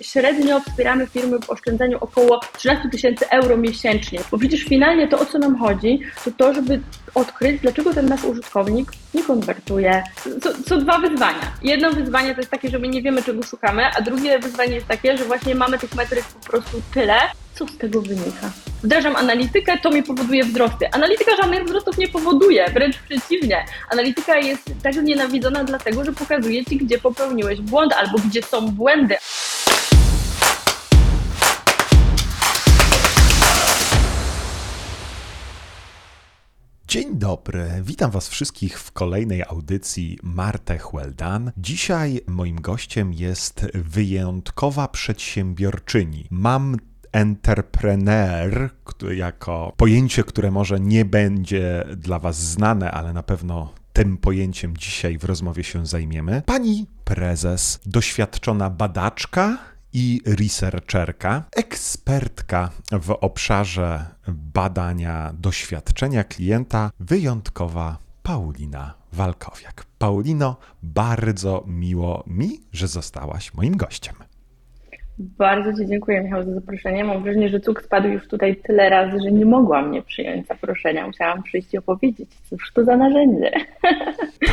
[0.00, 5.26] Średnio wspieramy firmy w oszczędzaniu około 13 tysięcy euro miesięcznie, bo przecież finalnie to, o
[5.26, 6.80] co nam chodzi, to to, żeby
[7.14, 10.02] odkryć, dlaczego ten nasz użytkownik nie konwertuje.
[10.68, 11.52] Są, dwa wyzwania.
[11.62, 14.86] Jedno wyzwanie to jest takie, że my nie wiemy, czego szukamy, a drugie wyzwanie jest
[14.86, 17.18] takie, że właśnie mamy tych metryk po prostu tyle,
[17.54, 18.50] co z tego wynika.
[18.82, 20.90] Wdrażam analitykę, to mi powoduje wzrosty.
[20.92, 23.64] Analityka żadnych wzrostów nie powoduje, wręcz przeciwnie.
[23.90, 29.16] Analityka jest tak nienawidzona dlatego, że pokazuje ci, gdzie popełniłeś błąd albo gdzie są błędy.
[36.88, 41.52] Dzień dobry, witam Was wszystkich w kolejnej audycji Martech Well Done.
[41.56, 46.26] Dzisiaj moim gościem jest wyjątkowa przedsiębiorczyni.
[46.30, 46.76] Mam
[47.12, 48.70] entrepreneur
[49.16, 55.18] jako pojęcie, które może nie będzie dla Was znane, ale na pewno tym pojęciem dzisiaj
[55.18, 56.42] w rozmowie się zajmiemy.
[56.46, 59.58] Pani prezes, doświadczona badaczka
[59.98, 69.86] i researcherka, ekspertka w obszarze badania doświadczenia klienta, wyjątkowa Paulina Walkowiak.
[69.98, 74.14] Paulino, bardzo miło mi, że zostałaś moim gościem.
[75.18, 77.04] Bardzo Ci dziękuję, Michał, za zaproszenie.
[77.04, 81.06] Mam wrażenie, że cuk spadł już tutaj tyle razy, że nie mogłam nie przyjąć zaproszenia.
[81.06, 83.50] Musiałam przyjść i opowiedzieć, cóż to za narzędzie.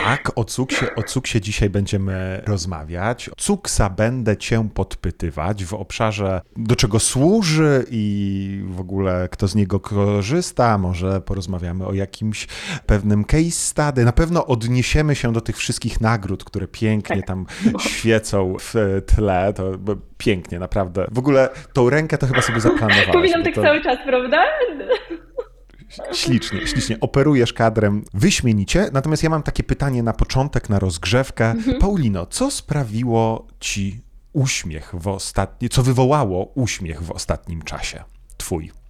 [0.04, 3.30] Tak, o cuksie, o cuksie dzisiaj będziemy rozmawiać.
[3.38, 9.80] Cuksa będę Cię podpytywać w obszarze, do czego służy i w ogóle kto z niego
[9.80, 10.78] korzysta.
[10.78, 12.48] Może porozmawiamy o jakimś
[12.86, 14.06] pewnym case study.
[14.06, 17.28] Na pewno odniesiemy się do tych wszystkich nagród, które pięknie Tak.
[17.28, 17.46] tam
[17.80, 19.54] świecą w tle.
[19.54, 19.72] To
[20.26, 21.08] pięknie, naprawdę.
[21.12, 23.08] W ogóle tą rękę to chyba sobie zaplanowałaś.
[23.14, 23.62] Powinnam tak to...
[23.62, 24.44] cały czas, prawda?
[26.14, 27.00] Ślicznie, ślicznie.
[27.02, 28.90] Operujesz kadrem wyśmienicie.
[28.94, 31.52] Natomiast ja mam takie pytanie na początek, na rozgrzewkę.
[31.52, 31.80] Mhm.
[31.80, 34.02] Paulino, co sprawiło ci
[34.34, 38.04] uśmiech w ostatnim, co wywołało uśmiech w ostatnim czasie?
[38.38, 38.83] Twój.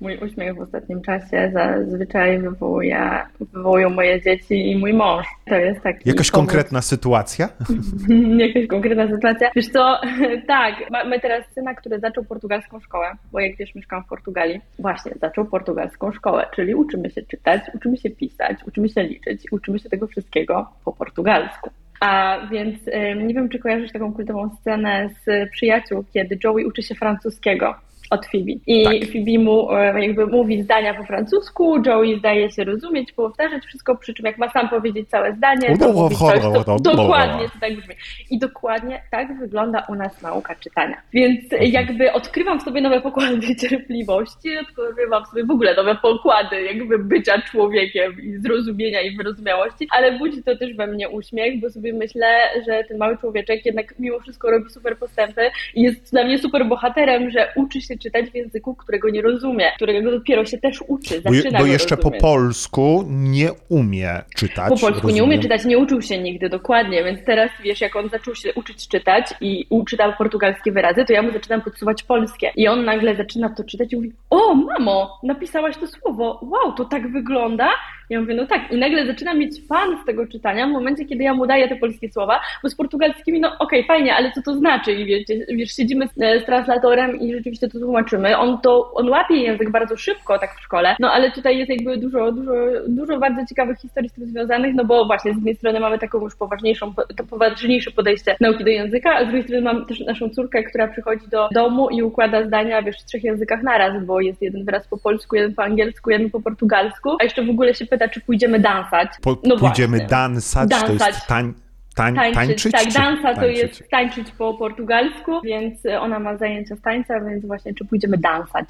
[0.00, 3.10] Mój uśmiech w ostatnim czasie zazwyczaj wywołuje,
[3.52, 5.26] wywołują moje dzieci i mój mąż.
[5.46, 7.48] To jest taki Jakaś powód- konkretna sytuacja?
[8.46, 9.50] Jakaś konkretna sytuacja.
[9.56, 10.00] Wiesz co,
[10.46, 14.60] tak, mamy teraz syna, który zaczął portugalską szkołę, bo jak wiesz, mieszkam w Portugalii.
[14.78, 19.78] Właśnie, zaczął portugalską szkołę, czyli uczymy się czytać, uczymy się pisać, uczymy się liczyć uczymy
[19.78, 21.70] się tego wszystkiego po portugalsku.
[22.00, 22.78] A więc
[23.26, 27.74] nie wiem, czy kojarzysz taką kultową scenę z przyjaciół, kiedy Joey uczy się francuskiego
[28.10, 28.52] od Phoebe.
[28.66, 29.12] I Tak.
[29.12, 34.14] Phoebe mu e, jakby mówi zdania po francusku, Joey zdaje się rozumieć, powtarzać wszystko, przy
[34.14, 37.94] czym jak ma sam powiedzieć całe zdanie, to mówi coś, to dokładnie to tak brzmi.
[38.30, 40.96] I dokładnie tak wygląda u nas nauka czytania.
[41.12, 46.62] Więc jakby odkrywam w sobie nowe pokłady cierpliwości, odkrywam w sobie w ogóle nowe pokłady
[46.62, 51.70] jakby bycia człowiekiem i zrozumienia i wyrozumiałości, ale budzi to też we mnie uśmiech, bo
[51.70, 52.26] sobie myślę,
[52.66, 56.66] że ten mały człowieczek jednak mimo wszystko robi super postępy i jest dla mnie super
[56.66, 61.20] bohaterem, że uczy się czytać w języku, którego nie rozumie, którego dopiero się też uczy,
[61.20, 64.68] Bo, zaczyna bo go jeszcze po polsku nie umie czytać.
[64.68, 65.24] Po polsku nie rozumiem.
[65.24, 68.88] umie czytać, nie uczył się nigdy dokładnie, więc teraz wiesz, jak on zaczął się uczyć
[68.88, 72.52] czytać i uczytał portugalskie wyrazy, to ja mu zaczynam podsuwać polskie.
[72.56, 76.84] I on nagle zaczyna to czytać i mówi: O, mamo, napisałaś to słowo, wow, to
[76.84, 77.70] tak wygląda.
[78.10, 78.72] Ja mówię, no tak.
[78.72, 81.76] I nagle zaczyna mieć fan z tego czytania w momencie, kiedy ja mu daję te
[81.76, 84.92] polskie słowa, bo z portugalskimi, no okej, fajnie, ale co to znaczy?
[84.92, 88.38] I wiecie, wiesz, siedzimy z, z translatorem i rzeczywiście to tłumaczymy.
[88.38, 91.96] On to, on łapie język bardzo szybko, tak w szkole, no ale tutaj jest jakby
[91.96, 92.52] dużo, dużo,
[92.88, 96.20] dużo bardzo ciekawych historii z tym związanych, no bo właśnie z jednej strony mamy taką
[96.20, 100.28] już poważniejszą, to poważniejsze podejście nauki do języka, a z drugiej strony mam też naszą
[100.28, 104.42] córkę, która przychodzi do domu i układa zdania, wiesz, w trzech językach naraz, bo jest
[104.42, 107.86] jeden wyraz po polsku, jeden po angielsku, jeden po portugalsku, a jeszcze w ogóle się
[107.86, 109.08] pyta, czy pójdziemy dansać.
[109.22, 110.06] Po, no pójdziemy właśnie.
[110.08, 111.08] dansać, to Dansać.
[111.14, 111.54] jest tań,
[111.96, 112.72] tań, Tańczyć, tańczyć?
[112.72, 113.58] tak, dansa to tańczyć?
[113.58, 118.18] jest tańczyć po portugalsku, więc e, ona ma zajęcia z tańca, więc właśnie czy pójdziemy
[118.18, 118.66] dansać.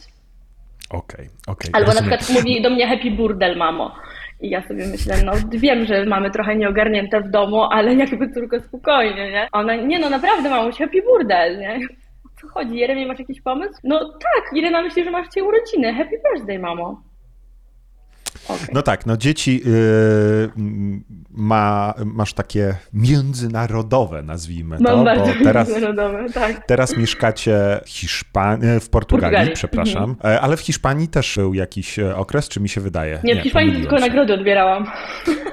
[0.91, 1.71] Okej, okej.
[1.73, 2.19] Albo na rozumiem.
[2.19, 3.95] przykład mówi do mnie happy burdel, mamo.
[4.41, 8.61] I ja sobie myślę, no wiem, że mamy trochę nieogarnięte w domu, ale jakby tylko
[8.61, 9.49] spokojnie, nie?
[9.53, 11.79] Ona, nie no naprawdę mamuś, happy burdel, nie?
[12.27, 12.77] O co chodzi?
[12.77, 13.75] Jeremie, masz jakiś pomysł?
[13.85, 15.95] No tak, Irena myśli, że masz dzisiaj urodziny.
[15.95, 17.03] Happy birthday, mamo.
[18.73, 20.51] No tak, no dzieci yy,
[21.31, 26.67] ma, masz takie międzynarodowe, nazwijmy to, Mam bardzo teraz, międzynarodowe, tak.
[26.67, 28.91] teraz mieszkacie w Hiszpanii, w Portugalii,
[29.37, 33.21] Portugalii, przepraszam, E, ale w Hiszpanii też był jakiś e, okres, czy mi się wydaje?
[33.25, 34.05] Nie, w Hiszpanii tylko się.
[34.05, 34.87] nagrody odbierałam.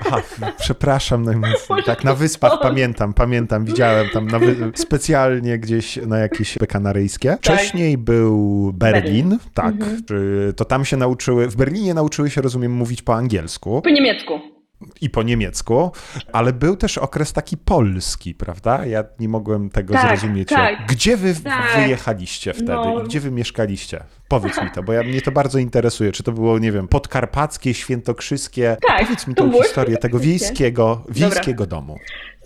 [0.07, 0.21] Aha,
[0.59, 1.25] przepraszam,
[1.69, 4.55] Może tak na wyspach pamiętam, pamiętam, widziałem tam na wy...
[4.75, 7.37] specjalnie gdzieś na jakieś kanaryjskie.
[7.37, 9.39] Wcześniej był Berlin, Berlin.
[9.53, 10.03] tak, Mhm.
[10.55, 13.81] to tam się nauczyły, w Berlinie nauczyły się, rozumiem, mówić po angielsku.
[13.81, 14.39] Po niemiecku.
[15.01, 15.91] i po niemiecku,
[16.33, 18.85] ale był też okres taki polski, prawda?
[18.85, 20.49] Ja nie mogłem tego Tak, zrozumieć.
[20.49, 20.75] tak.
[20.87, 21.75] Gdzie wy Tak.
[21.75, 23.01] wyjechaliście wtedy No.
[23.01, 24.03] i gdzie wy mieszkaliście?
[24.29, 26.11] Powiedz mi to, bo ja, mnie to bardzo interesuje.
[26.11, 28.77] Czy to było, nie wiem, podkarpackie, świętokrzyskie?
[28.87, 31.97] Tak, Powiedz mi tą historię tego wiejskiego, wiejskiego domu.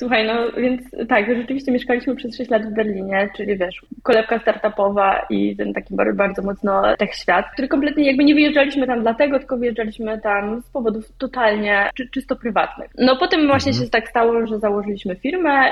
[0.01, 5.25] Słuchaj, no więc tak, rzeczywiście mieszkaliśmy przez 6 lat w Berlinie, czyli wiesz, kolebka startupowa
[5.29, 9.39] i ten taki bardzo, bardzo mocno tech świat, który kompletnie jakby nie wyjeżdżaliśmy tam dlatego,
[9.39, 12.91] tylko wyjeżdżaliśmy tam z powodów totalnie czy, czysto prywatnych.
[12.97, 15.71] No potem właśnie się tak stało, że założyliśmy firmę,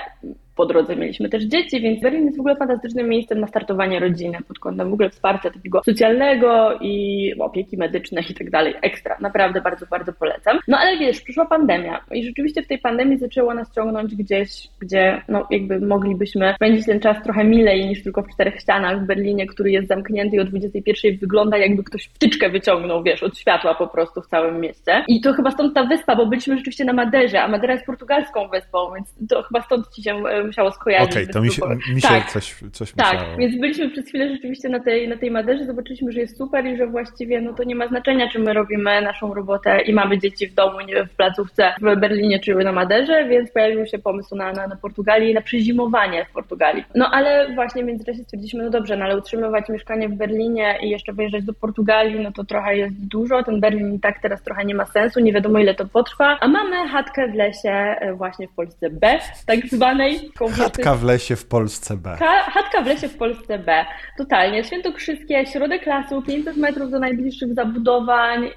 [0.59, 4.37] po drodze mieliśmy też dzieci, więc Berlin jest w ogóle fantastycznym miejscem na startowanie rodziny
[4.47, 8.73] pod kątem w ogóle wsparcia takiego socjalnego i opieki medycznej i tak dalej.
[8.81, 10.59] Ekstra, naprawdę bardzo, bardzo polecam.
[10.67, 15.21] No ale wiesz, przyszła pandemia i rzeczywiście w tej pandemii zaczęło nas ciągnąć gdzieś, gdzie
[15.27, 19.47] no jakby moglibyśmy spędzić ten czas trochę milej niż tylko w czterech ścianach w Berlinie,
[19.47, 23.87] który jest zamknięty i o 21 wygląda jakby ktoś wtyczkę wyciągnął, wiesz, od światła po
[23.87, 25.03] prostu w całym mieście.
[25.07, 28.47] I to chyba stąd ta wyspa, bo byliśmy rzeczywiście na Maderze, a Madera jest portugalską
[28.47, 31.11] wyspą, więc to chyba stąd ci się musiało skojarzyć.
[31.11, 31.61] Okej, bez to mi się,
[31.93, 32.31] mi się tak.
[32.31, 33.37] coś, coś Tak, musiało...
[33.37, 36.77] więc byliśmy przez chwilę rzeczywiście na tej, na tej Maderze, zobaczyliśmy, że jest super i
[36.77, 40.47] że właściwie no to nie ma znaczenia, czy my robimy naszą robotę i mamy dzieci
[40.47, 44.35] w domu, nie wiem, w placówce w Berlinie czy na Maderze, więc pojawił się pomysł
[44.35, 46.83] na, na, na Portugalię i na przezimowanie w Portugalii.
[46.95, 50.89] No ale właśnie w międzyczasie stwierdziliśmy, no dobrze, no ale utrzymywać mieszkanie w Berlinie i
[50.89, 54.65] jeszcze wyjeżdżać do Portugalii, no to trochę jest dużo, ten Berlin i tak teraz trochę
[54.65, 58.47] nie ma sensu, nie wiadomo ile to potrwa, a mamy chatkę w lesie e, właśnie
[58.47, 60.31] w Polsce B, tak zwanej.
[60.47, 62.15] Chatka w lesie w Polsce B.
[62.19, 63.85] Ka- chatka w lesie w Polsce B.
[64.17, 64.63] Totalnie.
[64.63, 68.49] Świętokrzyskie, środek lasu, 500 metrów do najbliższych zabudowań,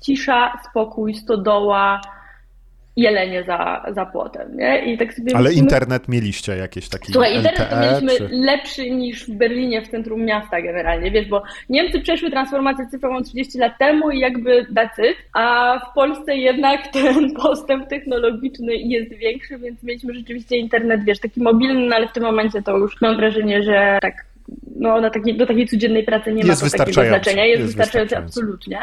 [0.00, 2.00] cisza, spokój, stodoła,
[2.96, 4.84] jelenie za, za płotem, nie?
[4.92, 8.34] I tak sobie Ale myślimy- internet mieliście jakieś taki Słuchaj, internet to LTE, mieliśmy czy...
[8.36, 13.58] lepszy niż w Berlinie, w centrum miasta generalnie, wiesz, bo Niemcy przeszły transformację cyfrową 30
[13.58, 14.66] lat temu i jakby
[15.10, 21.20] it, a w Polsce jednak ten postęp technologiczny jest większy, więc mieliśmy rzeczywiście internet, wiesz,
[21.20, 24.14] taki mobilny, no ale w tym momencie to już mam wrażenie, że tak,
[24.76, 27.76] no na takiej, do takiej codziennej pracy nie ma Jest to takiego znaczenia, jest, jest
[27.76, 28.16] wystarczający.
[28.18, 28.78] absolutnie.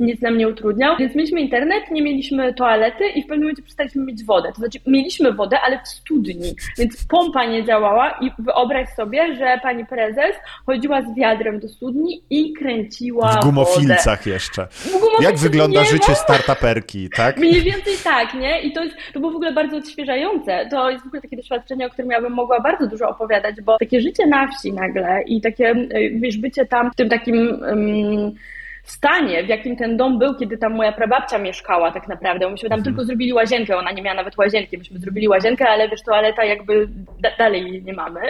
[0.00, 4.04] Nic nam nie utrudniał, więc mieliśmy internet, nie mieliśmy toalety i w pewnym momencie przestaliśmy
[4.04, 4.48] mieć wodę.
[4.52, 9.60] To znaczy, mieliśmy wodę, ale w studni, więc pompa nie działała i wyobraź sobie, że
[9.62, 10.36] pani prezes
[10.66, 13.46] chodziła z wiadrem do studni i kręciła W wodę.
[13.46, 14.66] gumofilcach jeszcze.
[14.70, 17.36] W gumofilcach Jak wygląda życie startuperki, tak?
[17.40, 18.62] Mniej więcej tak, nie?
[18.62, 20.66] I to, jest, to było w ogóle bardzo odświeżające.
[20.70, 23.78] To jest w ogóle takie doświadczenie, o którym ja bym mogła bardzo dużo opowiadać, bo
[23.78, 28.34] takie życie na wsi nagle i takie, y, wiesz, bycie tam w tym takim um,
[28.90, 32.50] stanie, w jakim ten dom był, kiedy tam moja prababcia mieszkała tak naprawdę.
[32.50, 36.02] Myśmy tam tylko zrobili łazienkę, ona nie miała nawet łazienki, myśmy zrobili łazienkę, ale wiesz,
[36.02, 36.88] toaleta jakby
[37.20, 38.20] da, dalej nie mamy.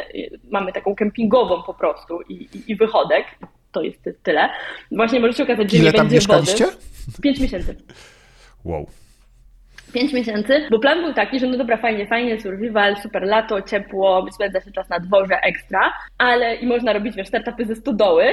[0.51, 3.25] Mamy taką kempingową po prostu i, i, i wychodek.
[3.73, 4.49] To jest ty- tyle.
[4.93, 6.65] Właśnie może się okazać, że Ile nie tam będzie mieszkaliście?
[6.65, 6.77] wody.
[7.23, 7.77] Pięć miesięcy.
[8.65, 8.87] Wow.
[9.93, 14.27] Pięć miesięcy, bo plan był taki, że no dobra, fajnie, fajnie, survival, super lato, ciepło,
[14.33, 18.25] spędza się czas na dworze, ekstra, ale i można robić, wiesz, startupy ze stodoły,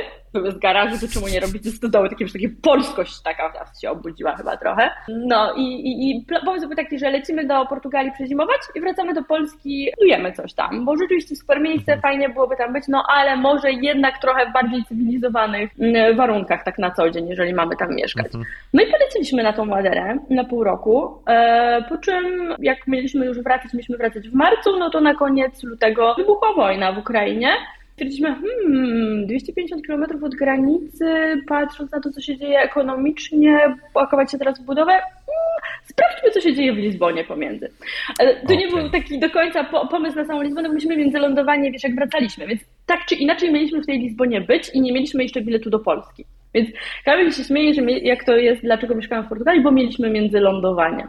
[0.51, 4.35] z garażu, to czemu nie robić ze stodoły, takie, takie polskość taka teraz się obudziła
[4.35, 4.89] chyba trochę.
[5.07, 9.23] No i, i, i pomysł był taki, że lecimy do Portugalii przezimować i wracamy do
[9.23, 13.71] Polski, budujemy coś tam, bo rzeczywiście super miejsce, fajnie byłoby tam być, no ale może
[13.71, 18.31] jednak trochę w bardziej cywilizowanych mm, warunkach tak na co dzień, jeżeli mamy tam mieszkać.
[18.73, 23.39] No i poleciliśmy na tą Maderę na pół roku, e, po czym jak mieliśmy już
[23.39, 27.49] wracać, mieliśmy wracać w marcu, no to na koniec lutego wybuchła wojna w Ukrainie.
[27.95, 31.06] Stwierdziliśmy, hmm, 250 km od granicy,
[31.47, 36.42] patrząc na to, co się dzieje ekonomicznie, pakować się teraz w budowę, hmm, sprawdźmy, co
[36.42, 37.71] się dzieje w Lizbonie pomiędzy.
[38.19, 38.81] Ale to nie Okej.
[38.81, 42.47] był taki do końca po, pomysł na samą Lizbonę, bo myśmy międzylądowanie, wiesz, jak wracaliśmy,
[42.47, 45.80] więc tak czy inaczej mieliśmy w tej Lizbonie być i nie mieliśmy jeszcze biletu do
[45.80, 46.25] Polski.
[46.54, 46.69] Więc
[47.06, 51.07] Kamil się śmieje, że jak to jest, dlaczego mieszkałam w Portugalii, bo mieliśmy międzylądowanie.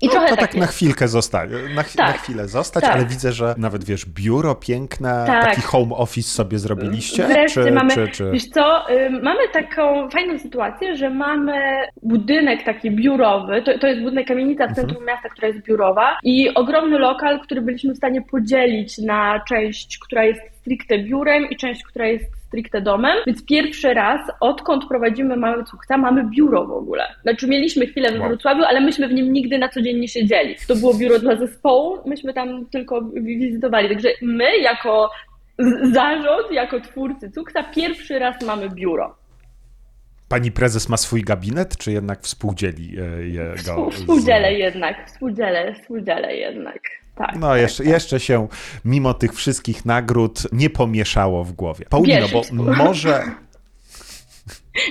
[0.00, 2.06] I No, trochę to tak, tak na chwilkę zostać, na, ch- Tak.
[2.06, 2.92] na chwilę zostać, Tak.
[2.92, 5.44] ale widzę, że nawet wiesz, biuro piękne, Tak.
[5.44, 8.30] taki home office sobie zrobiliście, Wreszcie czy, mamy, czy, czy...
[8.30, 8.84] wiesz co,
[9.22, 11.54] mamy taką fajną sytuację, że mamy
[12.02, 16.54] budynek taki biurowy, to, to jest budynek kamienica w centrum miasta, która jest biurowa i
[16.54, 21.84] ogromny lokal, który byliśmy w stanie podzielić na część, która jest stricte biurem i część,
[21.84, 27.04] która jest stricte domem, więc pierwszy raz, odkąd prowadzimy Mały Cukta, mamy biuro w ogóle.
[27.22, 28.18] Znaczy mieliśmy chwilę we.
[28.18, 30.54] Wrocławiu, ale myśmy w nim nigdy na co dzień nie siedzieli.
[30.68, 35.10] To było biuro dla zespołu, myśmy tam tylko wi- wizytowali, także my jako
[35.82, 39.16] zarząd, jako twórcy Cukta, pierwszy raz mamy biuro.
[40.28, 43.54] Pani prezes ma swój gabinet, czy jednak współdzieli e, jego?
[43.56, 46.78] Współ- z- Współdzielę jednak, współdzielę, współdzielę jednak.
[47.14, 47.36] Tak.
[47.38, 48.48] No, jeszcze, jeszcze się
[48.84, 51.86] mimo tych wszystkich nagród nie pomieszało w głowie.
[51.90, 53.24] Paulino, Wiesz, bo współ- może.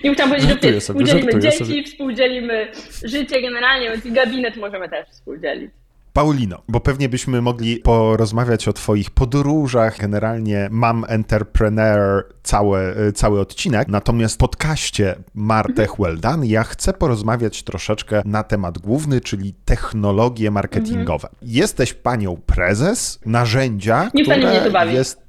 [0.04, 1.84] Nie chciałam powiedzieć, Żartuję że sobie, współdzielimy dzieci, sobie.
[1.84, 2.72] współdzielimy
[3.04, 5.72] życie generalnie, więc i gabinet możemy też współdzielić.
[6.14, 13.88] Paulino, bo pewnie byśmy mogli porozmawiać o Twoich podróżach, generalnie mam entrepreneur cały, cały odcinek,
[13.88, 15.98] natomiast w podcaście Martę Mhm.
[16.00, 21.30] Well Done ja chcę porozmawiać troszeczkę na temat główny, czyli technologie marketingowe.
[21.42, 24.94] Jesteś panią prezes narzędzia, Nieustannie które mnie to bawi.
[24.94, 25.22] jest...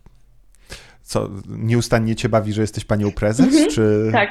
[1.03, 4.09] Co, nieustannie cię bawi, że jesteś panią prezes, czy...
[4.13, 4.31] Tak,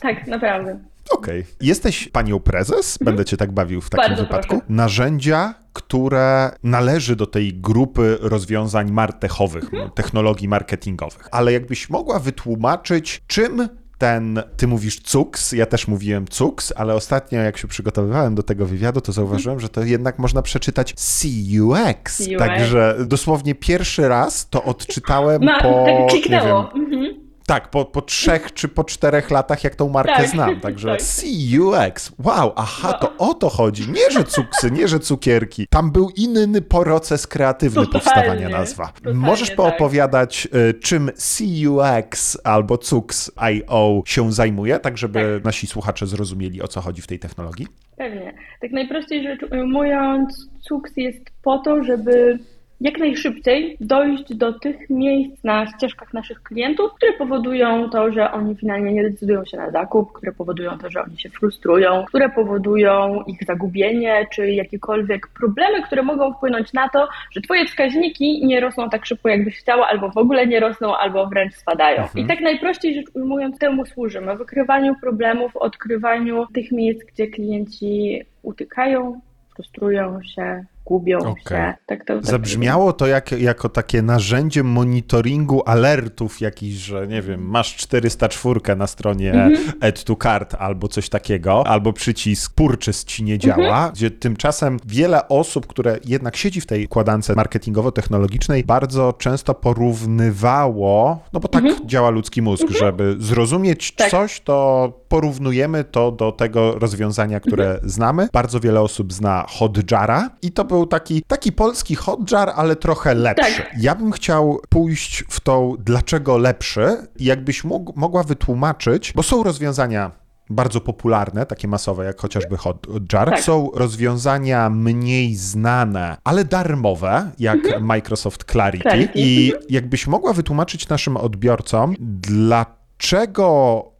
[0.00, 0.78] tak, naprawdę.
[1.10, 1.44] Okej.
[1.60, 4.48] Jesteś panią prezes, będę cię tak bawił w takim Bardzo wypadku.
[4.58, 4.64] proszę.
[4.68, 9.64] Narzędzia, które należy do tej grupy rozwiązań martechowych,
[9.94, 11.28] technologii marketingowych.
[11.30, 17.40] Ale jakbyś mogła wytłumaczyć, czym ten, ty mówisz CUX, ja też mówiłem CUX, ale ostatnio
[17.40, 22.16] jak się przygotowywałem do tego wywiadu, to zauważyłem, że to jednak można przeczytać CUX.
[22.16, 22.28] CUX.
[22.38, 26.70] Także dosłownie pierwszy raz to odczytałem Ma, po, tak nie kliknęło.
[26.74, 27.31] wiem, Mhm.
[27.52, 30.60] Tak, po, po trzech czy po czterech latach, jak tą markę Tak, znam.
[30.60, 31.02] Także tak.
[31.02, 32.12] CUX.
[32.24, 33.90] Wow, aha, to o to chodzi.
[33.90, 35.66] Nie, że cuksy, nie, że cukierki.
[35.70, 38.86] Tam był inny proces kreatywny Totalnie, powstawania nazwa.
[38.86, 39.56] totalnie Możesz tak.
[39.56, 46.80] poopowiadać, y, czym CUX albo CUX.io się zajmuje, tak żeby nasi słuchacze zrozumieli, o co
[46.80, 47.66] chodzi w tej technologii?
[47.96, 48.34] Pewnie.
[48.60, 52.38] Tak najprościej rzecz ujmując, CUX jest po to, żeby
[52.82, 58.56] jak najszybciej dojść do tych miejsc na ścieżkach naszych klientów, które powodują to, że oni
[58.56, 63.22] finalnie nie decydują się na zakup, które powodują to, że oni się frustrują, które powodują
[63.26, 68.90] ich zagubienie, czy jakiekolwiek problemy, które mogą wpłynąć na to, że Twoje wskaźniki nie rosną
[68.90, 72.04] tak szybko, jakbyś chciała, albo w ogóle nie rosną, albo wręcz spadają.
[72.14, 74.36] I tak najprościej rzecz ujmując, temu służymy.
[74.36, 79.20] Wykrywaniu problemów, odkrywaniu tych miejsc, gdzie klienci utykają,
[79.54, 81.42] frustrują się, gubią Okej.
[81.48, 81.74] się.
[81.86, 87.48] Tak to, tak Zabrzmiało to jak, jako takie narzędzie monitoringu alertów jakiś, że nie wiem,
[87.48, 93.38] masz 404 na stronie Add to Cart albo coś takiego, albo przycisk Purchase ci nie
[93.38, 101.18] działa, gdzie tymczasem wiele osób, które jednak siedzi w tej układance marketingowo-technologicznej, bardzo często porównywało,
[101.32, 104.10] no bo tak działa ludzki mózg, żeby zrozumieć Tak.
[104.10, 108.28] coś, to porównujemy to do tego rozwiązania, które znamy.
[108.32, 113.62] Bardzo wiele osób zna Hotjara i to był taki, taki polski Hotjar, ale trochę lepszy.
[113.62, 113.74] Tak.
[113.78, 119.42] Ja bym chciał pójść w tą dlaczego lepszy i jakbyś mógł, mogła wytłumaczyć, bo są
[119.42, 120.10] rozwiązania
[120.50, 123.30] bardzo popularne, takie masowe, jak chociażby Hotjar.
[123.30, 123.40] Tak.
[123.40, 128.88] Są rozwiązania mniej znane, ale darmowe, jak Microsoft Clarity.
[128.88, 129.08] Mhm.
[129.08, 129.20] Clarity.
[129.20, 132.81] I jakbyś mogła wytłumaczyć naszym odbiorcom, dlaczego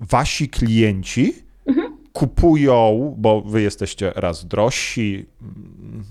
[0.01, 1.35] wasi klienci
[2.13, 5.27] kupują, bo wy jesteście raz drożsi,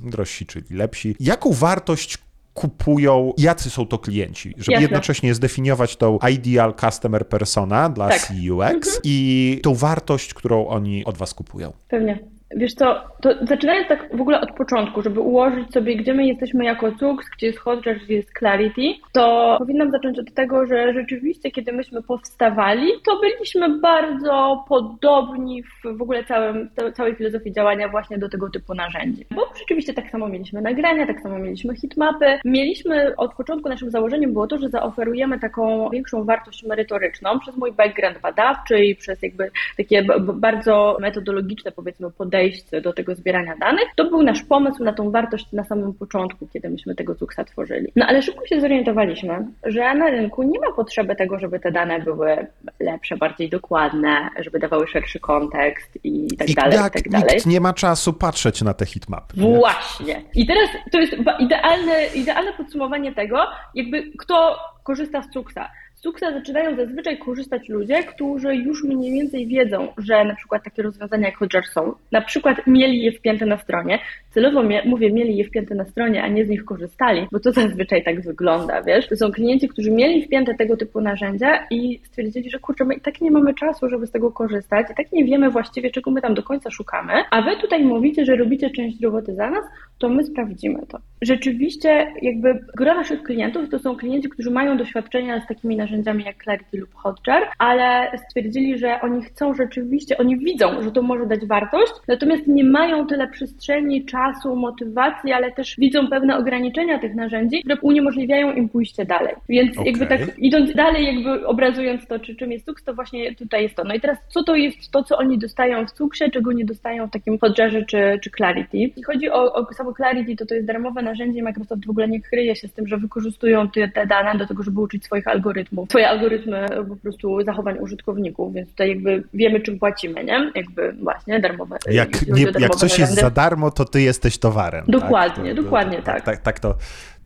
[0.01, 1.15] drożsi, czyli lepsi.
[1.19, 2.17] Jaką wartość
[2.53, 4.81] kupują, jacy są to klienci, żeby Jasne.
[4.81, 8.19] jednocześnie zdefiniować tą ideal customer persona dla Tak.
[8.27, 11.74] CUX i tą wartość, którą oni od was kupują.
[11.88, 12.19] Pewnie.
[12.55, 16.65] Wiesz co, to zaczynając tak w ogóle od początku, żeby ułożyć sobie, gdzie my jesteśmy
[16.65, 18.81] jako CUX, gdzie jest Hotjar, gdzie jest Clarity,
[19.13, 25.98] to powinnam zacząć od tego, że rzeczywiście, kiedy myśmy powstawali, to byliśmy bardzo podobni w,
[25.98, 29.25] w ogóle całym, ca- całej filozofii działania właśnie do tego typu narzędzi.
[29.36, 32.39] Bo rzeczywiście tak samo mieliśmy nagrania, tak samo mieliśmy hitmapy.
[32.46, 37.72] Mieliśmy od początku naszym założeniem było to, że zaoferujemy taką większą wartość merytoryczną przez mój
[37.72, 40.03] background badawczy i przez jakby takie
[40.34, 42.40] bardzo metodologiczne powiedzmy podejście
[42.83, 43.86] do tego zbierania danych.
[43.95, 47.91] To był nasz pomysł na tą wartość na samym początku, kiedy myśmy tego Cuxa tworzyli.
[47.95, 52.00] No ale szybko się zorientowaliśmy, że na rynku nie ma potrzeby tego, żeby te dane
[52.00, 52.48] były
[52.79, 57.27] lepsze, bardziej dokładne, żeby dawały szerszy kontekst i tak I dalej, i jak tak dalej.
[57.36, 59.38] nikt nie ma czasu patrzeć na te hitmapy.
[59.39, 59.57] nie?
[59.57, 60.21] Właśnie.
[60.36, 63.38] I teraz to jest idealne, idealne podsumowanie tego,
[63.75, 65.69] jakby kto korzysta z Cuxa.
[66.01, 70.81] Z Cuxa zaczynają zazwyczaj korzystać ludzie, którzy już mniej więcej wiedzą, że na przykład takie
[70.81, 71.93] rozwiązania jak Hotjar są.
[72.12, 74.00] Na przykład mieli je wpięte na stronie.
[74.29, 78.03] Celowo mówię, mieli je wpięte na stronie, a nie z nich korzystali, bo to zazwyczaj
[78.03, 79.08] tak wygląda, wiesz.
[79.08, 83.01] To są klienci, którzy mieli wpięte tego typu narzędzia i stwierdzili, że kurczę, my i
[83.01, 86.22] tak nie mamy czasu, żeby z tego korzystać, i tak nie wiemy właściwie, czego my
[86.22, 89.65] tam do końca szukamy, a wy tutaj mówicie, że robicie część roboty za nas,
[90.00, 90.98] to my sprawdzimy to.
[91.22, 95.90] Rzeczywiście, jakby gro naszych klientów to są klienci, którzy mają doświadczenia z takimi narzędziami
[96.25, 101.25] jak Clarity lub Hotjar, ale stwierdzili, że oni chcą rzeczywiście, oni widzą, że to może
[101.25, 107.15] dać wartość, natomiast nie mają tyle przestrzeni, czasu, motywacji, ale też widzą pewne ograniczenia tych
[107.15, 109.36] narzędzi, które uniemożliwiają im pójście dalej.
[109.50, 110.19] Więc jakby Okej.
[110.19, 113.83] tak idąc dalej, jakby obrazując to, czy czym jest Cux, to właśnie tutaj jest to.
[113.83, 117.07] No i teraz, co to jest to, co oni dostają w Cuxie, czego nie dostają
[117.07, 118.77] w takim Hotjarze czy, czy Clarity?
[118.77, 122.07] Jeśli chodzi o, o samo Clarity, to to jest darmowe narzędzie i Microsoft w ogóle
[122.07, 125.27] nie kryje się z tym, że wykorzystują te, te dane do tego, żeby uczyć swoich
[125.27, 130.51] algorytmów algorytmów, swoje algorytmy po prostu zachowań użytkowników, więc tutaj jakby wiemy, czym płacimy, nie?
[130.55, 131.77] Jakby właśnie darmowe.
[131.91, 134.85] Jak, nie, jak coś jest za darmo, to ty jesteś towarem.
[134.88, 135.55] Dokładnie, tak?
[135.55, 136.23] to, dokładnie tak.
[136.23, 136.41] tak.
[136.41, 136.75] Tak, to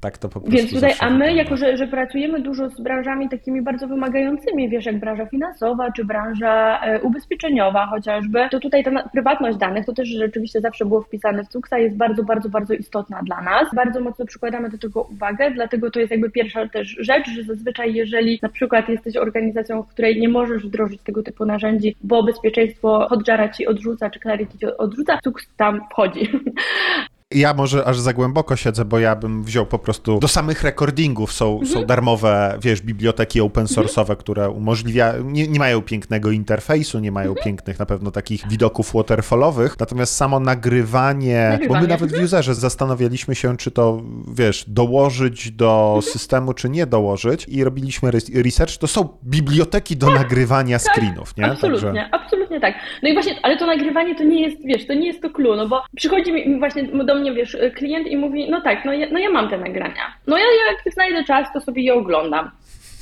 [0.06, 3.30] tak to po prostu Więc tutaj, a my, jako że, że pracujemy dużo z branżami
[3.30, 9.10] takimi bardzo wymagającymi, wiesz, jak branża finansowa, czy branża e, ubezpieczeniowa chociażby, to tutaj ta
[9.10, 13.22] prywatność danych, to też rzeczywiście zawsze było wpisane w CUKSA, jest bardzo, bardzo, bardzo istotna
[13.24, 13.68] dla nas.
[13.76, 17.94] Bardzo mocno przykładamy do tego uwagę, dlatego to jest jakby pierwsza też rzecz, że zazwyczaj
[17.94, 23.08] jeżeli na przykład jesteś organizacją, w której nie możesz wdrożyć tego typu narzędzi, bo bezpieczeństwo
[23.10, 26.30] Hotjara ci odrzuca, czy Clarity ci odrzuca, CUKS tam wchodzi.
[27.34, 31.34] Ja może aż za głęboko siedzę, bo ja bym wziął po prostu do samych recordingów
[31.34, 31.72] są, Mhm.
[31.72, 37.30] są darmowe, wiesz, biblioteki open source'owe, które umożliwia, nie, nie mają pięknego interfejsu, nie mają
[37.30, 37.46] Mhm.
[37.46, 42.26] pięknych na pewno takich widoków waterfallowych, natomiast samo nagrywanie, bo my Nagrywanie, nawet w mhm.
[42.26, 44.02] userze zastanawialiśmy się, czy to,
[44.34, 46.14] wiesz, dołożyć do Mhm.
[46.14, 51.44] systemu, czy nie dołożyć i robiliśmy res- research, to są biblioteki do nagrywania screenów, nie?
[51.44, 52.76] Tak, Absolutnie, absolutnie tak.
[53.04, 55.56] No i właśnie, ale to nagrywanie to nie jest, wiesz, to nie jest to clue,
[55.56, 59.08] no bo przychodzi mi właśnie do mnie, wiesz, klient i mówi, no tak, no ja,
[59.12, 60.14] no ja mam te nagrania.
[60.28, 62.52] No ja jak znajdę czas, to sobie je oglądam.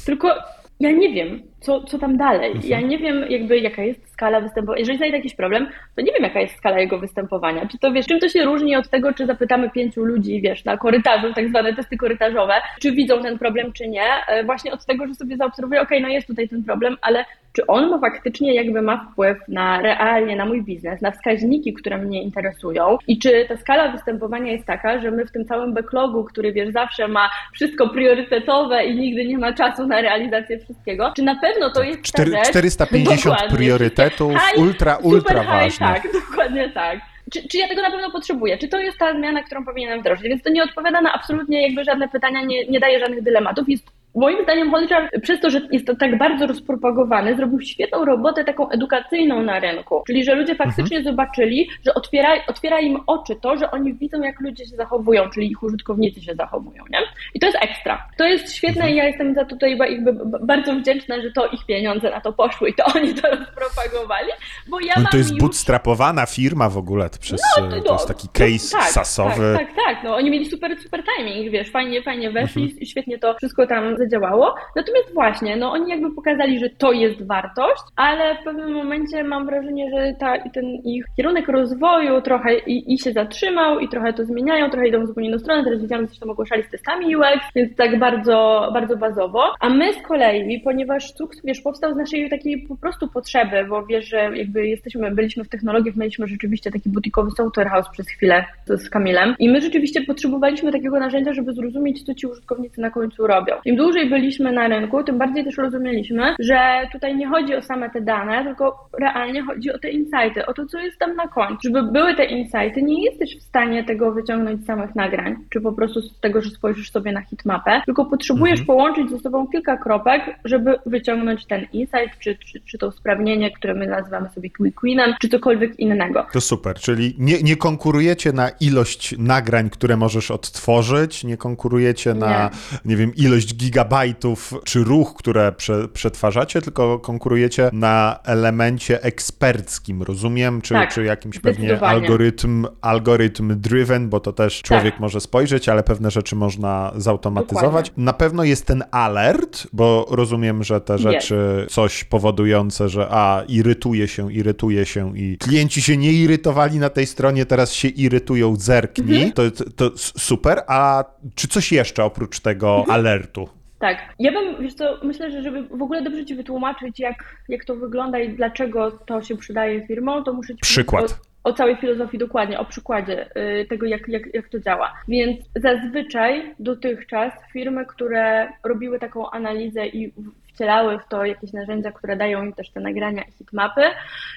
[0.05, 0.36] Tylko
[0.79, 2.53] ja nie wiem, co, co tam dalej.
[2.63, 4.79] Ja nie wiem, jakby jaka jest skala występowania.
[4.79, 7.67] Jeżeli znajdę jakiś problem, to nie wiem, jaka jest skala jego występowania.
[7.67, 10.77] Czy to wiesz, czym to się różni od tego, czy zapytamy pięciu ludzi, wiesz, na
[10.77, 14.05] korytarzu, tak zwane testy korytarzowe, czy widzą ten problem, czy nie.
[14.27, 17.67] E, Właśnie od tego, że sobie zaobserwuję, okej, no jest tutaj ten problem, ale czy
[17.67, 22.24] on ma faktycznie jakby ma wpływ na realnie na mój biznes, na wskaźniki, które mnie
[22.24, 26.53] interesują i czy ta skala występowania jest taka, że my w tym całym backlogu, który
[26.53, 31.36] wiesz, zawsze ma wszystko priorytetowe i nigdy nie ma czasu na realizację wszystkiego, czy na
[31.36, 32.50] pewno to jest ta Cztery- rzecz...
[32.50, 33.57] 450 Dokładnie.
[33.57, 35.88] priorytetów, High, ultra, ultra high, ważne.
[35.88, 37.00] Tak, dokładnie tak.
[37.33, 38.57] Czy, czy ja tego na pewno potrzebuję?
[38.57, 40.24] Czy to jest ta zmiana, którą powinienem wdrożyć?
[40.24, 43.69] Więc to nie odpowiada na absolutnie jakby żadne pytania, nie, nie daje żadnych dylematów.
[43.69, 48.43] Jest Moim zdaniem Hotjar, przez to, że jest to tak bardzo rozpropagowany, zrobił świetną robotę
[48.43, 50.03] taką edukacyjną na rynku.
[50.08, 54.41] Czyli, że ludzie faktycznie zobaczyli, że otwiera, otwiera im oczy to, że oni widzą, jak
[54.41, 57.00] ludzie się zachowują, czyli ich użytkownicy się zachowują, nie?
[57.34, 58.08] I to jest ekstra.
[58.17, 60.13] To jest świetne i ja jestem za tutaj jakby
[60.46, 64.29] bardzo wdzięczna, że to ich pieniądze na to poszły i to oni to rozpropagowali,
[64.68, 65.40] bo ja No mam to jest już...
[65.40, 69.53] bootstrapowana firma w ogóle, przez, No, to- to jest taki case tak, sasowy.
[69.57, 70.03] Tak, tak, tak.
[70.03, 73.96] No, oni mieli super, super timing, wiesz, fajnie, fajnie weszli i świetnie to wszystko tam
[74.03, 74.55] zadziałało.
[74.75, 79.46] Natomiast właśnie, no oni jakby pokazali, że to jest wartość, ale w pewnym momencie mam
[79.46, 84.25] wrażenie, że ta, ten ich kierunek rozwoju trochę i, i się zatrzymał i trochę to
[84.25, 85.63] zmieniają, trochę idą w zupełnie inną stronę.
[85.63, 89.44] Teraz widziałam, coś tam ogłaszali z testami UX, więc tak bardzo, bardzo bazowo.
[89.59, 93.85] A my z kolei, ponieważ Cux, wiesz, powstał z naszej takiej po prostu potrzeby, bo
[93.85, 98.46] wiesz, że jakby jesteśmy, byliśmy w technologiach, mieliśmy rzeczywiście taki butikowy software house przez chwilę
[98.68, 103.27] z Kamilem i my rzeczywiście potrzebowaliśmy takiego narzędzia, żeby zrozumieć, co ci użytkownicy na końcu
[103.27, 103.55] robią.
[103.66, 107.90] Im dłużej byliśmy na rynku, tym bardziej też rozumieliśmy, że tutaj nie chodzi o same
[107.90, 111.58] te dane, tylko realnie chodzi o te insighty, o to, co jest tam na końcu.
[111.64, 115.74] Żeby były te insighty, nie jesteś w stanie tego wyciągnąć z samych nagrań, czy po
[115.74, 120.22] prostu z tego, że spojrzysz sobie na hitmapę, tylko potrzebujesz połączyć ze sobą kilka kropek,
[120.46, 125.14] żeby wyciągnąć ten insight, czy, czy, czy to usprawnienie, które my nazywamy sobie quick winem,
[125.22, 126.25] czy cokolwiek innego.
[126.34, 132.50] To super, czyli nie, nie konkurujecie na ilość nagrań, które możesz odtworzyć, nie konkurujecie na,
[132.86, 133.53] nie wiem, ilość
[133.87, 140.61] gigabajtów czy ruch, które prze, przetwarzacie, tylko konkurujecie na elemencie eksperckim, rozumiem?
[140.61, 145.00] Czy, Tak, czy jakimś pewnie algorytm, algorytm driven, bo to też człowiek Tak.
[145.00, 147.91] może spojrzeć, ale pewne rzeczy można zautomatyzować.
[147.98, 154.07] Na pewno jest ten alert, bo rozumiem, że te rzeczy coś powodujące, że a, irytuje
[154.07, 159.24] się, irytuje się i klienci się nie irytowali na tej stronie, teraz się irytują, zerknij.
[159.24, 159.31] Mhm.
[159.31, 161.03] To, to, to super, a
[161.35, 162.91] czy coś jeszcze oprócz tego Mhm.
[163.00, 163.50] alertu?
[163.83, 163.98] Tak.
[164.19, 167.75] Ja bym, wiesz co, myślę, że żeby w ogóle dobrze Ci wytłumaczyć, jak, jak to
[167.75, 171.19] wygląda i dlaczego to się przydaje firmom, to muszę Ci Przykład.
[171.43, 173.29] o, o całej filozofii dokładnie, o przykładzie
[173.61, 174.93] y, tego, jak, jak, jak to działa.
[175.07, 180.13] Więc zazwyczaj dotychczas firmy, które robiły taką analizę i
[180.53, 183.81] wcielały w to jakieś narzędzia, które dają im też te nagrania i hitmapy,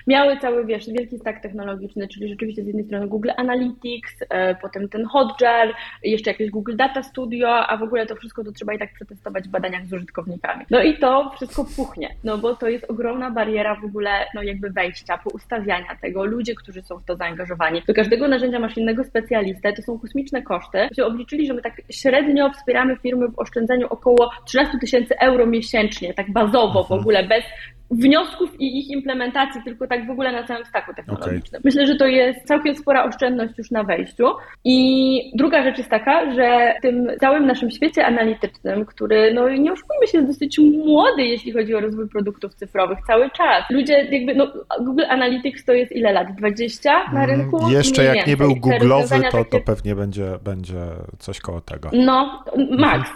[0.06, 4.88] miały cały, wiesz, wielki stack technologiczny, czyli rzeczywiście z jednej strony Google Analytics, e, potem
[4.88, 8.78] ten Hotjar, jeszcze jakieś Google Data Studio, a w ogóle to wszystko to trzeba i
[8.78, 10.64] tak przetestować w badaniach z użytkownikami.
[10.70, 14.70] No i to wszystko puchnie, no bo to jest ogromna bariera w ogóle, no jakby
[14.70, 17.82] wejścia, poustawiania tego, ludzie, którzy są w to zaangażowani.
[17.86, 20.88] Do każdego narzędzia masz innego specjalistę, to są kosmiczne koszty.
[20.96, 26.05] Się obliczyli, że my tak średnio wspieramy firmy w oszczędzaniu około 13 tysięcy euro miesięcznie,
[26.14, 27.44] tak bazowo w ogóle, bez
[27.90, 31.42] wniosków i ich implementacji, tylko tak w ogóle na całym staku technologicznym.
[31.48, 31.60] Okay.
[31.64, 34.26] Myślę, że to jest całkiem spora oszczędność już na wejściu.
[34.64, 39.72] I druga rzecz jest taka, że w tym całym naszym świecie analitycznym, który, no nie
[39.72, 43.64] oszukujmy się, jest dosyć młody, jeśli chodzi o rozwój produktów cyfrowych cały czas.
[43.70, 46.34] Ludzie jakby, no Google Analytics to jest ile lat?
[46.34, 47.70] 20 na mm, rynku?
[47.70, 50.80] Jeszcze nie jak nie był Google'owy, to, to pewnie będzie, będzie
[51.18, 51.90] coś koło tego.
[51.92, 52.44] No,
[52.78, 53.10] max.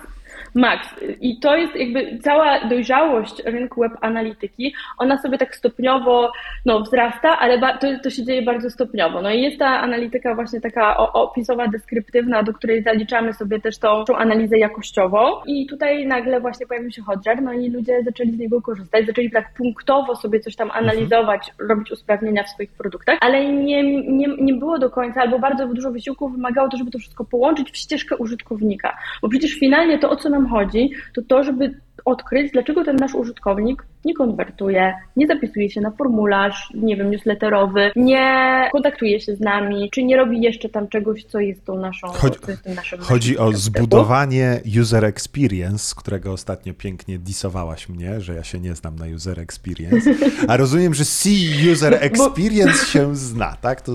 [0.54, 0.88] Max.
[1.20, 6.32] I to jest jakby cała dojrzałość rynku web analityki, ona sobie tak stopniowo
[6.66, 9.22] no, wzrasta, ale to, to się dzieje bardzo stopniowo.
[9.22, 14.04] No i jest ta analityka właśnie taka opisowa, deskryptywna, do której zaliczamy sobie też tą,
[14.04, 18.38] tą analizę jakościową i tutaj nagle właśnie pojawił się Hotjar, no i ludzie zaczęli z
[18.38, 20.84] niego korzystać, zaczęli tak punktowo sobie coś tam mhm.
[20.84, 21.68] analizować, mhm.
[21.68, 25.90] robić usprawnienia w swoich produktach, ale nie, nie, nie było do końca, albo bardzo dużo
[25.90, 30.16] wysiłku wymagało to, żeby to wszystko połączyć w ścieżkę użytkownika, bo przecież finalnie to, o
[30.16, 31.74] co nam nam chodzi, to to, żeby
[32.04, 37.90] odkryć, dlaczego ten nasz użytkownik nie konwertuje, nie zapisuje się na formularz, nie wiem, newsletterowy,
[37.96, 42.08] nie kontaktuje się z nami, czy nie robi jeszcze tam czegoś, co jest tą naszą,
[42.08, 48.44] chodzi, tym naszym Chodzi o zbudowanie user experience, którego ostatnio pięknie disowałaś mnie, że ja
[48.44, 50.10] się nie znam na user experience,
[50.48, 51.30] a rozumiem, że C
[51.72, 53.80] user experience się zna, tak?
[53.80, 53.92] To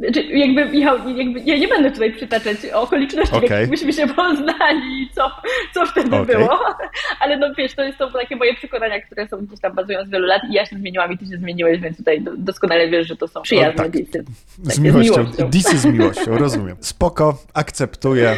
[0.00, 3.66] znaczy, jakby, Michał, jakby, ja nie będę tutaj przytaczać okoliczności, okay.
[3.66, 5.30] myśmy się poznali i co,
[5.74, 6.36] co wtedy okay.
[6.36, 6.58] było,
[7.20, 10.10] ale no wiesz, to jest to takie moje przekonania, które są gdzieś tam bazują z
[10.10, 13.16] wielu lat i ja się zmieniłam i ty się zmieniłeś, więc tutaj doskonale wiesz, że
[13.16, 13.90] to są przyjazne tak.
[13.90, 14.24] disy.
[14.62, 15.22] Z miłością.
[15.22, 15.50] miłością.
[15.50, 16.76] Disy z miłością, rozumiem.
[16.80, 18.36] Spoko, akceptuję.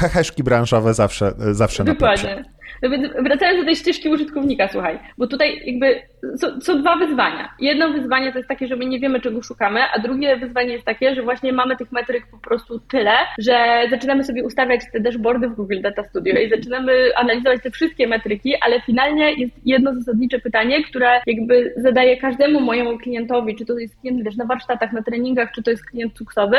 [0.00, 2.28] Heheszki branżowe zawsze, zawsze Dokładnie.
[2.28, 2.57] na Dokładnie.
[2.82, 6.02] No więc wracając do tej ścieżki użytkownika, słuchaj, bo tutaj jakby
[6.36, 7.54] są, są, dwa wyzwania.
[7.60, 10.84] Jedno wyzwanie to jest takie, że my nie wiemy, czego szukamy, a drugie wyzwanie jest
[10.84, 15.48] takie, że właśnie mamy tych metryk po prostu tyle, że zaczynamy sobie ustawiać te dashboardy
[15.48, 20.38] w Google Data Studio i zaczynamy analizować te wszystkie metryki, ale finalnie jest jedno zasadnicze
[20.38, 25.02] pytanie, które jakby zadaję każdemu mojemu klientowi, czy to jest klient wiesz, na warsztatach, na
[25.02, 26.56] treningach, czy to jest klient cuksowy,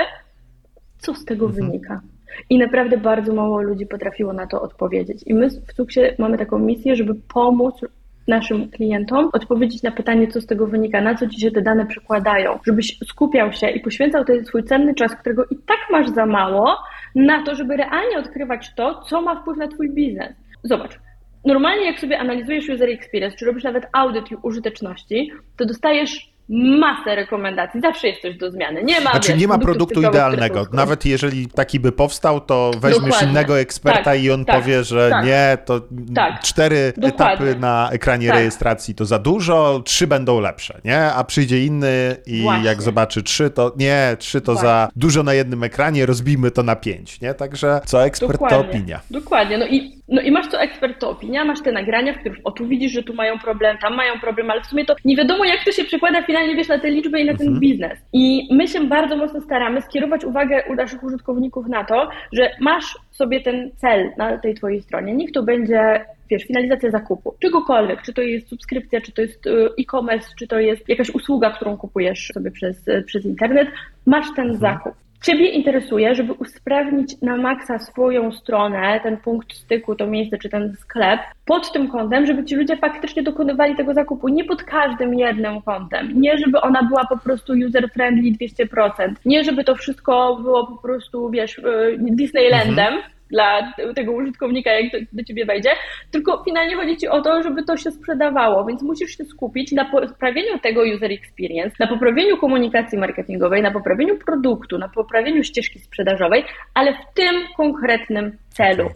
[0.98, 1.66] co z tego mhm.
[1.66, 2.02] wynika?
[2.50, 5.24] I naprawdę bardzo mało ludzi potrafiło na to odpowiedzieć.
[5.26, 7.82] I my w Cuksie mamy taką misję, żeby pomóc
[8.28, 11.86] naszym klientom odpowiedzieć na pytanie, co z tego wynika, na co ci się te dane
[11.86, 16.26] przekładają, żebyś skupiał się i poświęcał ten swój cenny czas, którego i tak masz za
[16.26, 16.78] mało,
[17.16, 20.36] na to, żeby realnie odkrywać to, co ma wpływ na twój biznes.
[20.64, 21.00] Zobacz,
[21.46, 27.82] normalnie jak sobie analizujesz user experience, czy robisz nawet audyt użyteczności, to dostajesz masę rekomendacji.
[27.82, 28.84] Zawsze jest coś do zmiany.
[28.84, 30.66] Nie ma, znaczy, wiesz, nie ma produktu idealnego.
[30.74, 33.30] Nawet jeżeli taki by powstał, to weźmiesz Dokładnie.
[33.30, 35.82] innego eksperta tak, i on tak, powie, że tak, nie, to
[36.16, 36.42] tak.
[36.42, 37.26] cztery Dokładnie.
[37.26, 38.38] etapy na ekranie tak.
[38.38, 41.00] rejestracji to za dużo, trzy będą lepsze, nie?
[41.00, 42.66] A przyjdzie inny i Właśnie.
[42.66, 44.70] jak zobaczy trzy, to nie, trzy to Właśnie.
[44.70, 47.34] za dużo na jednym ekranie, rozbijmy to na pięć, nie?
[47.34, 48.58] Także co ekspert Dokładnie.
[48.58, 49.00] to opinia.
[49.12, 49.58] Dokładnie.
[49.58, 52.52] No i, no i masz co ekspert to opinia, masz te nagrania, w których o
[52.52, 55.46] tu widzisz, że tu mają problem, tam mają problem, ale w sumie to nie wiadomo
[55.46, 57.60] jak to się przekłada finalnie finalnie wiesz na te liczby i na ten mhm.
[57.60, 58.00] biznes.
[58.14, 62.98] I my się bardzo mocno staramy skierować uwagę u naszych użytkowników na to, że masz
[63.12, 65.14] sobie ten cel na tej twojej stronie.
[65.14, 69.70] Niech to będzie wiesz, finalizacja zakupu, czegokolwiek, czy to jest subskrypcja, czy to jest y,
[69.80, 73.68] e-commerce, czy to jest jakaś usługa, którą kupujesz sobie przez, przez internet,
[74.06, 74.60] masz ten mhm.
[74.60, 74.94] zakup.
[75.22, 80.76] Ciebie interesuje, żeby usprawnić na maksa swoją stronę, ten punkt styku, to miejsce czy ten
[80.80, 85.62] sklep, pod tym kątem, żeby ci ludzie faktycznie dokonywali tego zakupu, nie pod każdym jednym
[85.62, 86.22] kątem.
[86.22, 89.14] Nie, żeby ona była po prostu user-friendly 200%.
[89.26, 92.94] Nie, żeby to wszystko było po prostu, wiesz, y, Disneylandem.
[92.94, 95.70] Mhm dla tego użytkownika, jak do, do ciebie wejdzie,
[96.12, 99.86] tylko finalnie chodzi ci o to, żeby to się sprzedawało, więc musisz się skupić na
[99.86, 106.44] poprawieniu tego user experience, na poprawieniu komunikacji marketingowej, na poprawieniu produktu, na poprawieniu ścieżki sprzedażowej,
[106.74, 108.90] ale w tym konkretnym celu.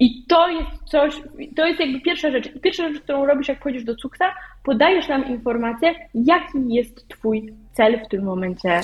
[0.00, 1.14] I to jest coś,
[1.56, 2.48] to jest jakby pierwsza rzecz.
[2.62, 8.00] Pierwsza rzecz, którą robisz, jak wchodzisz do Cuksa, podajesz nam informację, jaki jest Twój cel
[8.04, 8.80] w tym momencie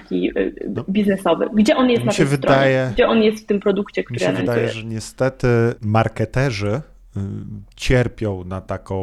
[0.00, 1.46] taki y, no, biznesowy.
[1.54, 2.94] Gdzie on jest na tej wydaje, stronie?
[2.94, 5.48] Gdzie on jest w tym produkcie, który Mi się wydaje, że niestety
[5.80, 6.95] marketerzy Y,
[7.76, 8.96] cierpią na taką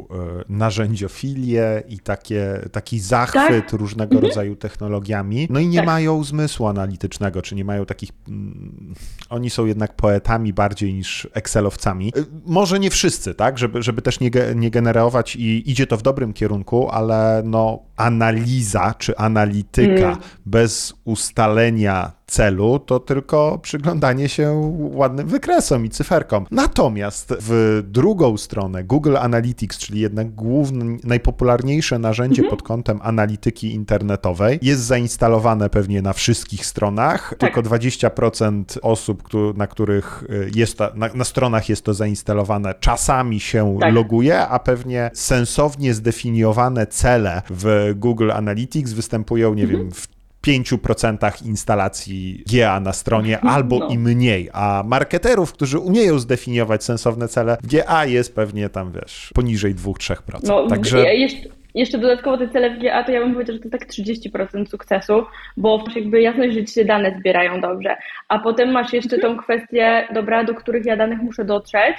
[0.00, 3.80] y, narzędziofilię i takie, taki zachwyt tak?
[3.80, 4.28] różnego mhm.
[4.28, 5.86] rodzaju technologiami, no i nie tak.
[5.86, 8.10] mają zmysłu analitycznego, czy nie mają takich.
[8.28, 8.94] Mm,
[9.30, 12.12] oni są jednak poetami bardziej niż Excelowcami.
[12.16, 16.02] Y, może nie wszyscy, tak, żeby, żeby też nie, nie generować i idzie to w
[16.02, 20.18] dobrym kierunku, ale no analiza czy analityka mm.
[20.46, 26.46] bez ustalenia celu to tylko przyglądanie się ładnym wykresom i cyferkom.
[26.50, 34.58] Natomiast w drugą stronę Google Analytics, czyli jednak główne, najpopularniejsze narzędzie pod kątem analityki internetowej,
[34.62, 37.34] jest zainstalowane pewnie na wszystkich stronach.
[37.38, 39.22] Tylko 20% osób,
[39.56, 43.94] na których y, jest to, na, na stronach jest to zainstalowane, czasami się Tak.
[43.94, 52.44] loguje, a pewnie sensownie zdefiniowane cele w Google Analytics występują, nie wiem, w 5% instalacji
[52.52, 53.88] GA na stronie albo No.
[53.88, 59.30] i mniej, a marketerów, którzy umieją zdefiniować sensowne cele w GA jest pewnie tam, wiesz,
[59.34, 60.16] poniżej 2-3%.
[60.42, 63.70] No, Także ja jeszcze, jeszcze dodatkowo te cele w GA, to ja bym powiedziała, że
[63.70, 65.24] to tak 30% sukcesu,
[65.56, 67.96] bo jakby jasność, że ci się dane zbierają dobrze.
[68.28, 71.96] A potem masz jeszcze tą kwestię, dobra, do których ja danych muszę dotrzeć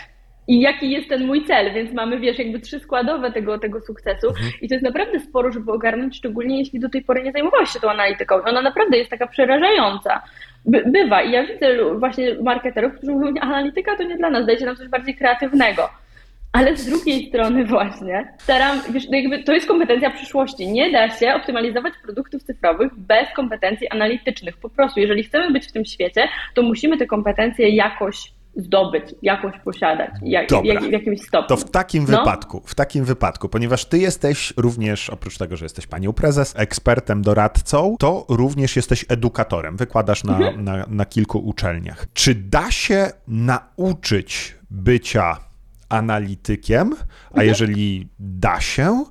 [0.48, 4.28] i jaki jest ten mój cel, więc mamy, wiesz, jakby trzy składowe tego, tego sukcesu
[4.62, 7.80] i to jest naprawdę sporo, żeby ogarnąć, szczególnie jeśli do tej pory nie zajmowałeś się
[7.80, 8.36] tą analityką.
[8.36, 10.22] Ona naprawdę jest taka przerażająca.
[10.66, 14.66] By, bywa i ja widzę właśnie marketerów, którzy mówią, analityka to nie dla nas, dajcie
[14.66, 15.90] nam coś bardziej kreatywnego.
[16.54, 19.08] Ale z drugiej strony właśnie staram, wiesz,
[19.46, 20.68] to jest kompetencja przyszłości.
[20.68, 24.58] Nie da się optymalizować produktów cyfrowych bez kompetencji analitycznych.
[24.58, 29.54] Po prostu, jeżeli chcemy być w tym świecie, to musimy te kompetencje jakoś zdobyć, jakoś
[29.60, 31.48] posiadać, jak, jak, w jakimś stopniu.
[31.48, 32.18] To w takim No.
[32.20, 37.22] wypadku, w takim wypadku, ponieważ ty jesteś również, oprócz tego, że jesteś panią prezes, ekspertem,
[37.22, 39.78] doradcą, to również jesteś edukatorem.
[39.78, 40.64] Wykładasz na, Mhm.
[40.64, 42.06] na, na kilku uczelniach.
[42.14, 45.38] Czy da się nauczyć bycia
[45.92, 47.06] analitykiem, Mhm.
[47.36, 49.06] a jeżeli da się,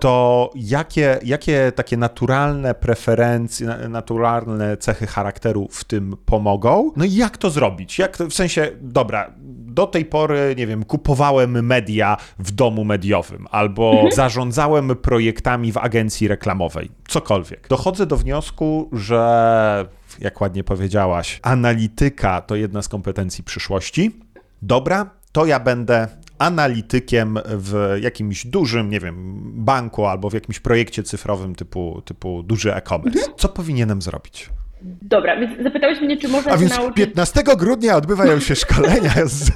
[0.00, 6.92] to jakie, jakie takie naturalne preferencje, na- naturalne cechy charakteru w tym pomogą?
[6.96, 7.98] No i jak to zrobić?
[7.98, 9.30] Jak to, w sensie, dobra,
[9.78, 16.28] do tej pory, nie wiem, kupowałem media w domu mediowym albo zarządzałem projektami w agencji
[16.28, 17.68] reklamowej, cokolwiek.
[17.68, 19.86] Dochodzę do wniosku, że
[20.18, 24.20] jak ładnie powiedziałaś, analityka to jedna z kompetencji przyszłości.
[24.62, 31.02] Dobra, to ja będę analitykiem w jakimś dużym, nie wiem, banku albo w jakimś projekcie
[31.02, 33.20] cyfrowym typu, typu duży e-commerce.
[33.36, 34.50] Co powinienem zrobić?
[34.82, 36.96] Dobra, więc zapytałeś mnie, czy można A więc nauczyć...
[36.96, 39.50] 15 grudnia odbywają się szkolenia z...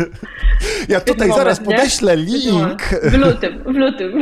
[0.89, 1.67] Ja tutaj moment, zaraz nie?
[1.67, 2.83] podeślę link.
[3.03, 4.13] W lutym, w lutym.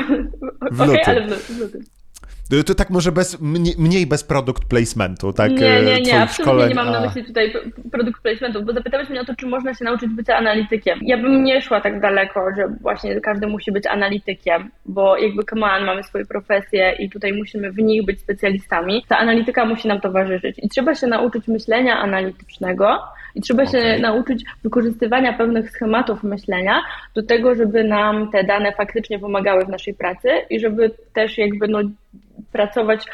[0.71, 0.99] W lutym.
[1.07, 1.81] ale w lutym.
[2.51, 2.65] Lutym.
[2.65, 5.51] To tak może bez, mniej, mniej bez product placementu, tak?
[5.51, 7.53] Nie, nie, nie, twoich absolutnie szkoleń, nie mam na a- myśli tutaj
[7.93, 10.99] produkt placementu, bo zapytałeś mnie o to, czy można się nauczyć bycia analitykiem.
[11.03, 15.67] Ja bym nie szła tak daleko, że właśnie każdy musi być analitykiem, bo jakby come
[15.67, 19.05] on, mamy swoje profesje i tutaj musimy w nich być specjalistami.
[19.09, 22.99] Ta analityka musi nam towarzyszyć i trzeba się nauczyć myślenia analitycznego
[23.35, 24.01] i trzeba się Okej.
[24.01, 26.83] nauczyć wykorzystywania pewnych schematów myślenia
[27.14, 31.69] do tego, żeby nam te dane faktycznie pomagały w naszej pracy i żeby też jakby
[31.69, 31.79] no
[32.53, 33.07] pracować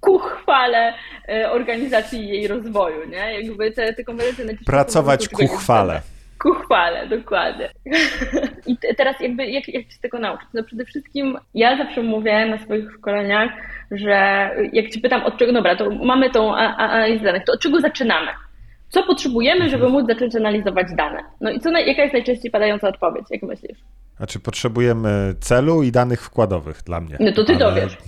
[0.00, 0.94] ku chwale
[1.28, 3.42] e, organizacji i jej rozwoju, nie?
[3.42, 6.00] Jakby te, te najczęściej Pracować ku chwale.
[6.38, 7.70] Ku chwale, dokładnie.
[8.66, 10.48] I te, teraz jakby jak, jak się tego nauczyć?
[10.54, 13.50] No przede wszystkim ja zawsze mówię na swoich szkoleniach,
[13.90, 17.80] że jak ci pytam od czego, dobra, to mamy tą analizę danych, to od czego
[17.80, 18.30] zaczynamy?
[18.94, 21.18] Co potrzebujemy, żeby móc zacząć analizować dane?
[21.40, 23.78] No i co, jaka jest najczęściej padająca odpowiedź, jak myślisz?
[24.16, 27.16] Znaczy potrzebujemy celu i danych wkładowych dla mnie.
[27.20, 27.98] No to ty Ale- dowiesz.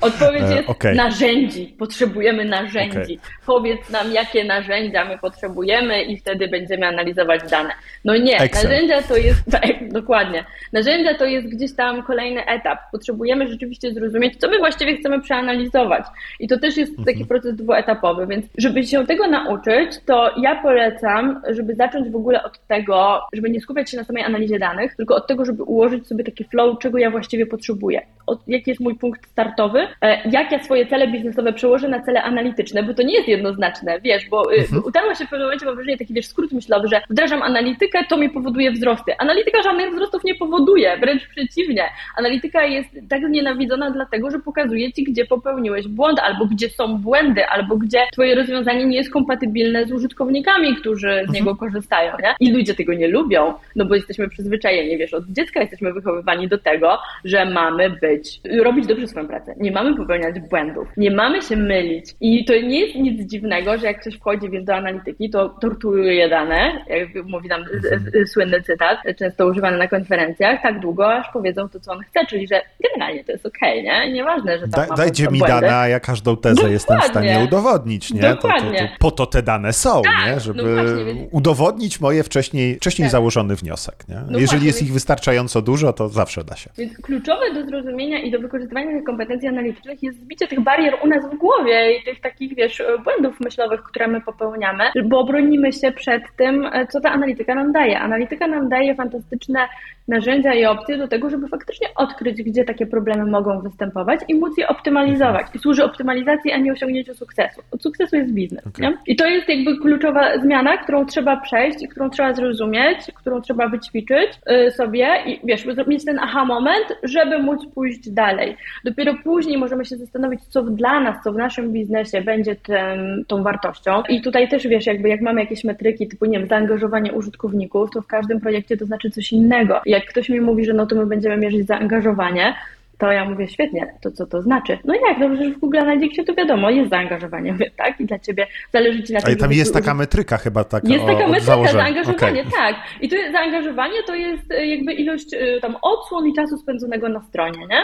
[0.00, 0.96] Odpowiedź E, jest okej.
[0.96, 1.74] narzędzi.
[1.78, 2.98] Potrzebujemy narzędzi.
[2.98, 3.18] Okej.
[3.46, 7.70] Powiedz nam, jakie narzędzia my potrzebujemy i wtedy będziemy analizować dane.
[8.04, 8.70] No nie, Excel.
[8.70, 10.44] narzędzia to jest, tak, dokładnie.
[10.72, 12.78] Narzędzia to jest gdzieś tam kolejny etap.
[12.92, 16.04] Potrzebujemy rzeczywiście zrozumieć, co my właściwie chcemy przeanalizować.
[16.40, 21.42] I to też jest taki proces dwuetapowy, więc żeby się tego nauczyć, to ja polecam,
[21.48, 25.14] żeby zacząć w ogóle od tego, żeby nie skupiać się na samej analizie danych, tylko
[25.16, 28.00] od tego, żeby ułożyć sobie taki flow, czego ja właściwie potrzebuję.
[28.46, 32.82] Jaki jest mój punkt startowy, e, jak ja swoje cele biznesowe przełożę na cele analityczne,
[32.82, 35.98] bo to nie jest jednoznaczne, wiesz, bo y, utarło się w pewnym momencie, mam wrażenie,
[35.98, 39.12] taki wiesz, skrót myślowy, że wdrażam analitykę, to mi powoduje wzrosty.
[39.18, 41.84] Analityka żadnych wzrostów nie powoduje, wręcz przeciwnie.
[42.16, 47.46] Analityka jest tak znienawidzona dlatego, że pokazuje ci, gdzie popełniłeś błąd, albo gdzie są błędy,
[47.46, 52.34] albo gdzie twoje rozwiązanie nie jest kompatybilne z użytkownikami, którzy z niego korzystają, nie?
[52.40, 56.58] I ludzie tego nie lubią, no bo jesteśmy przyzwyczajeni, wiesz, od dziecka jesteśmy wychowywani do
[56.58, 58.19] tego, że mamy być,
[58.62, 59.54] robić dobrze swoją pracę.
[59.60, 62.04] Nie mamy popełniać błędów, nie mamy się mylić.
[62.20, 66.28] I to nie jest nic dziwnego, że jak ktoś wchodzi, wiesz, do analityki, to torturuje
[66.28, 71.68] dane, jak mówi z- z- słynny cytat, często używany na konferencjach, tak długo, aż powiedzą
[71.68, 74.12] to, co on chce, czyli że generalnie to jest okej, nie?
[74.12, 75.46] Nieważne, że tam Da, dajcie mi błędy.
[75.60, 77.44] dane, a ja każdą tezę jestem w stanie Dokładnie.
[77.44, 78.20] udowodnić, nie?
[78.20, 78.96] To, to, to, Dokładnie.
[78.98, 80.32] po to te dane są, Tak, nie?
[80.34, 83.12] no Żeby właśnie, więc- udowodnić moje wcześniej, wcześniej Tak.
[83.12, 84.14] założony wniosek, nie?
[84.14, 86.70] Jeżeli właśnie, jest więc- ich wystarczająco dużo, to zawsze da się.
[86.78, 91.06] Więc kluczowe do zrozumienia i do wykorzystywania tych kompetencji analitycznych jest zbicie tych barier u
[91.06, 95.92] nas w głowie i tych takich, wiesz, błędów myślowych, które my popełniamy, bo bronimy się
[95.92, 98.00] przed tym, co ta analityka nam daje.
[98.00, 99.68] Analityka nam daje fantastyczne
[100.08, 104.58] narzędzia i opcje do tego, żeby faktycznie odkryć, gdzie takie problemy mogą występować i móc
[104.58, 105.46] je optymalizować.
[105.54, 107.60] I służy optymalizacji, a nie osiągnięciu sukcesu.
[107.70, 108.66] Od sukcesu jest biznes.
[108.66, 108.94] Okay.
[109.06, 113.68] I to jest jakby kluczowa zmiana, którą trzeba przejść i którą trzeba zrozumieć, którą trzeba
[113.68, 118.56] wyćwiczyć sobie i wiesz, mieć ten aha moment, żeby móc pójść dalej.
[118.84, 123.42] Dopiero później możemy się zastanowić, co dla nas, co w naszym biznesie będzie tym, tą
[123.42, 124.02] wartością.
[124.08, 128.02] I tutaj też wiesz, jakby jak mamy jakieś metryki typu, nie wiem, zaangażowanie użytkowników, to
[128.02, 129.80] w każdym projekcie to znaczy coś innego.
[129.90, 132.54] Jak ktoś mi mówi, że no to my będziemy mierzyć zaangażowanie,
[132.98, 134.78] to ja mówię, świetnie, to co to znaczy?
[134.84, 138.00] No jak, no przecież w Google Analyticsie to wiadomo, jest zaangażowanie, mówię, tak?
[138.00, 141.04] I dla ciebie zależy ci na tym, Ale tam jest taka metryka chyba taka Jest
[141.06, 141.82] taka metryka, założenia.
[141.82, 142.52] zaangażowanie, Okay.
[142.52, 142.76] tak.
[143.00, 147.20] I to zaangażowanie to jest e, jakby ilość e, tam odsłon i czasu spędzonego na
[147.20, 147.80] stronie, nie?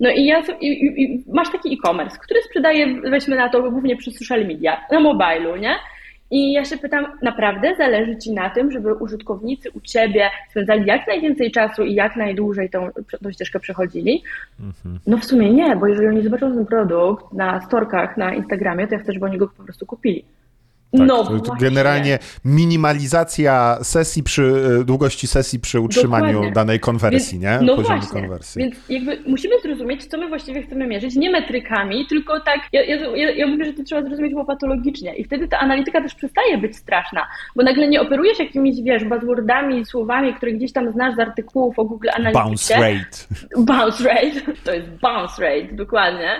[0.00, 0.66] No i, ja, i,
[1.02, 5.56] i masz taki e-commerce, który sprzedaje, weźmy na to głównie przez social media, na mobilu,
[5.56, 5.74] nie?
[6.30, 11.06] I ja się pytam, naprawdę zależy Ci na tym, żeby użytkownicy u Ciebie spędzali jak
[11.06, 12.90] najwięcej czasu i jak najdłużej tą,
[13.22, 14.22] tą ścieżkę przechodzili?
[15.06, 18.94] No w sumie nie, bo jeżeli oni zobaczą ten produkt na storkach na Instagramie, to
[18.94, 20.24] ja chcę, żeby oni go po prostu kupili.
[20.98, 21.54] Tak, no to właśnie.
[21.68, 24.52] generalnie minimalizacja sesji przy,
[24.84, 26.52] długości sesji przy utrzymaniu Dokładnie.
[26.52, 27.66] danej konwersji, Więc, nie?
[27.66, 28.62] No Poziomu właśnie, konwersji.
[28.62, 33.30] więc jakby musimy zrozumieć, co my właściwie chcemy mierzyć, nie metrykami, tylko tak, ja, ja,
[33.30, 37.26] ja, mówię, że to trzeba zrozumieć łopatologicznie i wtedy ta analityka też przestaje być straszna,
[37.56, 41.84] bo nagle nie operujesz jakimiś, wiesz, buzzwordami, słowami, które gdzieś tam znasz z artykułów o
[41.84, 42.74] Google Bounce Analyticsie.
[42.74, 43.64] rate.
[43.64, 46.30] Bounce rate, to jest bounce rate, dokładnie.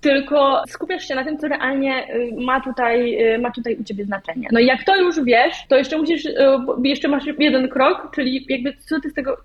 [0.00, 4.04] Tylko skupiasz się na tym, co realnie y, ma tutaj, y, ma tutaj u ciebie
[4.04, 4.48] znaczenie.
[4.52, 6.34] No i jak to już wiesz, to jeszcze musisz, y,
[6.84, 9.36] jeszcze masz jeden krok, czyli jakby co ty z tego,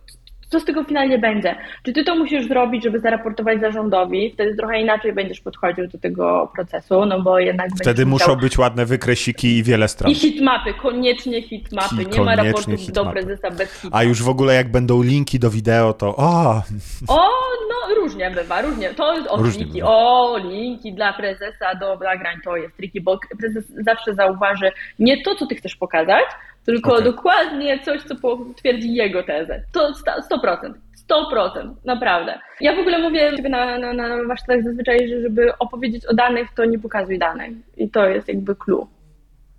[0.52, 1.56] co z tego finalnie będzie?
[1.84, 4.32] Czy ty to musisz zrobić, żeby zaraportować zarządowi?
[4.34, 8.38] Wtedy trochę inaczej będziesz podchodził do tego procesu, no bo jednak Wtedy muszą musiał...
[8.38, 10.12] być ładne wykresiki i wiele stron.
[10.12, 12.04] I hitmapy, koniecznie hitmapy.
[12.04, 13.98] I Nie ma raportów do prezesa bez hitmapy.
[13.98, 16.62] A już w ogóle jak będą linki do wideo, to o,
[17.08, 17.28] O,
[17.70, 18.90] no różnie bywa, różnie.
[18.94, 19.80] To jest o Różnie linki.
[19.80, 19.92] bywa.
[19.92, 25.36] O, linki dla prezesa do nagrań to jest triki, bo prezes zawsze zauważy nie to,
[25.36, 26.26] co ty chcesz pokazać,
[26.66, 27.06] tylko Okej.
[27.06, 29.64] dokładnie coś, co potwierdzi jego tezę.
[29.72, 30.74] To sta- 100%.
[31.10, 32.40] 100%, naprawdę.
[32.62, 36.66] Ja w ogóle mówię na, na, na warsztatach zazwyczaj, że żeby opowiedzieć o danych, to
[36.66, 37.52] nie pokazuj danych.
[37.78, 38.88] I to jest jakby clue.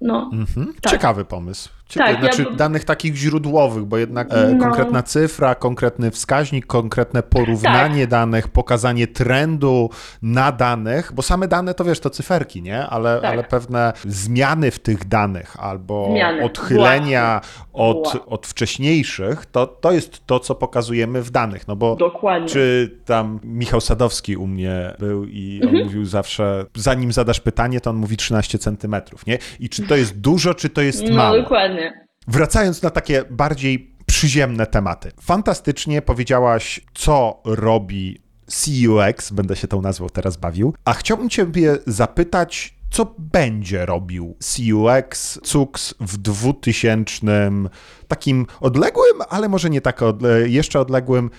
[0.00, 0.30] No.
[0.32, 0.74] mhm.
[0.82, 0.92] Tak.
[0.92, 1.70] ciekawy pomysł.
[1.98, 4.64] Tak, ja znaczy b- danych takich źródłowych, bo jednak e, No.
[4.64, 8.10] konkretna cyfra, konkretny wskaźnik, konkretne porównanie Tak.
[8.10, 9.90] danych, pokazanie trendu
[10.22, 12.86] na danych, bo same dane to wiesz, to cyferki, nie?
[12.86, 13.30] Ale, Tak.
[13.32, 17.40] ale pewne zmiany w tych danych albo Zmiany, odchylenia
[17.72, 22.48] od, od wcześniejszych, to, to jest to, co pokazujemy w danych, no bo Dokładnie.
[22.48, 25.84] Czy tam Michał Sadowski u mnie był i on Mhm.
[25.86, 29.38] mówił zawsze, zanim zadasz pytanie, to on mówi 13 centymetrów, nie?
[29.60, 31.36] I czy to jest dużo, czy to jest No mało?
[31.36, 31.81] dokładnie.
[32.28, 35.12] Wracając na takie bardziej przyziemne tematy.
[35.20, 42.74] Fantastycznie powiedziałaś, co robi CUX, będę się tą nazwą teraz bawił, a chciałbym ciebie zapytać,
[42.90, 47.50] co będzie robił CUX, CUX w 2000,
[48.12, 51.30] takim odległym, ale może nie tak odle- jeszcze odległym,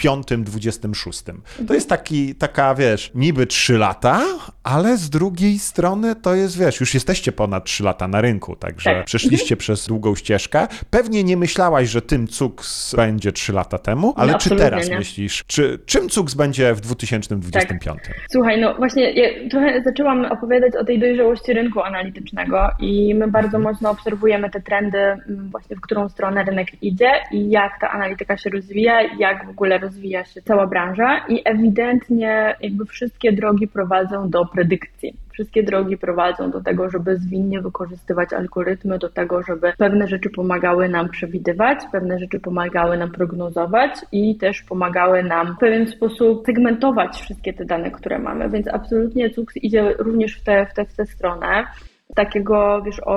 [0.00, 1.22] 25-26.
[1.68, 4.20] To jest taki, taka, wiesz, niby 3 lata,
[4.62, 8.90] ale z drugiej strony to jest, wiesz, już jesteście ponad 3 lata na rynku, także
[8.90, 9.04] Tak.
[9.04, 10.66] przeszliście przez długą ścieżkę.
[10.90, 14.98] Pewnie nie myślałaś, że tym CUX będzie 3 lata temu, ale No, czy teraz nie.
[14.98, 17.98] myślisz, czy, czym CUX będzie w 2025?
[18.32, 23.58] Słuchaj, no właśnie ja trochę zaczęłam opowiadać o tej dojrzałości rynku analitycznego i my bardzo
[23.58, 28.36] mocno obserwujemy te trendy, mm, właśnie w którą stronę rynek idzie i jak ta analityka
[28.36, 34.30] się rozwija, jak w ogóle rozwija się cała branża i ewidentnie jakby wszystkie drogi prowadzą
[34.30, 35.14] do predykcji.
[35.32, 40.88] Wszystkie drogi prowadzą do tego, żeby zwinnie wykorzystywać algorytmy, do tego, żeby pewne rzeczy pomagały
[40.88, 47.16] nam przewidywać, pewne rzeczy pomagały nam prognozować i też pomagały nam w pewien sposób segmentować
[47.16, 48.50] wszystkie te dane, które mamy.
[48.50, 51.64] Więc absolutnie CUX idzie również w tę w tę w tę stronę
[52.14, 53.14] takiego, wiesz, o,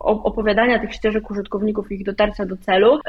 [0.00, 3.00] o, opowiadania tych ścieżek użytkowników ich dotarcia do celu,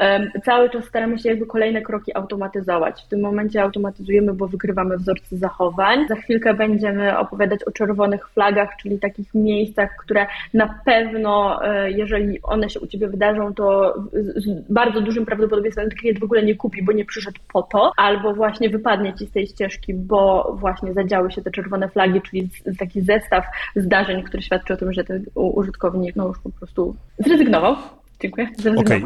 [0.44, 3.02] cały czas staramy się jakby kolejne kroki automatyzować.
[3.02, 6.08] W tym momencie automatyzujemy, bo wykrywamy wzorce zachowań.
[6.08, 12.42] Za chwilkę będziemy opowiadać o czerwonych flagach, czyli takich miejscach, które na pewno, e, jeżeli
[12.42, 16.82] one się u Ciebie wydarzą, to z bardzo dużym prawdopodobieństwem klient w ogóle nie kupi,
[16.82, 21.32] bo nie przyszedł po to, albo właśnie wypadnie Ci z tej ścieżki, bo właśnie zadziały
[21.32, 23.44] się te czerwone flagi, czyli taki zestaw
[23.76, 27.76] zdarzeń, który świadczy o tym, że ten u- użytkownik no już po prostu zrezygnował
[28.22, 28.48] Dziękuję.
[28.76, 29.02] Okej,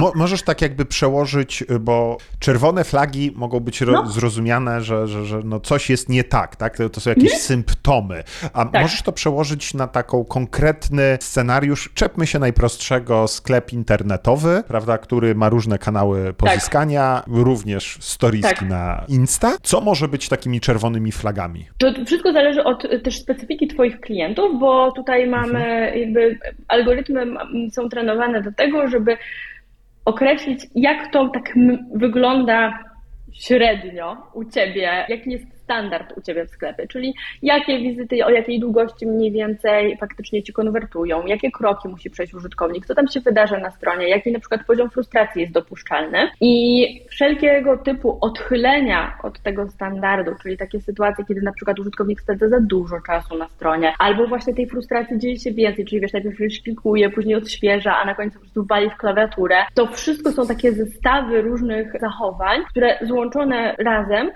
[0.00, 4.06] mo- możesz tak jakby przełożyć, y, bo czerwone flagi mogą być No.
[4.06, 6.76] zrozumiane, że, że, że no coś jest nie tak, tak?
[6.76, 8.22] To, to są jakieś symptomy.
[8.52, 8.82] A Tak.
[8.82, 11.90] możesz to przełożyć na taką konkretny scenariusz.
[11.94, 18.68] Czepmy się najprostszego, sklep internetowy, prawda, który ma różne kanały pozyskania, również storieski Tak.
[18.68, 19.56] na Insta.
[19.62, 21.66] Co może być takimi czerwonymi flagami?
[21.78, 27.26] To wszystko zależy od y, też specyfiki Twoich klientów, bo tutaj mamy jakby algorytmy
[27.72, 29.16] są trenowane do tego, żeby
[30.04, 31.54] określić, jak to tak
[31.94, 32.78] wygląda
[33.32, 38.60] średnio u Ciebie, jaki jest standard u Ciebie w sklepie, czyli jakie wizyty, o jakiej
[38.60, 43.58] długości mniej więcej faktycznie Ci konwertują, jakie kroki musi przejść użytkownik, co tam się wydarza
[43.58, 46.54] na stronie, jaki na przykład poziom frustracji jest dopuszczalny i
[47.08, 52.60] wszelkiego typu odchylenia od tego standardu, czyli takie sytuacje, kiedy na przykład użytkownik spędza za
[52.60, 57.10] dużo czasu na stronie, albo właśnie tej frustracji dzieje się więcej, czyli wiesz, najpierw klikuje,
[57.10, 59.56] później odświeża, a na końcu po prostu wali w klawiaturę.
[59.74, 64.30] To wszystko są takie zestawy różnych zachowań, które złączone razem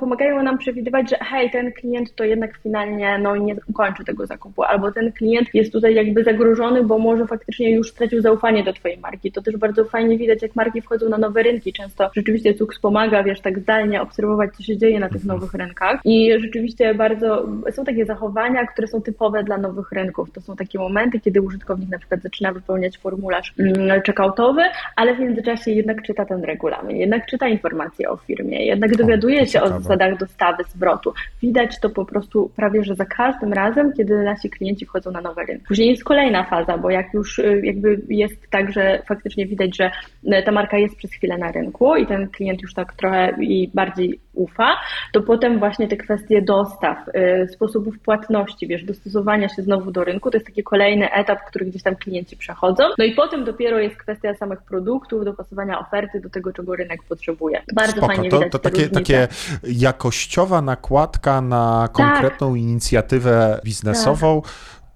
[0.00, 4.62] pomagają nam przewidywać, że hej, ten klient to jednak finalnie no, nie ukończy tego zakupu,
[4.62, 8.98] albo ten klient jest tutaj jakby zagrożony, bo może faktycznie już stracił zaufanie do Twojej
[8.98, 9.32] marki.
[9.32, 11.72] To też bardzo fajnie widać, jak marki wchodzą na nowe rynki.
[11.72, 16.00] Często rzeczywiście Cux pomaga, wiesz, tak zdalnie obserwować, co się dzieje na tych nowych rynkach.
[16.04, 20.30] I rzeczywiście bardzo są takie zachowania, które są typowe dla nowych rynków.
[20.32, 24.62] To są takie momenty, kiedy użytkownik na przykład zaczyna wypełniać formularz mm, checkoutowy,
[24.96, 29.62] ale w międzyczasie jednak czyta ten regulamin, jednak czyta informacje o firmie, jednak dowiaduje się
[29.62, 31.12] o zasadach dostawy, zwrotu.
[31.42, 35.44] Widać to po prostu prawie, że za każdym razem, kiedy nasi klienci wchodzą na nowy
[35.44, 35.62] rynek.
[35.68, 39.90] Później jest kolejna faza, bo jak już y, jakby jest tak, że faktycznie widać, że
[40.24, 43.70] y, ta marka jest przez chwilę na rynku i ten klient już tak trochę i
[43.74, 44.76] bardziej ufa,
[45.12, 50.30] to potem właśnie te kwestie dostaw, y, sposobów płatności, wiesz, dostosowania się znowu do rynku,
[50.30, 52.84] to jest taki kolejny etap, który gdzieś tam klienci przechodzą.
[52.98, 57.62] No i potem dopiero jest kwestia samych produktów, dopasowania oferty do tego, czego rynek potrzebuje.
[57.74, 58.88] Bardzo Spoko, fajnie to, widać to takie.
[59.08, 59.28] Takie
[59.62, 64.42] jakościowa nakładka na konkretną inicjatywę biznesową.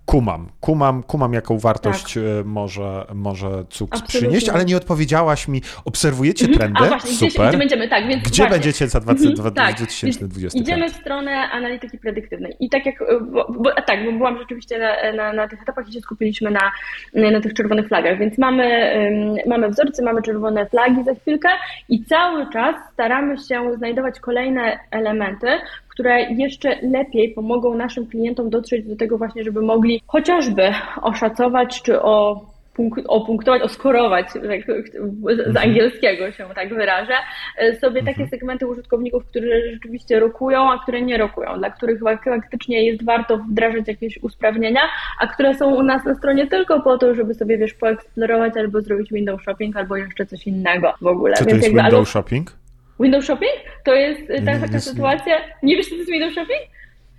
[0.06, 4.20] Kumam, kumam, kumam, jaką wartość e, może, może Cux Absolutnie.
[4.20, 5.62] przynieść, ale nie odpowiedziałaś mi.
[5.84, 6.58] Obserwujecie Mhm.
[6.58, 6.88] trendy?
[6.88, 7.48] Właśnie, gdzie, Super.
[7.48, 8.54] gdzie będziemy, tak, więc Gdzie właśnie.
[8.54, 9.74] będziecie za dwa- Mhm, dwa- tak.
[9.76, 10.42] 2025?
[10.42, 12.56] Więc Idziemy w stronę analityki predyktywnej.
[12.60, 12.94] I tak jak,
[13.32, 16.50] bo, bo, a tak, bo byłam rzeczywiście na, na, na tych etapach i się skupiliśmy
[16.50, 16.72] na,
[17.30, 18.92] na tych czerwonych flagach, więc mamy,
[19.46, 21.48] mamy wzorce, mamy czerwone flagi za chwilkę
[21.88, 25.46] i cały czas staramy się znajdować kolejne elementy,
[26.02, 30.62] które jeszcze lepiej pomogą naszym klientom dotrzeć do tego właśnie, żeby mogli chociażby
[31.02, 32.40] oszacować czy o
[32.76, 37.12] punk- opunktować, oskorować, jak z- z angielskiego się tak wyrażę,
[37.58, 42.24] e, sobie takie segmenty użytkowników, którzy rzeczywiście rokują, a które nie rokują, dla których fak-
[42.24, 44.80] faktycznie jest warto wdrażać jakieś usprawnienia,
[45.20, 48.80] a które są u nas na stronie tylko po to, żeby sobie, wiesz, poeksplorować albo
[48.80, 51.34] zrobić window shopping, albo jeszcze coś innego w ogóle.
[51.34, 52.61] Co to Więc jest jakby window albo shopping?
[53.02, 53.52] Window shopping?
[53.84, 54.80] To jest Nie, nie, taka nie.
[54.80, 55.34] sytuacja...
[55.62, 56.60] Nie wiesz, co to jest window shopping?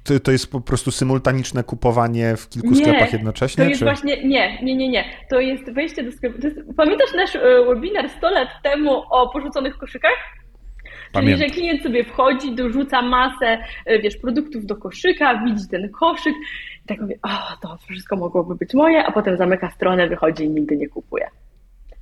[0.04, 3.64] To, to jest po prostu symultaniczne kupowanie w kilku Nie, sklepach jednocześnie?
[3.64, 3.86] To jest czy...
[3.86, 5.06] właśnie, nie, nie, nie, nie.
[5.30, 6.38] To jest wejście do sklepu.
[6.44, 10.18] Jest, pamiętasz nasz e, webinar 100 lat temu o porzuconych koszykach?
[11.14, 11.48] Czyli, Pamiętam.
[11.50, 16.34] że klient sobie wchodzi, dorzuca masę, e, wiesz, produktów do koszyka, widzi ten koszyk
[16.84, 17.30] i tak mówi, o,
[17.62, 21.28] to wszystko mogłoby być moje, a potem zamyka stronę, wychodzi i nigdy nie kupuje.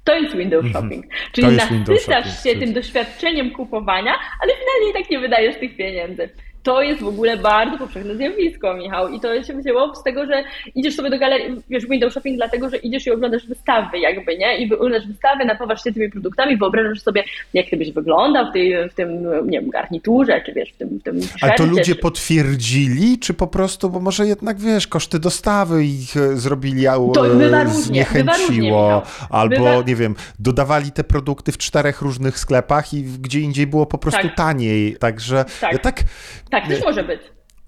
[0.04, 1.06] To jest window shopping.
[1.32, 1.54] Czyli Mhm.
[1.60, 5.78] jest window nasycasz shopping, się tym doświadczeniem kupowania, ale finalnie i tak nie wydajesz tych
[5.78, 6.30] pieniędzy.
[6.64, 9.10] To jest w ogóle bardzo powszechne zjawisko, Michał.
[9.10, 10.44] I to się wzięło z tego, że
[10.76, 14.58] idziesz sobie do galerii, wiesz, window shopping dlatego, że idziesz i oglądasz wystawy jakby, nie?
[14.58, 18.90] I oglądasz wystawy, napawasz się tymi produktami, wyobrażasz sobie, jak ty byś wyglądał w, tej,
[18.90, 22.02] w tym, nie wiem, garniturze, czy wiesz, w tym, w tym Ale to ludzie czy...
[22.02, 27.44] potwierdzili, czy po prostu, bo może jednak wiesz, koszty dostawy ich e, zrobili, a To
[27.44, 33.40] e, zniechęciło, albo Bywa- nie wiem, dodawali te produkty w czterech różnych sklepach i gdzie
[33.40, 34.36] indziej było po prostu Tak.
[34.36, 34.96] taniej.
[35.00, 35.74] Także Tak.
[35.74, 36.04] ja tak
[36.52, 37.22] Tak, też może być.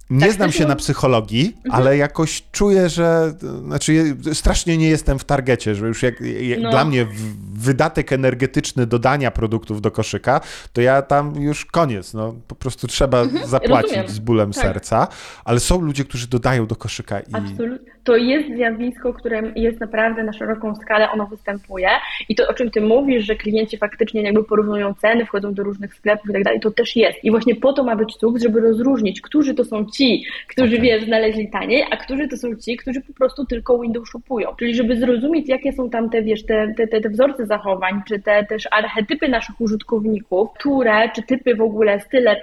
[0.09, 1.75] nie Tak, znam się na psychologii, Mhm.
[1.75, 3.33] ale jakoś czuję, że
[3.65, 6.71] znaczy strasznie nie jestem w targecie, że już jak, jak No.
[6.71, 7.07] dla mnie
[7.53, 10.41] wydatek energetyczny dodania produktów do koszyka,
[10.73, 14.09] to ja tam już koniec, no po prostu trzeba zapłacić rozumiem.
[14.15, 14.63] z bólem Tak.
[14.63, 15.07] serca,
[15.45, 17.92] ale są ludzie, którzy dodają do koszyka i Absolutnie.
[18.03, 21.89] To jest zjawisko, które jest naprawdę na szeroką skalę, ono występuje.
[22.29, 25.93] I to, o czym ty mówisz, że klienci faktycznie jakby porównują ceny, wchodzą do różnych
[25.93, 27.23] sklepów i tak dalej, to też jest.
[27.23, 30.81] I właśnie po to ma być Cux, żeby rozróżnić, którzy to są ci, którzy, Okej.
[30.81, 34.55] wiesz, znaleźli taniej, a którzy to są ci, którzy po prostu tylko window shopują.
[34.59, 38.19] Czyli żeby zrozumieć, jakie są tam te, wiesz, te, te, te, te wzorce zachowań, czy
[38.19, 42.41] te też archetypy naszych użytkowników, które, czy typy w ogóle, style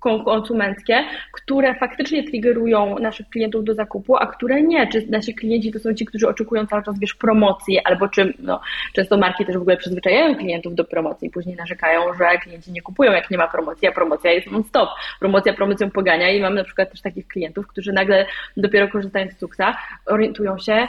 [0.00, 4.93] kon- konsumenckie, które faktycznie triggerują naszych klientów do zakupu, a które nie.
[4.94, 8.60] Czy nasi klienci to są ci, którzy oczekują cały czas, wiesz, promocji, albo czy, no,
[8.92, 13.12] często marki też w ogóle przyzwyczajają klientów do promocji, później narzekają, że klienci nie kupują,
[13.12, 14.88] jak nie ma promocji, a promocja jest non-stop.
[15.20, 18.26] Promocja promocją pogania i mam na przykład też takich klientów, którzy nagle
[18.56, 19.76] dopiero korzystając z Cuxa
[20.06, 20.88] orientują się,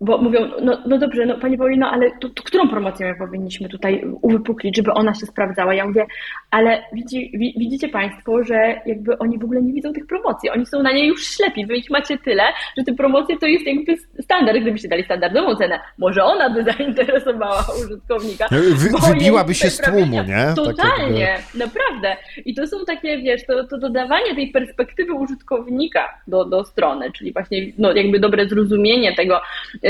[0.00, 3.68] bo mówią, no, no dobrze, no Pani Paulino, ale to, to którą promocję my powinniśmy
[3.68, 5.74] tutaj uwypuklić, żeby ona się sprawdzała?
[5.74, 6.06] Ja mówię,
[6.50, 10.82] ale widzi, widzicie Państwo, że jakby oni w ogóle nie widzą tych promocji, oni są
[10.82, 12.42] na nie już ślepi, wy ich macie tyle,
[12.78, 17.64] że te promocje to jest jakby standard, gdybyście dali standardową cenę, może ona by zainteresowała
[17.84, 18.46] użytkownika.
[18.50, 20.52] No, wy, wybiłaby się z tłumu, nie?
[20.56, 22.16] Totalnie, tak naprawdę.
[22.44, 27.32] I to są takie, wiesz, to, to dodawanie tej perspektywy użytkownika do, do strony, czyli
[27.32, 29.40] właśnie no, jakby dobre zrozumienie tego,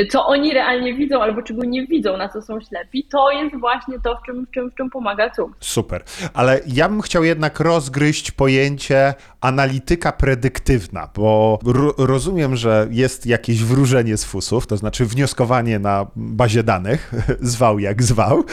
[0.07, 4.01] co oni realnie widzą albo czego nie widzą, na co są ślepi, to jest właśnie
[4.01, 5.53] to, w czym, w czym, w czym pomaga CUK.
[5.61, 6.03] Super,
[6.35, 11.59] ale ja bym chciał jednak rozgryźć pojęcie analityka predyktywna, bo
[11.99, 18.03] rozumiem, że jest jakieś wróżenie z fusów, to znaczy wnioskowanie na bazie danych, zwał jak
[18.03, 18.45] zwał,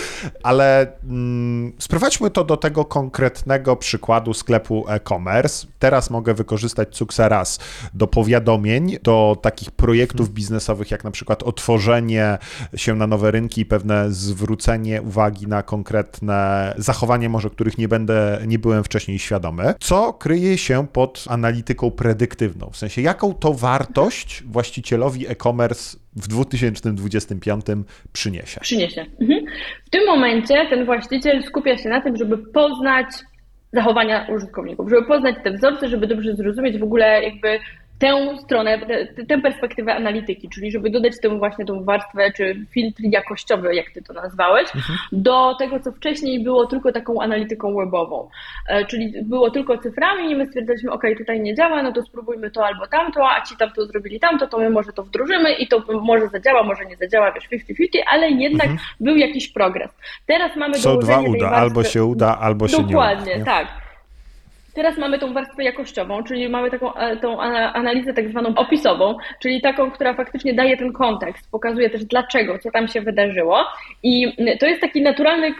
[0.44, 5.68] ale mm, sprowadźmy to do tego konkretnego przykładu sklepu e-commerce.
[5.80, 7.60] Teraz mogę wykorzystać Cuxa raz
[7.94, 12.38] do powiadomień, do takich projektów biznesowych, jak na przykład otworzenie
[12.76, 18.40] się na nowe rynki i pewne zwrócenie uwagi na konkretne zachowanie, może których nie będę,
[18.48, 19.74] nie byłem wcześniej świadomy.
[19.80, 22.70] Co kryje się pod analityką predyktywną?
[22.72, 27.66] W sensie, jaką to wartość właścicielowi e-commerce w 2025
[28.14, 28.60] przyniesie?
[28.62, 29.06] Przyniesie.
[29.22, 29.46] Mhm.
[29.86, 33.08] W tym momencie ten właściciel skupia się na tym, żeby poznać
[33.74, 37.60] zachowania użytkowników, żeby poznać te wzorce, żeby dobrze zrozumieć w ogóle jakby
[38.00, 38.80] tę stronę,
[39.28, 44.02] tę perspektywę analityki, czyli żeby dodać temu właśnie tą warstwę, czy filtr jakościowy, jak ty
[44.02, 45.00] to nazwałeś, mhm.
[45.12, 48.30] do tego, co wcześniej było tylko taką analityką webową.
[48.68, 52.52] E, czyli było tylko cyframi i my stwierdzaliśmy, ok, tutaj nie działa, no to spróbujmy
[52.52, 55.68] to albo tamto, a ci tam to zrobili tamto, to my może to wdrożymy i
[55.68, 58.80] to może zadziała, może nie zadziała, wiesz, 50-50, ale jednak mhm.
[59.00, 59.92] był jakiś progres.
[60.26, 61.48] Teraz mamy Są dwa uda, warstwy...
[61.48, 63.46] albo się uda, albo się Dokładnie, nie uda.
[63.46, 63.87] Dokładnie, tak.
[64.78, 69.62] Teraz mamy tą warstwę jakościową, czyli mamy taką e, tą analizę tak zwaną opisową, czyli
[69.62, 73.66] taką, która faktycznie daje ten kontekst, pokazuje też dlaczego, co tam się wydarzyło.
[74.04, 75.54] I to jest taki naturalny,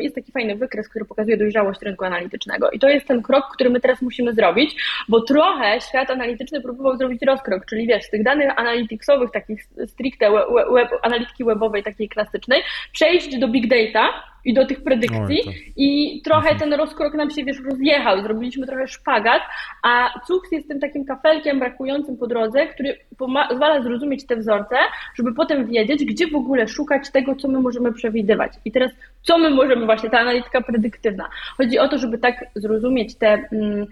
[0.00, 2.70] jest taki fajny wykres, który pokazuje dojrzałość rynku analitycznego.
[2.70, 4.76] I to jest ten krok, który my teraz musimy zrobić,
[5.08, 10.30] bo trochę świat analityczny próbował zrobić rozkrok, czyli wiesz, z tych danych analityksowych, takich stricte
[10.30, 12.62] web, web, analityki webowej, takiej klasycznej,
[12.92, 16.58] przejść do big data, i do tych predykcji Oj, i trochę mhm.
[16.58, 19.42] ten rozkrok nam się, wiesz, rozjechał, zrobiliśmy trochę szpagat,
[19.82, 24.76] a CUX jest tym takim kafelkiem brakującym po drodze, który pozwala zrozumieć te wzorce,
[25.14, 28.52] żeby potem wiedzieć, gdzie w ogóle szukać tego, co my możemy przewidywać.
[28.64, 28.90] I teraz,
[29.22, 31.28] co my możemy, właśnie ta analityka predyktywna.
[31.56, 33.86] Chodzi o to, żeby tak zrozumieć te mm,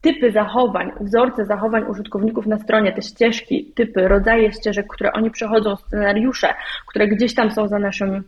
[0.00, 5.76] typy zachowań, wzorce zachowań użytkowników na stronie, te ścieżki, typy, rodzaje ścieżek, które oni przechodzą,
[5.76, 6.54] scenariusze,
[6.86, 8.22] które gdzieś tam są za naszym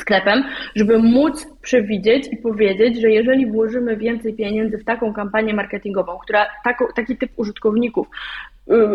[0.00, 0.44] sklepem,
[0.76, 6.46] żeby móc przewidzieć i powiedzieć, że jeżeli włożymy więcej pieniędzy w taką kampanię marketingową, która
[6.94, 8.06] taki typ użytkowników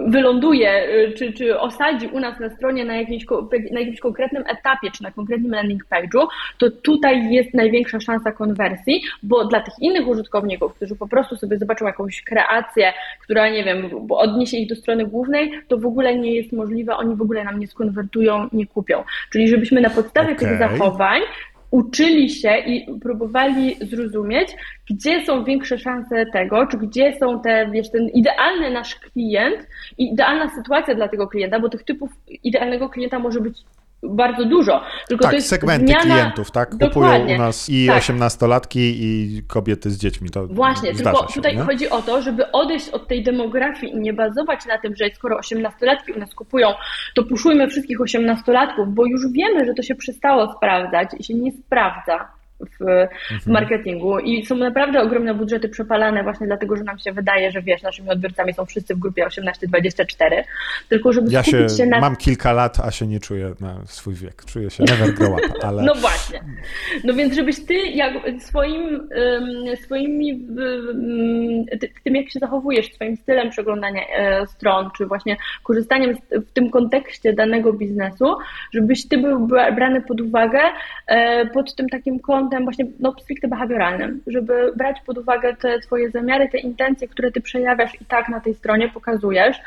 [0.08, 3.26] wyląduje, y, czy, czy osadzi u nas na stronie na jakimś,
[3.72, 9.04] na jakimś konkretnym etapie, czy na konkretnym landing page'u, to tutaj jest największa szansa konwersji,
[9.24, 13.90] bo dla tych innych użytkowników, którzy po prostu sobie zobaczą jakąś kreację, która, nie wiem,
[14.10, 17.60] odniesie ich do strony głównej, to w ogóle nie jest możliwe, oni w ogóle nam
[17.60, 19.04] nie skonwertują, nie kupią.
[19.32, 20.50] Czyli żebyśmy na podstawie okay.
[20.50, 21.22] tych zachowań
[21.72, 24.48] uczyli się i próbowali zrozumieć,
[24.90, 30.12] gdzie są większe szanse tego, czy gdzie są te, wiesz, ten idealny nasz klient i
[30.12, 32.12] idealna sytuacja dla tego klienta, bo tych typów
[32.44, 33.58] idealnego klienta może być
[34.10, 34.82] bardzo dużo.
[35.08, 36.02] Tylko tak, to jest segmenty zmiana...
[36.02, 36.70] klientów, tak?
[36.70, 37.36] Kupują Dokładnie.
[37.36, 37.98] u nas i tak.
[37.98, 40.30] osiemnastolatki, i kobiety z dziećmi.
[40.30, 41.64] To Właśnie, tylko się, tutaj nie?
[41.64, 45.38] chodzi o to, żeby odejść od tej demografii i nie bazować na tym, że skoro
[45.38, 46.68] osiemnastolatki u nas kupują,
[47.16, 51.52] to puszujmy wszystkich osiemnastolatków, bo już wiemy, że to się przestało sprawdzać i się nie
[51.52, 52.28] sprawdza
[52.60, 53.08] w, w mhm.
[53.48, 57.82] marketingu i są naprawdę ogromne budżety przepalane właśnie dlatego, że nam się wydaje, że wiesz,
[57.82, 60.44] naszymi odbiorcami są wszyscy w grupie 18-24,
[60.90, 62.00] tylko żeby ja skupić się, się na...
[62.00, 65.54] mam kilka lat, a się nie czuję na swój wiek, czuję się never grow up,
[65.68, 65.84] ale...
[65.84, 66.44] No właśnie,
[67.04, 69.10] no więc żebyś ty jak swoim,
[69.84, 70.48] swoimi,
[72.04, 77.34] tym jak się zachowujesz, swoim stylem przeglądania e, stron, czy właśnie korzystaniem w tym kontekście
[77.34, 78.36] danego biznesu,
[78.74, 80.60] żebyś ty był brany pod uwagę
[81.08, 85.80] e, pod tym takim kątem kątem właśnie no, stricte behawioralnym, żeby brać pod uwagę te
[85.80, 89.58] twoje zamiary, te intencje, które ty przejawiasz i tak na tej stronie pokazujesz.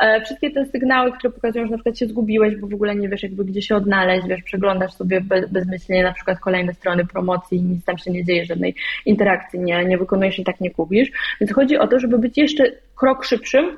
[0.00, 3.08] E, wszystkie te sygnały, które pokazują, że na przykład się zgubiłeś, bo w ogóle nie
[3.08, 7.58] wiesz jakby gdzie się odnaleźć, wiesz, przeglądasz sobie bez, bezmyślnie na przykład kolejne strony promocji
[7.58, 8.74] i nic tam się nie dzieje, żadnej
[9.06, 11.10] interakcji nie, nie wykonujesz i tak nie kupisz.
[11.40, 12.64] Więc chodzi o to, żeby być jeszcze
[12.94, 13.76] krok szybszym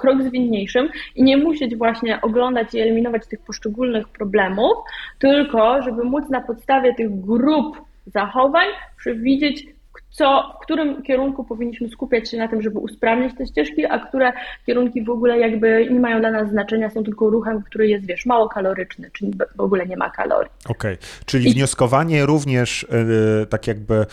[0.00, 4.72] krok zwinniejszym i nie musieć właśnie oglądać i eliminować tych poszczególnych problemów,
[5.18, 9.66] tylko żeby móc na podstawie tych grup zachowań przewidzieć,
[10.10, 14.32] co, w którym kierunku powinniśmy skupiać się na tym, żeby usprawnić te ścieżki, a które
[14.66, 18.26] kierunki w ogóle jakby nie mają dla nas znaczenia, są tylko ruchem, który jest, wiesz,
[18.26, 20.50] mało kaloryczny, czyli w ogóle nie ma kalorii.
[20.64, 21.06] Okej, okay.
[21.26, 21.54] czyli I...
[21.54, 24.06] wnioskowanie również yy, tak jakby,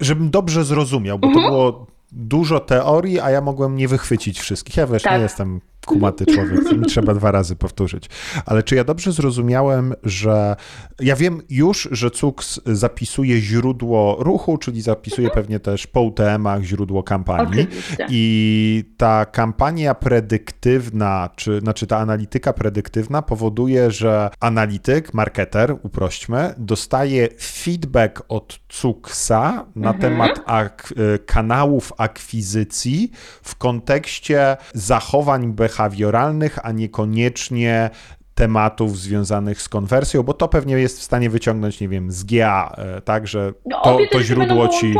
[0.00, 1.44] żebym dobrze zrozumiał, bo mhm.
[1.44, 4.76] to było dużo teorii, a ja mogłem nie wychwycić wszystkich.
[4.76, 5.12] Ja wiesz, tak.
[5.12, 8.08] nie jestem kumaty człowiek, mi trzeba dwa razy powtórzyć.
[8.46, 10.56] Ale czy ja dobrze zrozumiałem, że
[11.00, 15.44] ja wiem już, że CUKS zapisuje źródło ruchu, czyli zapisuje mhm.
[15.44, 18.06] pewnie też po UTM-ach źródło kampanii Oczywiście.
[18.10, 27.28] i ta kampania predyktywna, czy znaczy ta analityka predyktywna powoduje, że analityk, marketer, uprośćmy, dostaje
[27.40, 30.00] feedback od CUKSa na mhm.
[30.00, 30.94] temat ak
[31.26, 33.10] kanałów akwizycji
[33.42, 37.90] w kontekście zachowań behawioralnych behawioralnych, a niekoniecznie
[38.34, 42.74] tematów związanych z konwersją, bo to pewnie jest w stanie wyciągnąć, nie wiem, z GA,
[42.78, 44.94] e, tak, że no, to, to źródło ci...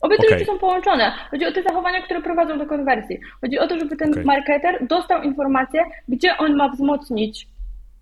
[0.00, 0.38] Obie te okay.
[0.38, 1.12] rzeczy są połączone.
[1.30, 3.20] Chodzi o te zachowania, które prowadzą do konwersji.
[3.40, 4.24] Chodzi o to, żeby ten okay.
[4.24, 7.46] marketer dostał informację, gdzie on ma wzmocnić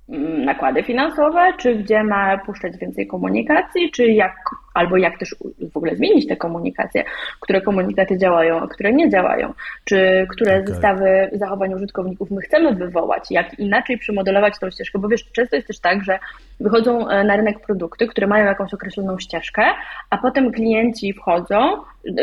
[0.09, 4.35] mm, nakłady finansowe, czy gdzie ma puszczać więcej komunikacji, czy jak
[4.79, 5.37] albo jak też
[5.73, 7.05] w ogóle zmienić te komunikacje,
[7.41, 9.53] które komunikaty działają, a które nie działają,
[9.85, 10.67] czy które okay.
[10.67, 15.69] zestawy zachowań użytkowników my chcemy wywołać, jak inaczej przemodelować tą ścieżkę, bo wiesz, często jest
[15.69, 16.19] też tak, że
[16.61, 19.63] wychodzą e, na rynek produkty, które mają jakąś określoną ścieżkę,
[20.11, 21.59] a potem klienci wchodzą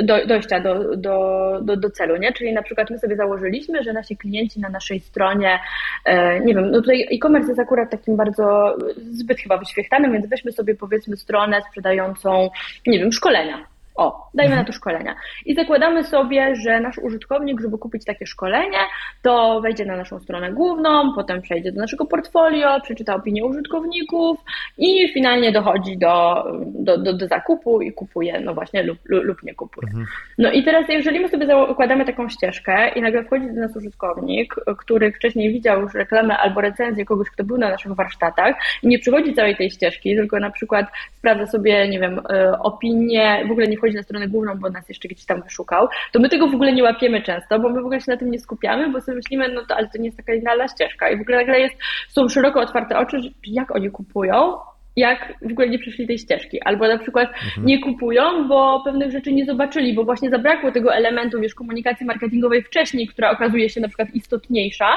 [0.03, 2.34] do dojścia do, do, do, do celu, nie?
[2.34, 5.60] Czyli na przykład my sobie założyliśmy, że nasi klienci na naszej stronie,
[6.06, 10.51] e, nie wiem, no tutaj e-commerce jest akurat takim bardzo zbyt chyba wyświechtanym, więc weźmy
[10.51, 12.44] sobie powiedzmy stronę sprzedającą
[12.87, 13.74] nie wiem, szkolenia.
[13.95, 14.61] O, dajmy mhm.
[14.61, 15.15] na to szkolenia.
[15.45, 18.77] I zakładamy sobie, że nasz użytkownik, żeby kupić takie szkolenie,
[19.21, 24.39] to wejdzie na naszą stronę główną, potem przejdzie do naszego portfolio, przeczyta opinię użytkowników
[24.77, 29.53] i finalnie dochodzi do, do, do, do zakupu i kupuje, no właśnie, lub, lub nie
[29.53, 29.87] kupuje.
[29.87, 30.05] Mhm.
[30.37, 34.55] No i teraz, jeżeli my sobie zakładamy taką ścieżkę i nagle wchodzi do nas użytkownik,
[34.77, 38.99] który wcześniej widział już reklamę albo recenzję kogoś, kto był na naszych warsztatach i nie
[38.99, 40.85] przychodzi całej tej ścieżki, tylko na przykład
[41.17, 44.89] sprawdza sobie, nie wiem, e, opinię, w ogóle nie wchodzi na stronę główną, bo nas
[44.89, 47.86] jeszcze gdzieś tam wyszukał, to my tego w ogóle nie łapiemy często, bo my w
[47.86, 50.17] ogóle się na tym nie skupiamy, bo sobie myślimy, no to ale to nie jest
[50.17, 51.75] taka idealna ścieżka i w ogóle nagle jest,
[52.09, 53.17] są szeroko otwarte oczy,
[53.47, 54.57] jak oni kupują,
[54.95, 57.65] jak w ogóle nie przeszli tej ścieżki, albo na przykład mhm.
[57.67, 62.63] nie kupują, bo pewnych rzeczy nie zobaczyli, bo właśnie zabrakło tego elementu, wiesz, komunikacji marketingowej
[62.63, 64.88] wcześniej, która okazuje się na przykład istotniejsza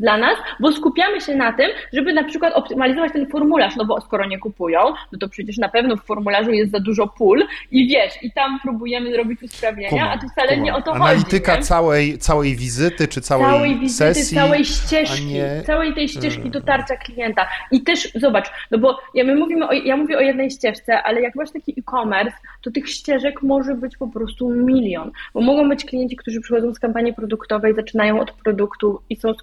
[0.00, 4.00] dla nas, bo skupiamy się na tym, żeby na przykład optymalizować ten formularz, no bo
[4.00, 4.80] skoro nie kupują,
[5.12, 8.60] no to przecież na pewno w formularzu jest za dużo pól i wiesz, i tam
[8.60, 10.62] próbujemy zrobić usprawnienia, kuma, a to wcale kuma.
[10.62, 11.64] nie o to Analityka chodzi.
[11.64, 15.62] całej, całej wizyty, czy całej, całej wizyty, sesji, całej ścieżki, nie...
[15.66, 17.48] całej tej ścieżki dotarcia klienta.
[17.70, 21.20] I też zobacz, no bo ja my mówimy o, ja mówię o jednej ścieżce, ale
[21.20, 25.84] jak masz taki e-commerce, to tych ścieżek może być po prostu milion, bo mogą być
[25.84, 29.34] klienci, którzy przychodzą z kampanii produktowej, zaczynają od produktu i są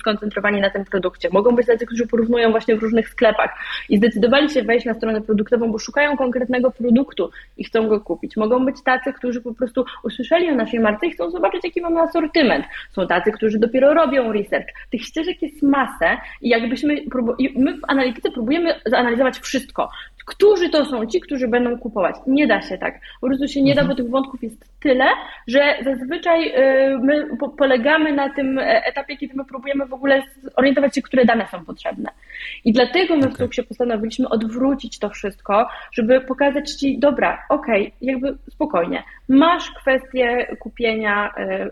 [0.00, 1.28] skoncentrowani na tym produkcie.
[1.32, 3.50] Mogą być tacy, którzy porównują właśnie w różnych sklepach
[3.88, 8.36] i zdecydowali się wejść na stronę produktową, bo szukają konkretnego produktu i chcą go kupić.
[8.36, 12.00] Mogą być tacy, którzy po prostu usłyszeli o naszej marce i chcą zobaczyć, jaki mamy
[12.00, 12.64] asortyment.
[12.90, 14.66] Są tacy, którzy dopiero robią research.
[14.90, 16.96] Tych ścieżek jest masę i jakbyśmy,
[17.56, 19.90] my w analityce próbujemy zanalizować wszystko,
[20.30, 22.16] Którzy to są ci, którzy będą kupować?
[22.26, 23.00] Nie da się tak.
[23.20, 25.04] Po prostu się nie da, bo tych wątków jest tyle,
[25.46, 27.28] że zazwyczaj y, my
[27.58, 30.22] polegamy na tym e, etapie, kiedy my próbujemy w ogóle
[30.56, 32.10] zorientować się, które dane są potrzebne.
[32.64, 33.48] I dlatego my okay.
[33.48, 39.70] w się postanowiliśmy odwrócić to wszystko, żeby pokazać ci, dobra, okej, okay, jakby spokojnie, masz
[39.70, 41.70] kwestię kupienia, y,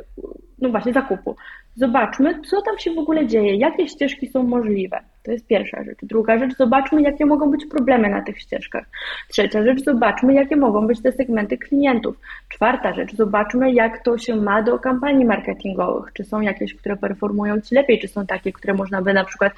[0.58, 1.36] no właśnie zakupu.
[1.74, 5.00] Zobaczmy, co tam się w ogóle dzieje, jakie ścieżki są możliwe.
[5.28, 5.98] To jest pierwsza rzecz.
[6.02, 8.84] Druga rzecz, zobaczmy, jakie mogą być problemy na tych ścieżkach.
[9.28, 12.16] Trzecia rzecz, zobaczmy, jakie mogą być te segmenty klientów.
[12.48, 16.12] Czwarta rzecz, zobaczmy, jak to się ma do kampanii marketingowych.
[16.12, 19.52] Czy są jakieś, które performują ci lepiej, czy są takie, które można by na przykład,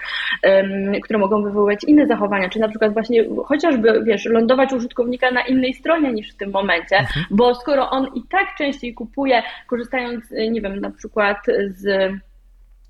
[0.45, 5.43] um, które mogą wywoływać inne zachowania, czy na przykład właśnie chociażby, wiesz, lądować użytkownika na
[5.43, 7.27] innej stronie niż w tym momencie, mhm.
[7.31, 11.37] bo skoro on i tak częściej kupuje, korzystając, nie wiem, na przykład
[11.69, 12.13] z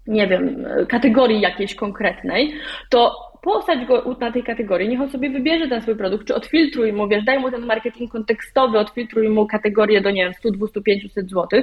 [0.07, 2.55] nie wiem, kategorii jakiejś konkretnej,
[2.88, 6.93] to posadź go na tej kategorii, niech on sobie wybierze ten swój produkt, czy odfiltruj
[6.93, 10.80] mu, wiesz, daj mu ten marketing kontekstowy, odfiltruj mu kategorię do, nie wiem, 100, 200,
[10.82, 11.62] 500 zł,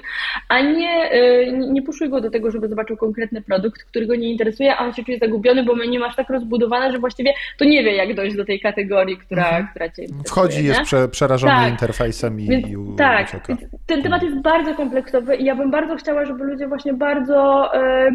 [0.49, 4.31] a nie, y, nie puszuj go do tego, żeby zobaczył konkretny produkt, który go nie
[4.31, 7.65] interesuje, a on się czuje zagubiony, bo my nie masz tak rozbudowane, że właściwie to
[7.65, 9.67] nie wie, jak dojść do tej kategorii, która, Mhm.
[9.71, 10.29] która cię interesuje.
[10.29, 10.85] Wchodzi, jest nie?
[10.85, 11.69] prze, przerażony Tak.
[11.71, 13.57] interfejsem i, Więc, i u- tak, ucieka.
[13.85, 18.09] ten temat jest bardzo kompleksowy i ja bym bardzo chciała, żeby ludzie właśnie bardzo e,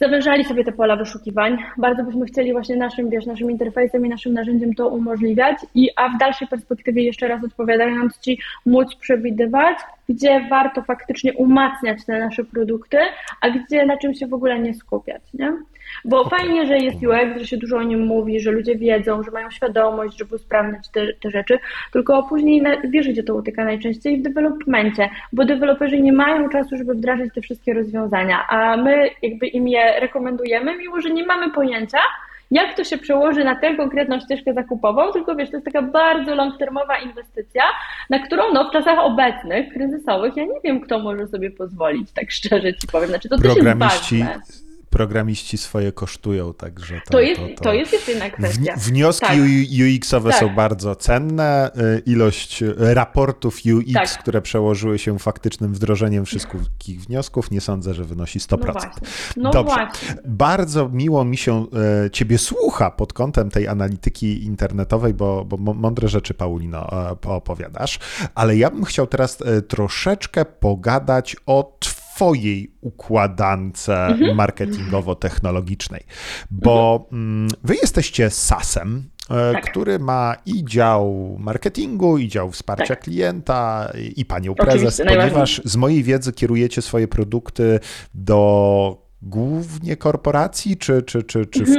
[0.00, 1.58] zawężali sobie te pola wyszukiwań.
[1.78, 6.08] Bardzo byśmy chcieli właśnie naszym, wiesz, naszym interfejsem i naszym narzędziem to umożliwiać i a
[6.08, 9.78] w dalszej perspektywie jeszcze raz odpowiadając Ci, móc przewidywać,
[10.08, 12.98] gdzie warto faktycznie umacniać te nasze produkty,
[13.40, 15.52] a gdzie na czym się w ogóle nie skupiać, nie?
[16.04, 19.30] Bo fajnie, że jest UX, że się dużo o nim mówi, że ludzie wiedzą, że
[19.30, 21.58] mają świadomość, żeby usprawniać te, te rzeczy,
[21.92, 26.94] tylko później wiesz, gdzie to utyka najczęściej w developmencie, bo deweloperzy nie mają czasu, żeby
[26.94, 31.98] wdrażać te wszystkie rozwiązania, a my jakby im je rekomendujemy, mimo że nie mamy pojęcia,
[32.50, 36.34] jak to się przełoży na tę konkretną ścieżkę zakupową, tylko wiesz, to jest taka bardzo
[36.34, 37.62] long-termowa inwestycja,
[38.10, 42.30] na którą no, w czasach obecnych, kryzysowych, ja nie wiem, kto może sobie pozwolić, tak
[42.30, 43.08] szczerze ci powiem.
[43.08, 44.40] Znaczy, to też jest ważne.
[44.90, 48.74] Programiści swoje kosztują, także to, To jest, to jest jeszcze kwestia.
[48.74, 49.38] Wni- Wnioski Tak.
[49.86, 50.40] UX-owe Tak.
[50.40, 51.70] są bardzo cenne.
[51.96, 54.18] Y, Ilość y, raportów UX, Tak.
[54.22, 58.58] które przełożyły się faktycznym wdrożeniem wszystkich wniosków, nie sądzę, że wynosi 100%.
[58.66, 59.02] No właśnie.
[59.36, 59.74] No Dobrze.
[59.74, 60.14] właśnie.
[60.24, 61.66] Bardzo miło mi się
[62.06, 67.98] e, Ciebie słucha pod kątem tej analityki internetowej, bo, bo mądre rzeczy, Paulino, e, poopowiadasz.
[68.34, 71.76] Ale ja bym chciał teraz e, troszeczkę pogadać o
[72.24, 74.36] Twojej układance Mhm.
[74.36, 76.00] marketingowo-technologicznej,
[76.50, 79.04] bo mm, Wy jesteście SaaS-em.
[79.30, 79.70] e, Tak.
[79.70, 83.00] Który ma i dział marketingu, i dział wsparcia Tak.
[83.00, 87.80] klienta, i, panią prezes, ponieważ z mojej wiedzy kierujecie swoje produkty
[88.14, 91.70] do głównie korporacji, czy, czy, czy, czy w,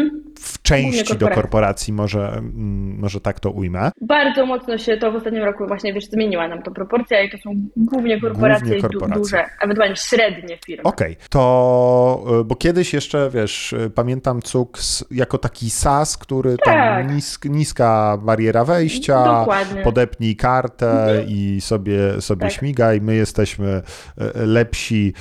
[0.41, 1.93] w części do korporacji.
[1.93, 3.91] może, mm, może tak to ujmę?
[4.01, 7.37] Bardzo mocno się to w ostatnim roku właśnie, wiesz, zmieniła nam to proporcja i to
[7.37, 9.21] są głównie korporacje, Głównie i du- korporacje.
[9.21, 10.83] duże, ewentualnie średnie firmy.
[10.83, 16.65] Okej, to, y, bo kiedyś jeszcze, wiesz, y, pamiętam Cux jako taki SaaS, który Tak.
[17.05, 19.81] tam nisk, niska bariera wejścia, Dokładnie.
[19.81, 22.51] podepnij kartę i sobie, sobie Tak.
[22.51, 23.01] śmigaj.
[23.01, 23.81] My jesteśmy
[24.35, 25.13] y, lepsi,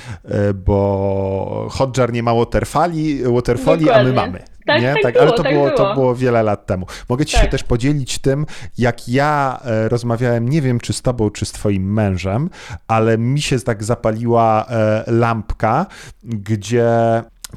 [0.65, 4.39] bo Hotjar nie ma waterfali, waterfali a my mamy.
[4.65, 4.95] Tak, nie?
[5.03, 5.93] tak ale było, to, tak było, to było.
[5.93, 6.85] było wiele lat temu.
[7.09, 7.51] Mogę ci się Tak.
[7.51, 8.45] też podzielić tym,
[8.77, 12.49] jak ja e, rozmawiałem, nie wiem czy z tobą, czy z twoim mężem,
[12.87, 15.85] ale mi się tak zapaliła e, lampka,
[16.23, 16.89] gdzie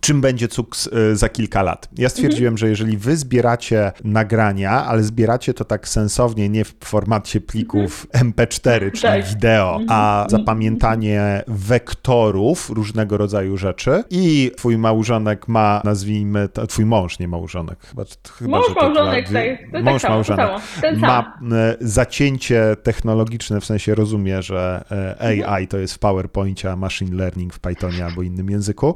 [0.01, 1.88] czym będzie Cux e, za kilka lat.
[1.99, 7.40] Ja stwierdziłem, że jeżeli wy zbieracie nagrania, ale zbieracie to tak sensownie, nie w formacie
[7.40, 9.24] plików MP4, czyli Tak.
[9.26, 14.05] wideo, a zapamiętanie wektorów różnego rodzaju rzeczy.
[14.11, 18.05] I twój małżonek ma, nazwijmy to, twój mąż, nie małżonek, chyba,
[18.38, 20.49] chyba Mąż, że to małżonek, tak, to tak mąż, to małżonek.
[20.97, 25.51] ma e, zacięcie technologiczne, w sensie rozumie, że Mhm.
[25.55, 28.95] AI to jest w PowerPoincie, a machine learning w Pythonie albo innym języku,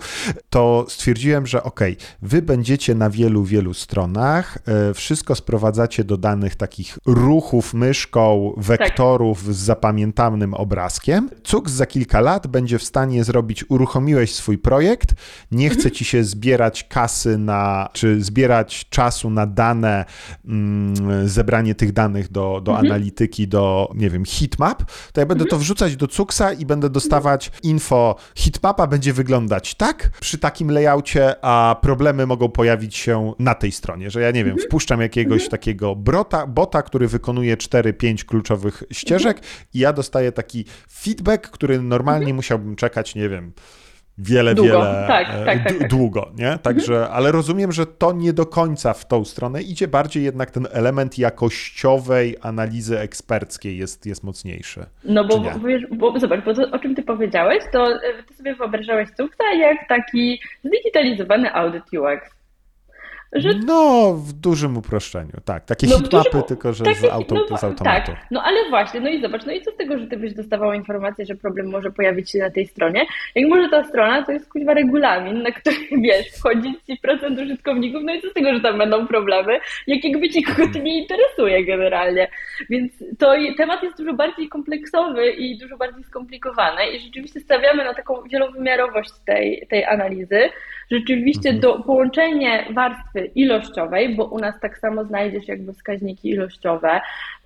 [0.51, 1.81] to stwierdziłem, że ok,
[2.23, 9.55] wy będziecie na wielu, wielu stronach, e, wszystko sprowadzacie do danych takich ruchów myszką, wektorów
[9.55, 11.31] z zapamiętanym obrazkiem.
[11.45, 15.15] Cuk za kilka lat będzie w stanie zrobić, uruchomiłeś swój projekt,
[15.51, 20.05] nie chce ci się zbierać kasy na, czy zbierać czasu na dane,
[20.45, 24.83] mm, zebranie tych danych do, do analityki, do, nie wiem, heatmap,
[25.13, 30.11] to ja będę to wrzucać do Cuxa i będę dostawać info, heatmapa będzie wyglądać tak,
[30.21, 34.59] przy takim layoutie, a problemy mogą pojawić się na tej stronie, że ja nie wiem,
[34.59, 39.41] wpuszczam jakiegoś takiego brota, bota, który wykonuje 4-5 kluczowych ścieżek
[39.75, 43.53] i ja dostaję taki feedback, który normalnie musiałbym czekać, nie wiem,
[44.19, 44.73] wiele, Długo.
[44.73, 45.89] wiele Tak, e, tak, tak, tak.
[45.89, 46.59] długo, nie?
[46.63, 50.67] Także, ale rozumiem, że to nie do końca w tą stronę idzie, bardziej jednak ten
[50.73, 54.87] element jakościowej analizy eksperckiej jest, jest mocniejszy.
[55.05, 58.35] No bo, bo, wiesz, bo zobacz, bo to, o czym ty powiedziałeś, to e, ty
[58.35, 62.38] sobie wyobrażałeś Cuxa jak taki zdigitalizowany audyt UX.
[63.33, 65.65] Że No, w dużym uproszczeniu, tak.
[65.65, 68.13] Takie No, hitmapy, dużym- tylko że takie- z, auto, no, z automatu.
[68.13, 70.35] Tak, no ale właśnie, no i zobacz, no i co z tego, że ty byś
[70.35, 74.33] dostawała informację, że problem może pojawić się na tej stronie, jak może ta strona to
[74.33, 78.55] jest kuźwa regulamin, na który, wiesz, wchodzi ci procent użytkowników, no i co z tego,
[78.55, 82.29] że tam będą problemy, jak jakby ci kogo to nie interesuje generalnie.
[82.71, 87.95] Więc to temat jest dużo bardziej kompleksowy i dużo bardziej skomplikowany i rzeczywiście stawiamy na
[87.95, 90.41] taką wielowymiarowość tej, tej analizy.
[90.91, 91.61] Rzeczywiście Mhm.
[91.61, 97.01] do połączenie warstwy ilościowej, bo u nas tak samo znajdziesz jakby wskaźniki ilościowe,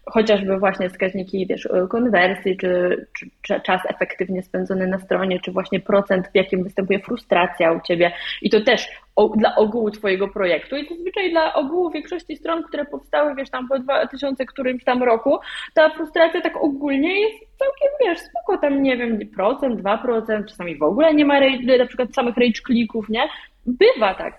[0.07, 3.07] chociażby właśnie wskaźniki, wiesz, konwersji, czy,
[3.43, 8.13] czy, czas efektywnie spędzony na stronie, czy właśnie procent, w jakim występuje frustracja u ciebie.
[8.43, 10.77] I to też o, dla ogółu twojego projektu.
[10.77, 15.39] I zazwyczaj dla ogółu większości stron, które powstały, wiesz, tam po 2000 którymś tam roku,
[15.75, 20.77] ta frustracja tak ogólnie jest całkiem, wiesz, spoko, tam nie wiem, procent, dwa procent, czasami
[20.79, 21.41] w ogóle nie ma
[21.79, 23.29] na przykład samych rage klików, nie?
[23.67, 24.39] Bywa tak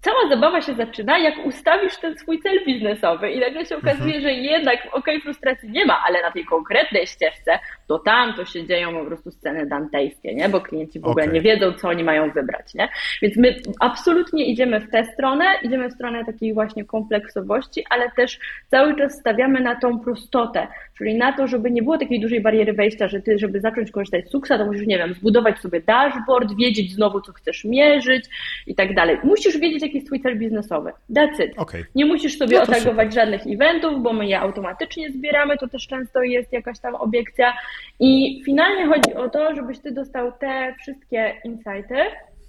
[0.00, 4.22] cała zabawa się zaczyna, jak ustawisz ten swój cel biznesowy i nagle się okazuje, mhm.
[4.22, 8.44] że jednak okej, okay, frustracji nie ma, ale na tej konkretnej ścieżce, to tam to
[8.44, 10.48] się dzieją po prostu sceny dantejskie, nie?
[10.48, 11.34] Bo klienci w ogóle okay.
[11.34, 12.88] nie wiedzą, co oni mają wybrać, nie?
[13.22, 18.38] Więc my absolutnie idziemy w tę stronę, idziemy w stronę takiej właśnie kompleksowości, ale też
[18.70, 20.66] cały czas stawiamy na tą prostotę,
[20.98, 24.28] czyli na to, żeby nie było takiej dużej bariery wejścia, że ty, żeby zacząć korzystać
[24.28, 28.24] z Suxa, to musisz, nie wiem, zbudować sobie dashboard, wiedzieć znowu, co chcesz mierzyć
[28.66, 29.18] i tak dalej.
[29.24, 30.92] Musisz wiedzieć, jaki jest twój cel biznesowy.
[31.10, 31.52] That's it.
[31.56, 31.84] Okay.
[31.94, 33.12] Nie musisz sobie no otagować super.
[33.12, 37.52] żadnych eventów, bo my je automatycznie zbieramy, to też często jest jakaś tam obiekcja.
[38.00, 41.96] I finalnie chodzi o to, żebyś ty dostał te wszystkie insighty,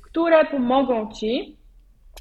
[0.02, 1.58] które pomogą ci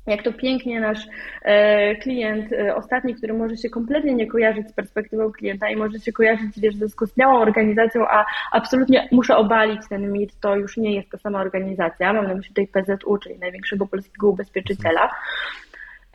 [0.06, 1.06] jak to pięknie nasz
[1.42, 6.00] e, klient e, ostatni, który może się kompletnie nie kojarzyć z perspektywą klienta i może
[6.00, 10.94] się kojarzyć wiesz, ze skostniałą organizacją, a absolutnie muszę obalić ten mit, to już nie
[10.94, 15.10] jest ta sama organizacja, mam na myśli tutaj PZU, czyli największego polskiego ubezpieczyciela.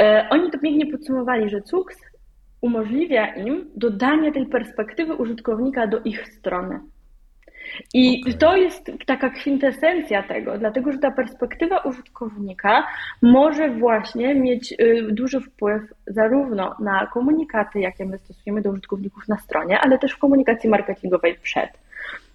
[0.02, 1.98] E, oni to pięknie podsumowali, że CUKS
[2.62, 6.80] umożliwia im dodanie tej perspektywy użytkownika do ich strony.
[7.94, 8.34] I okay.
[8.34, 12.88] to jest taka kwintesencja tego, dlatego że ta perspektywa użytkownika
[13.22, 19.38] może właśnie mieć y, duży wpływ zarówno na komunikaty, jakie my stosujemy do użytkowników na
[19.38, 21.70] stronie, ale też w komunikacji marketingowej przed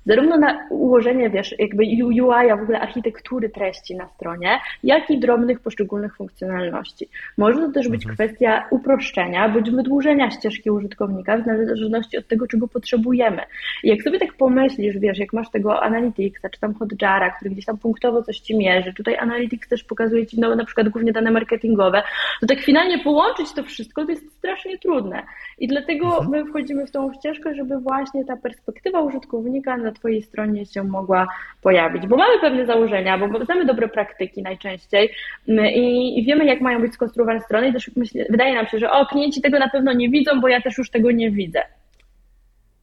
[0.06, 5.18] zarówno na ułożenie, wiesz, jakby UI, a w ogóle architektury treści na stronie, jak i
[5.18, 7.08] drobnych poszczególnych funkcjonalności.
[7.38, 8.14] Może to też być mhm.
[8.14, 13.42] kwestia uproszczenia bądź wydłużenia ścieżki użytkownika w zależności od tego, czego potrzebujemy.
[13.82, 17.64] I jak sobie tak pomyślisz, wiesz, jak masz tego Analyticsa, czy tam Hotjara, który gdzieś
[17.64, 22.02] tam punktowo coś ci mierzy, tutaj Analytics też pokazuje ci na przykład głównie dane marketingowe,
[22.40, 25.22] to tak finalnie połączyć to wszystko to jest strasznie trudne.
[25.58, 26.30] I dlatego mhm.
[26.30, 31.28] my wchodzimy w tą ścieżkę, żeby właśnie ta perspektywa użytkownika na Twojej stronie się mogła
[31.62, 35.10] pojawić, bo mamy pewne założenia, bo znamy dobre praktyki najczęściej
[35.48, 37.90] mm, i, wiemy, jak mają być skonstruowane strony i też
[38.30, 40.90] wydaje nam się, że o, klienci tego na pewno nie widzą, bo ja też już
[40.90, 41.62] tego nie widzę.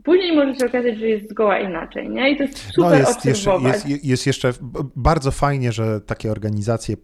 [0.04, 2.32] Później może się okazać, że jest zgoła inaczej, nie?
[2.32, 4.54] I to jest super no jest, jeszcze, jest, jest jeszcze
[4.96, 6.96] bardzo fajnie, że takie organizacje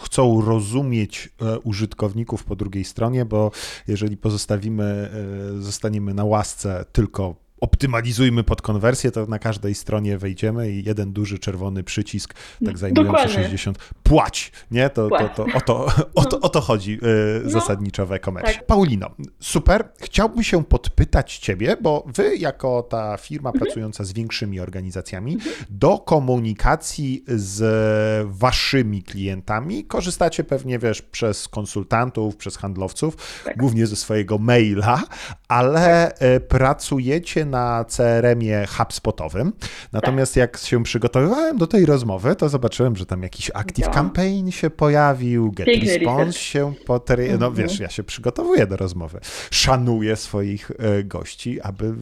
[0.00, 3.50] chcą rozumieć e, użytkowników po drugiej stronie, bo
[3.88, 5.10] jeżeli pozostawimy,
[5.54, 11.12] e, zostaniemy na łasce tylko optymalizujmy pod konwersję, to na każdej stronie wejdziemy i jeden
[11.12, 12.34] duży czerwony przycisk,
[12.64, 13.44] tak zajmujący Dokładnie.
[13.44, 14.90] 60, płać, nie?
[14.90, 17.50] To, to, to, o, to, o, to, o to chodzi yy, no.
[17.50, 18.54] zasadniczo w e-commerce.
[18.54, 18.66] Tak.
[18.66, 19.88] Paulino, super.
[20.00, 23.64] Chciałbym się podpytać ciebie, bo wy jako ta firma mhm.
[23.64, 25.54] pracująca z większymi organizacjami, mhm.
[25.70, 33.56] do komunikacji z waszymi klientami korzystacie pewnie, wiesz, przez konsultantów, przez handlowców, tak.
[33.56, 35.02] głównie ze swojego maila,
[35.48, 35.80] ale
[36.10, 36.22] tak.
[36.22, 39.52] E, pracujecie na CRM-ie HubSpotowym.
[39.92, 40.40] Natomiast tak.
[40.40, 43.92] jak się przygotowywałem do tej rozmowy, to zobaczyłem, że tam jakiś Active ja.
[43.92, 46.36] Campaign się pojawił, Get Piękny Response research.
[46.36, 47.18] się poter...
[47.18, 47.54] No mhm.
[47.54, 49.20] wiesz, ja się przygotowuję do rozmowy.
[49.50, 51.94] Szanuję swoich e, gości, aby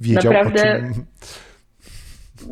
[0.00, 0.62] wiedział Naprawdę...
[0.62, 1.04] o czym...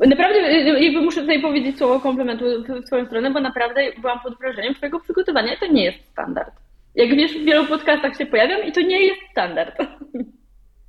[0.09, 2.45] Naprawdę, e, jakby muszę tutaj powiedzieć słowo komplementu
[2.83, 5.57] w swoją stronę, bo naprawdę byłam pod wrażeniem Twojego przygotowania.
[5.61, 6.53] To nie jest standard.
[6.95, 9.77] Jak wiesz, w wielu podcastach się pojawiam i to nie jest standard.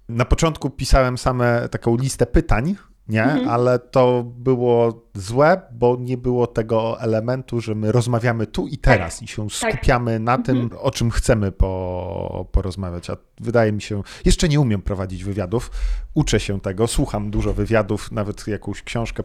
[0.10, 2.76] Na początku pisałem same taką listę pytań,
[3.08, 3.24] nie?
[3.24, 3.50] Mhm.
[3.50, 9.16] Ale to było złe, bo nie było tego elementu, że my rozmawiamy tu i teraz
[9.16, 9.24] tak.
[9.24, 9.74] i się tak.
[9.74, 10.22] skupiamy tak.
[10.22, 10.82] na tym, mhm.
[10.82, 13.10] o czym chcemy po, porozmawiać.
[13.10, 15.72] A wydaje mi się, jeszcze nie umiem prowadzić wywiadów,
[16.14, 19.24] uczę się tego, słucham dużo wywiadów, nawet jakąś książkę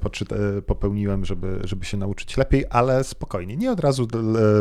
[0.66, 4.08] popełniłem, żeby, żeby się nauczyć lepiej, ale spokojnie, nie od razu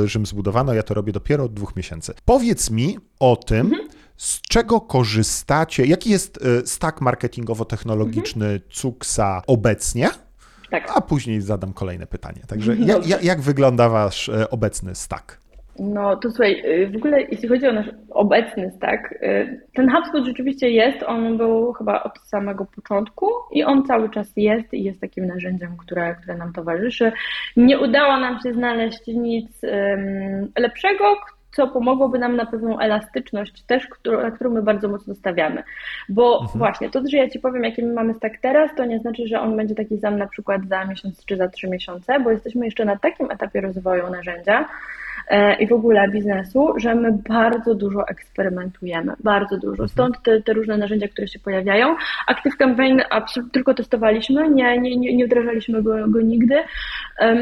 [0.06, 2.14] Rzym zbudowano, ja to robię dopiero od dwóch miesięcy.
[2.26, 5.86] Powiedz mi o tym, mhm z czego korzystacie?
[5.86, 8.62] Jaki jest y, stack marketingowo-technologiczny mhm.
[8.70, 10.10] Cuksa obecnie?
[10.72, 10.92] Tak.
[10.96, 12.42] A później zadam kolejne pytanie.
[12.48, 15.48] Także jak, jak wygląda wasz y, obecny stack?
[15.80, 19.14] No to słuchaj, y, w ogóle jeśli chodzi o nasz obecny stack,
[19.74, 24.74] ten HubSpot rzeczywiście jest, on był chyba od samego początku i on cały czas jest
[24.74, 27.12] i jest takim narzędziem, które, które nam towarzyszy.
[27.58, 29.62] Nie udało nam się znaleźć nic
[30.58, 31.16] lepszego,
[31.58, 35.64] co pomogłoby nam na pewną elastyczność też, którą, na którą my bardzo mocno stawiamy.
[36.10, 36.60] Bo mhm.
[36.60, 39.42] właśnie to, że ja Ci powiem, jaki my mamy stack teraz, to nie znaczy, że
[39.42, 42.86] on będzie taki sam na przykład za miesiąc czy za trzy miesiące, bo jesteśmy jeszcze
[42.86, 44.70] na takim etapie rozwoju narzędzia,
[45.60, 49.72] i w ogóle biznesu, że my bardzo dużo eksperymentujemy, bardzo dużo.
[49.72, 49.90] Mhm.
[49.90, 51.96] Stąd te, te różne narzędzia, które się pojawiają.
[52.28, 53.02] Active Campaign
[53.52, 56.56] tylko testowaliśmy, nie, nie, nie, nie wdrażaliśmy go, go nigdy.
[57.20, 57.38] Um,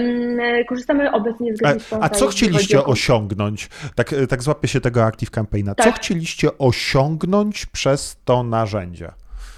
[0.69, 3.69] korzystamy obecnie z A, Gatsby a co chcieliście o- osiągnąć?
[3.95, 5.75] Tak, tak złapię się tego Active Campaigna.
[5.75, 5.95] Co Tak.
[5.95, 9.11] chcieliście osiągnąć przez to narzędzie?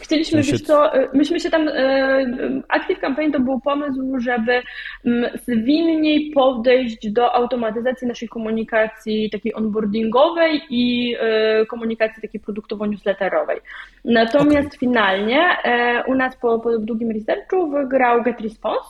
[0.08, 4.62] Chcieliśmy, wiesz co, y, myśmy się tam, y, y, Active Campaign to był pomysł, żeby
[5.06, 11.16] mm, zwinniej podejść do automatyzacji naszej komunikacji takiej onboardingowej i
[11.70, 13.60] komunikacji takiej produktowo-newsletterowej.
[14.06, 18.90] Natomiast finalnie e, u nas po, po długim researchu wygrał GetResponse,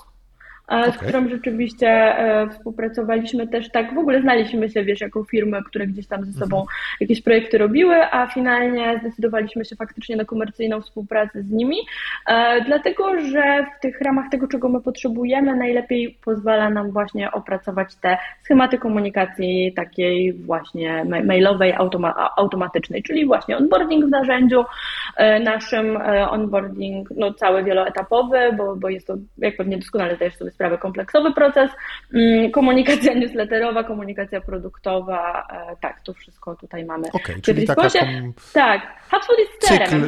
[0.68, 5.63] e, z którą rzeczywiście e, współpracowaliśmy też tak, w ogóle znaliśmy się, wiesz, jako firmy,
[5.63, 6.65] które gdzieś tam ze sobą
[6.99, 11.78] jakieś projekty robiły, a finalnie zdecydowaliśmy się faktycznie na komercyjną współpracę z nimi,
[12.28, 17.95] e, dlatego że w tych ramach tego, czego my potrzebujemy, najlepiej pozwala nam właśnie opracować
[17.95, 24.63] te schematy komunikacji takiej właśnie ma- mailowej, automa- automatycznej, czyli właśnie onboarding w narzędziu
[25.43, 25.97] naszym,
[26.30, 31.34] onboarding no, cały wieloetapowy, bo, bo jest to, jak pewnie doskonale zdajesz sobie sprawę, kompleksowy
[31.34, 31.72] proces,
[32.14, 37.08] mm, komunikacja newsletterowa, komunikacja produktowa, e, tak, to wszystko tutaj mamy.
[37.14, 38.82] Okej, W czyli taka kom- Tak,
[39.12, 39.51] HubSpot jest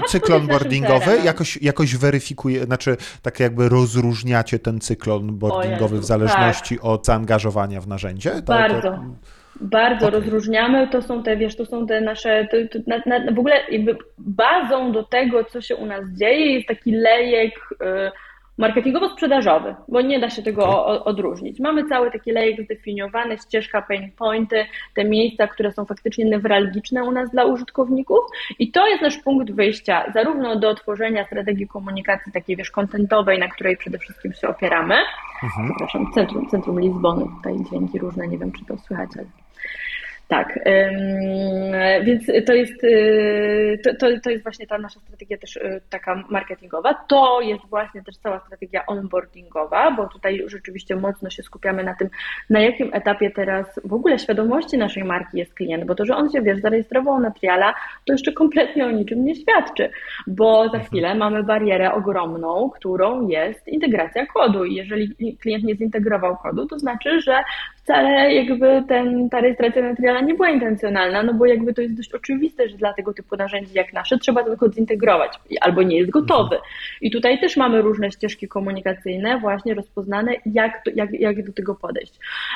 [0.08, 6.80] cykl, onboardingowy, jakoś, jakoś weryfikuje, znaczy tak jakby rozróżniacie ten cykl onboardingowy Jezu, w zależności
[6.80, 8.32] od zaangażowania w narzędzie?
[8.45, 8.82] Bardzo.
[8.82, 9.00] To,
[9.62, 10.20] Bardzo Okej.
[10.20, 13.56] rozróżniamy, to są te, wiesz, to są te nasze, to, to, na, na, w ogóle
[14.18, 18.12] bazą do tego, co się u nas dzieje, jest taki lejek y,
[18.60, 21.60] marketingowo-sprzedażowy, bo nie da się tego o, odróżnić.
[21.60, 27.12] Mamy cały taki lejek zdefiniowany, ścieżka pain pointy, te miejsca, które są faktycznie newralgiczne u
[27.12, 28.20] nas dla użytkowników
[28.60, 33.47] i to jest nasz punkt wyjścia, zarówno do tworzenia strategii komunikacji takiej, wiesz, kontentowej, na
[33.47, 34.95] której przede wszystkim się opieramy,
[35.43, 35.70] Mhm.
[35.70, 39.26] przepraszam, centrum, centrum Lizbony, tutaj dźwięki różne, nie wiem, czy to słychać, ale
[40.30, 40.60] tak,
[42.04, 46.94] więc to jest, y, to, to, jest właśnie ta nasza strategia też y, taka marketingowa.
[46.94, 52.10] To jest właśnie też cała strategia onboardingowa, bo tutaj rzeczywiście mocno się skupiamy na tym,
[52.50, 56.30] na jakim etapie teraz w ogóle świadomości naszej marki jest klient, bo to, że on
[56.32, 57.74] się, wiesz, zarejestrował na triala,
[58.06, 59.90] to jeszcze kompletnie o niczym nie świadczy,
[60.28, 66.38] bo za chwilę mamy barierę ogromną, którą jest integracja kodu i jeżeli klient nie zintegrował
[66.38, 67.44] kodu, to znaczy, że
[67.90, 71.97] wcale jakby ten, ta rejestracja na triala nie była intencjonalna, no bo jakby to jest
[71.97, 75.97] dość oczywiste, że dla tego typu narzędzi jak nasze trzeba ten kod zintegrować albo nie
[75.97, 76.57] jest gotowy.
[77.01, 81.76] I tutaj też mamy różne ścieżki komunikacyjne właśnie rozpoznane, jak, to, jak, jak do tego
[81.76, 82.13] podejść.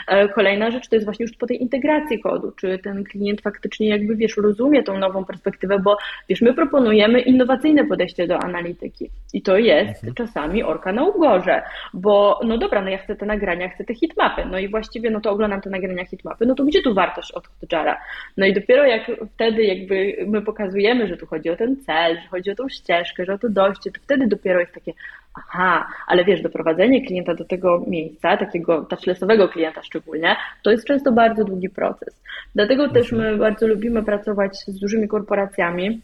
[0.08, 3.90] E, Kolejna rzecz to jest właśnie już po tej integracji kodu, czy ten klient faktycznie
[3.90, 5.98] jakby wiesz, rozumie tą nową perspektywę, bo
[6.30, 11.62] wiesz, my proponujemy innowacyjne podejście do analityki i to jest czasami orka na ugorze,
[11.94, 15.22] bo no dobra, no ja chcę te nagrania, chcę te hitmapy, no i właściwie no
[15.22, 18.02] to oglądam te nagrania hitmapy, no to gdzie tu wartość od Hotjara?
[18.38, 22.28] No i dopiero jak wtedy jakby my pokazujemy, że tu chodzi o ten cel, że
[22.28, 24.94] chodzi o tą ścieżkę, że o to dojście, to wtedy dopiero jest takie
[25.34, 31.12] aha, ale wiesz, doprowadzenie klienta do tego miejsca, takiego touchlessowego klienta szczególnie, to jest często
[31.12, 32.22] bardzo długi proces.
[32.56, 36.02] Dlatego też my bardzo lubimy pracować z dużymi korporacjami,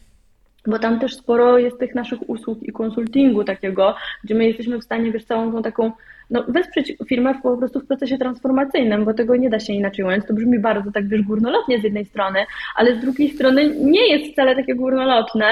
[0.66, 4.84] bo tam też sporo jest tych naszych usług i konsultingu takiego, gdzie my jesteśmy w
[4.84, 5.92] stanie, wiesz, całą tą taką,
[6.30, 10.04] no wesprzeć firmę w, po prostu w procesie transformacyjnym, bo tego nie da się inaczej
[10.04, 10.26] ująć.
[10.26, 12.38] To brzmi bardzo tak, wiesz, górnolotnie z jednej strony,
[12.76, 15.44] ale z drugiej strony nie jest wcale takie górnolotne,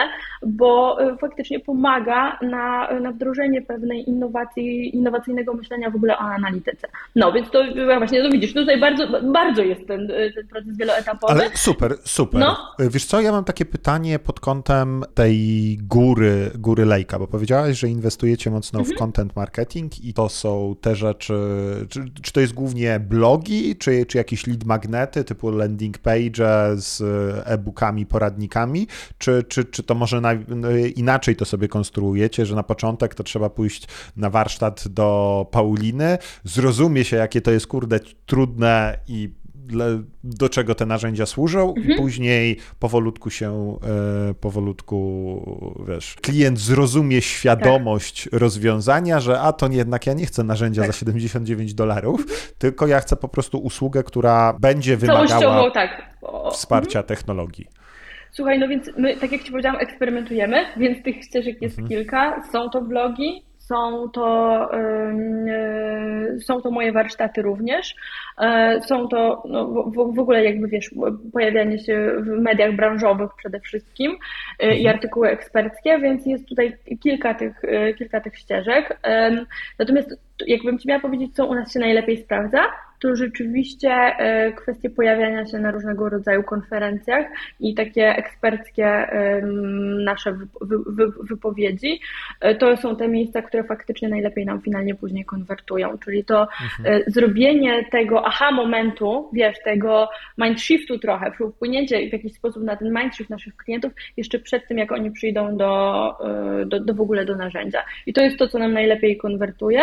[0.47, 6.89] bo y, faktycznie pomaga na, na wdrożenie pewnej innowacji, innowacyjnego myślenia w ogóle o analityce.
[7.17, 10.77] No, więc to y, właśnie, no widzisz, tutaj bardzo, bardzo jest ten, y, ten proces
[10.77, 11.33] wieloetapowy.
[11.33, 12.41] Ale super, super.
[12.41, 12.57] No.
[12.79, 15.39] Wiesz co, ja mam takie pytanie pod kątem tej
[15.83, 18.97] góry, góry lejka, bo powiedziałaś, że inwestujecie mocno Mhm.
[18.97, 21.35] w content marketing i to są te rzeczy,
[21.89, 27.03] czy, czy to jest głównie blogi, czy, czy jakieś lead magnety typu landing page z
[27.47, 28.87] e-bookami, poradnikami,
[29.19, 30.33] czy, czy, czy to może na,
[30.97, 37.05] inaczej to sobie konstruujecie, że na początek to trzeba pójść na warsztat do Pauliny, zrozumie
[37.05, 39.31] się, jakie to jest kurde trudne i
[39.69, 39.87] dla-
[40.25, 43.77] do czego te narzędzia służą i później powolutku się,
[44.31, 50.45] e, powolutku, wiesz, klient zrozumie świadomość rozwiązania, że a to nie, jednak ja nie chcę
[50.45, 50.93] narzędzia Tak.
[50.93, 52.27] za 79 dolarów,
[52.59, 56.03] tylko ja chcę po prostu usługę, która będzie wymagała tak.
[56.23, 57.67] O, wsparcia technologii.
[58.33, 62.43] Słuchaj, no więc my, tak jak Ci powiedziałam, eksperymentujemy, więc tych ścieżek jest kilka.
[62.53, 67.95] Są to blogi, są to, y, są to moje warsztaty również.
[68.39, 70.91] E, Są to no, w, w ogóle jakby wiesz,
[71.33, 74.17] pojawianie się w mediach branżowych przede wszystkim
[74.63, 79.01] y, i artykuły eksperckie, więc jest tutaj kilka tych, y, kilka tych ścieżek.
[79.79, 82.65] Natomiast jakbym Ci miała powiedzieć, co u nas się najlepiej sprawdza,
[83.01, 87.27] to rzeczywiście e, kwestie pojawiania się na różnego rodzaju konferencjach
[87.61, 89.07] i takie eksperckie
[90.05, 92.01] nasze wy- wy- wypowiedzi,
[92.41, 95.99] e, to są te miejsca, które faktycznie najlepiej nam finalnie później konwertują.
[95.99, 96.49] Czyli to
[96.85, 102.95] e, zrobienie tego aha momentu, wiesz, tego mindshiftu trochę, wpłynięcie w jakiś sposób na ten
[102.95, 106.15] mindshift naszych klientów jeszcze przed tym, jak oni przyjdą do,
[106.67, 107.85] do, do w ogóle do narzędzia.
[108.07, 109.81] I to jest to, co nam najlepiej konwertuje.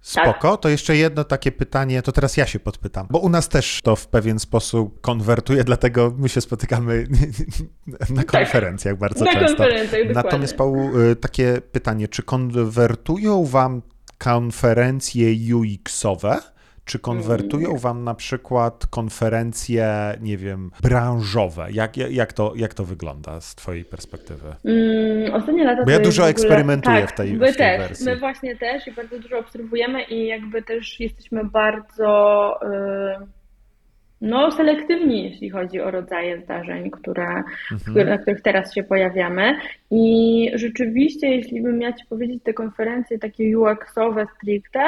[0.00, 3.80] Spoko, to jeszcze jedno takie pytanie, to teraz ja się podpytam, bo u nas też
[3.82, 7.06] to w pewien sposób konwertuje, dlatego my się spotykamy
[8.10, 9.46] na konferencjach bardzo na często.
[9.46, 10.14] konferencjach, dokładnie.
[10.14, 13.82] Natomiast Paul, y, takie pytanie, czy konwertują wam
[14.18, 16.40] konferencje UX-owe?
[16.90, 21.66] Czy konwertują wam na przykład konferencje, nie wiem, branżowe?
[21.72, 24.54] Jak, jak, to, jak to wygląda z twojej perspektywy?
[24.64, 26.30] Mm, ostatnie lata Bo ja dużo w ogóle...
[26.30, 28.06] eksperymentuję tak, w tej- my w tej też, wersji.
[28.06, 33.26] My właśnie też i bardzo dużo obserwujemy i jakby też jesteśmy bardzo y,
[34.20, 37.42] no, selektywni, jeśli chodzi o rodzaje zdarzeń, które,
[37.90, 39.54] które, na których teraz się pojawiamy.
[39.90, 44.80] I rzeczywiście, jeśli bym miała Ci powiedzieć, te konferencje takie UX-owe stricte,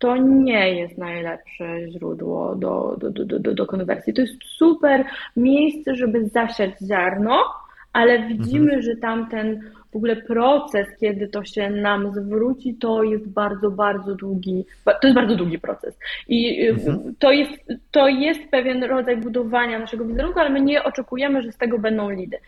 [0.00, 4.14] to nie jest najlepsze źródło do, do, do, do, do konwersji.
[4.14, 5.04] To jest super
[5.36, 7.44] miejsce, żeby zasiać ziarno,
[7.92, 9.60] ale widzimy, że tamten
[9.92, 15.14] w ogóle proces, kiedy to się nam zwróci, to jest bardzo, bardzo długi, to jest
[15.14, 15.98] bardzo długi proces.
[16.28, 16.76] I y,
[17.18, 17.52] to, jest,
[17.90, 22.10] to jest pewien rodzaj budowania naszego wizerunku, ale my nie oczekujemy, że z tego będą
[22.10, 22.38] lidy.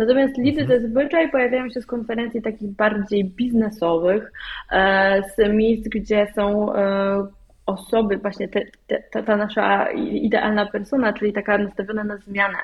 [0.00, 4.32] Natomiast lidy zazwyczaj pojawiają się z konferencji takich bardziej biznesowych,
[4.72, 7.26] e, z miejsc, gdzie są e,
[7.70, 12.58] osoby, właśnie te, te, ta, ta nasza idealna persona, czyli taka nastawiona na zmianę,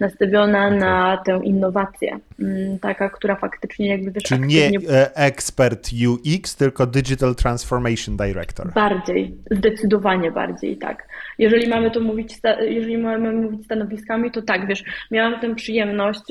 [0.00, 6.56] nastawiona na tę innowację, mm, taka, która faktycznie jakby wiesz, Czy nie e, ekspert UX,
[6.56, 8.72] tylko Digital Transformation Director?
[8.72, 11.08] Bardziej, zdecydowanie bardziej, tak.
[11.38, 16.22] Jeżeli mamy to mówić, jeżeli mamy mówić stanowiskami, to tak, wiesz, miałam tę przyjemność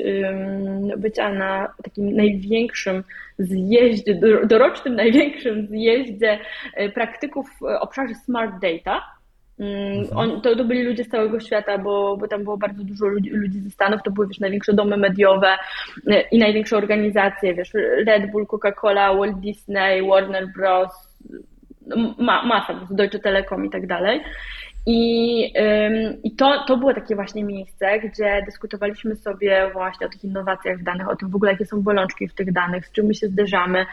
[0.97, 3.03] bycia na takim największym
[3.45, 6.39] zjeździe, do- dorocznym największym zjeździe
[6.79, 9.01] y, praktyków w obszarze Smart Data.
[9.59, 13.05] Ym, On, to, to byli ludzie z całego świata, bo, bo tam było bardzo dużo
[13.07, 15.57] ludzi, ludzi ze Stanów, to były wiesz, największe domy mediowe
[16.07, 17.73] y, i największe organizacje, wiesz,
[18.07, 21.13] Red Bull, Coca-Cola, Walt Disney, Warner Bros.,
[21.87, 24.21] no, ma, masa, Deutsche Telekom i tak dalej.
[24.86, 25.53] I,
[26.23, 30.84] i to, to było takie właśnie miejsce, gdzie dyskutowaliśmy sobie właśnie o tych innowacjach w
[30.84, 33.27] danych, o tym w ogóle, jakie są bolączki w tych danych, z czym my się
[33.27, 33.86] zderzamy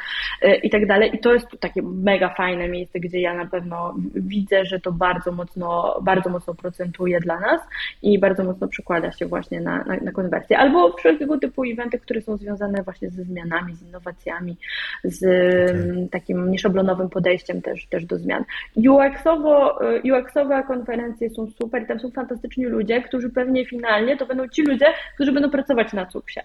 [0.44, 1.16] y, i tak dalej.
[1.16, 5.32] I to jest takie mega fajne miejsce, gdzie ja na pewno widzę, że to bardzo
[5.32, 7.60] mocno, bardzo mocno procentuje dla nas
[8.02, 10.58] i bardzo mocno przekłada się właśnie na, na, na konwersję.
[10.58, 14.56] Albo wszelkiego typu eventy, które są związane właśnie ze zmianami, z innowacjami,
[15.04, 18.44] z ym, takim nieszablonowym podejściem też, też do zmian.
[18.76, 24.48] UX-owo, y, UX-owe konferencje są super, tam są fantastyczni ludzie, którzy pewnie finalnie to będą
[24.48, 26.40] ci ludzie, którzy będą pracować na cuksie.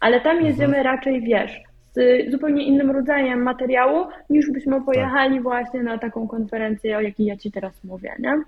[0.00, 1.60] Ale tam jedziemy raczej, wiesz,
[1.92, 7.36] z zupełnie innym rodzajem materiału, niż byśmy pojechali właśnie na taką konferencję, o jakiej ja
[7.36, 8.42] ci teraz mówię, nie?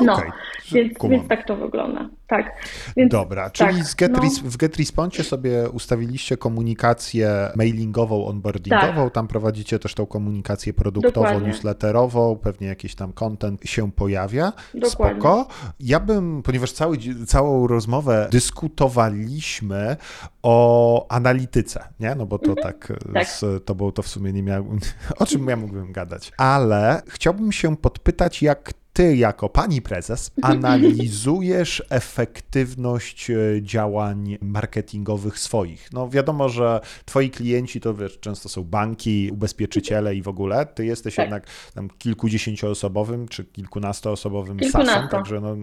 [0.00, 0.30] No, Okej,
[0.72, 2.08] więc, więc tak to wygląda.
[2.26, 2.52] Tak.
[2.96, 4.50] Więc, Dobra, czyli tak, Get no.
[4.50, 11.32] W GetResponsie sobie ustawiliście komunikację mailingową, onboardingową, tam prowadzicie też tą komunikację produktową, Tak.
[11.32, 11.48] Dokładnie.
[11.48, 14.52] newsletterową, pewnie jakiś tam content się pojawia.
[14.74, 15.20] Dokładnie.
[15.20, 15.46] Spoko.
[15.80, 19.96] Ja bym, ponieważ cały, całą rozmowę dyskutowaliśmy
[20.42, 22.14] o analityce, nie?
[22.14, 23.26] No bo to tak, Tak.
[23.28, 24.78] z tobą to w sumie nie miałem,
[25.18, 26.32] o czym ja mógłbym gadać.
[26.38, 35.92] Ale chciałbym się podpytać, jak ty jako pani prezes analizujesz efektywność e, działań marketingowych swoich?
[35.92, 40.66] No wiadomo, że twoi klienci to wiesz, często są banki, ubezpieczyciele i w ogóle.
[40.66, 41.24] Ty jesteś Tak.
[41.24, 44.92] jednak tam kilkudziesięcioosobowym czy kilkunastoosobowym Kilkunasto.
[44.92, 45.56] SaaS-em, także no,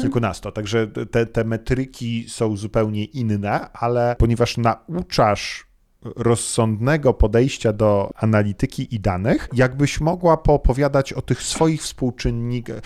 [0.00, 0.52] kilkunasto.
[0.52, 5.71] Także te, te metryki są zupełnie inne, ale ponieważ nauczasz
[6.04, 12.80] rozsądnego podejścia do analityki i danych, jakbyś mogła poopowiadać o tych swoich współczynnikach.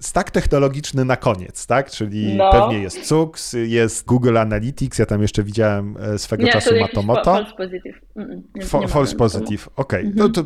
[0.00, 1.90] Stack technologiczny na koniec, tak?
[1.90, 2.52] Czyli No.
[2.52, 7.24] pewnie jest CUX, jest Google Analytics, ja tam jeszcze widziałem e, swego Nie, czasu Matomoto.
[7.24, 8.00] false positive.
[8.16, 10.10] Mm, nie, Fo- nie false positive, okej.
[10.14, 10.44] No to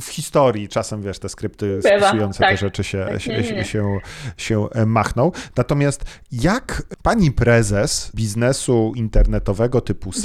[0.00, 2.58] w historii czasem, wiesz, te skrypty Bywa, spisujące te tak.
[2.58, 3.64] rzeczy się, Tak, się, nie.
[3.64, 3.98] się,
[4.36, 5.32] się e, machną.
[5.56, 10.22] Natomiast jak pani prezes biznesu internetowego typu Mhm.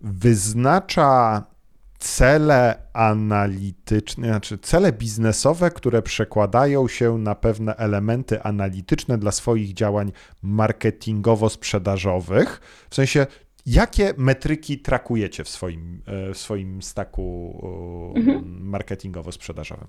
[0.00, 1.44] Wyznacza
[1.98, 10.12] cele analityczne, znaczy cele biznesowe, które przekładają się na pewne elementy analityczne dla swoich działań
[10.44, 12.60] marketingowo-sprzedażowych.
[12.90, 13.26] W sensie,
[13.66, 17.56] jakie metryki trakujecie w swoim, e, w swoim staku
[18.16, 18.70] Mhm.
[18.70, 19.88] marketingowo-sprzedażowym?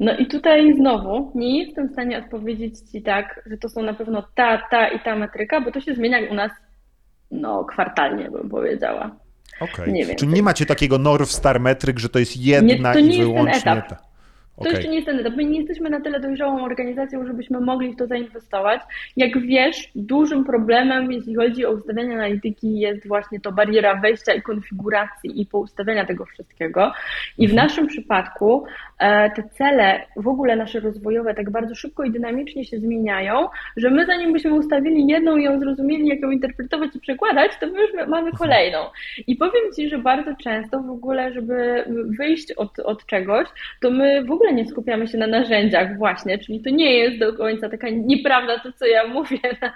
[0.00, 3.94] No i tutaj znowu nie jestem w stanie odpowiedzieć Ci tak, że to są na
[3.94, 6.52] pewno ta, ta i ta metryka, bo to się zmienia u nas
[7.32, 9.10] no kwartalnie bym powiedziała.
[9.60, 9.92] Okej.
[9.92, 10.14] Nie.
[10.14, 13.18] Czyli nie macie takiego North Star metryk, że to jest jedna to nie i jest
[13.18, 14.11] ten wyłącznie etap.
[14.62, 14.72] To Okej.
[14.72, 15.36] jeszcze nie jest ten etap.
[15.36, 18.80] My nie jesteśmy na tyle dojrzałą organizacją, żebyśmy mogli w to zainwestować.
[19.16, 24.42] Jak wiesz, dużym problemem, jeśli chodzi o ustawianie analityki, jest właśnie to bariera wejścia i
[24.42, 26.92] konfiguracji i poustawiania tego wszystkiego.
[27.38, 28.64] I w naszym przypadku
[28.98, 33.90] e, te cele, w ogóle nasze rozwojowe, tak bardzo szybko i dynamicznie się zmieniają, że
[33.90, 37.80] my zanim byśmy ustawili jedną i ją zrozumieli, jak ją interpretować i przekładać, to my
[37.80, 38.78] już mamy kolejną.
[39.26, 41.84] I powiem Ci, że bardzo często w ogóle, żeby
[42.18, 43.48] wyjść od, od czegoś,
[43.80, 47.32] to my w ogóle nie skupiamy się na narzędziach właśnie, czyli to nie jest do
[47.32, 49.72] końca taka nieprawda to, co ja mówię na,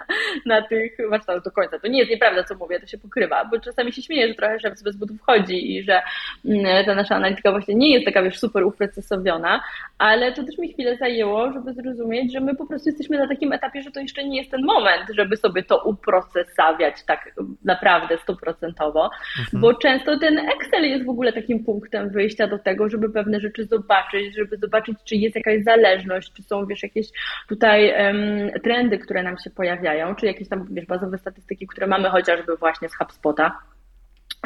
[0.47, 1.79] na tych warsztatach do końca.
[1.79, 4.61] To nie jest nieprawda, co mówię, to się pokrywa, bo czasami się śmieję, że trochę
[4.61, 6.03] szef bez butów chodzi i że
[6.45, 9.63] mm, ta nasza analityka właśnie nie jest taka, wiesz, super uprecyzowana,
[9.99, 13.53] ale to też mi chwilę zajęło, żeby zrozumieć, że my po prostu jesteśmy na takim
[13.53, 17.35] etapie, że to jeszcze nie jest ten moment, żeby sobie to uprocesawiać tak
[17.65, 19.11] naprawdę stuprocentowo,
[19.53, 23.65] bo często ten Excel jest w ogóle takim punktem wyjścia do tego, żeby pewne rzeczy
[23.65, 27.07] zobaczyć, żeby zobaczyć, czy jest jakaś zależność, czy są, wiesz, jakieś
[27.49, 32.09] tutaj em, trendy, które nam się pojawiają, czy jakieś tam, wiesz, bazowe statystyki, które mamy
[32.09, 33.59] chociażby właśnie z HubSpota.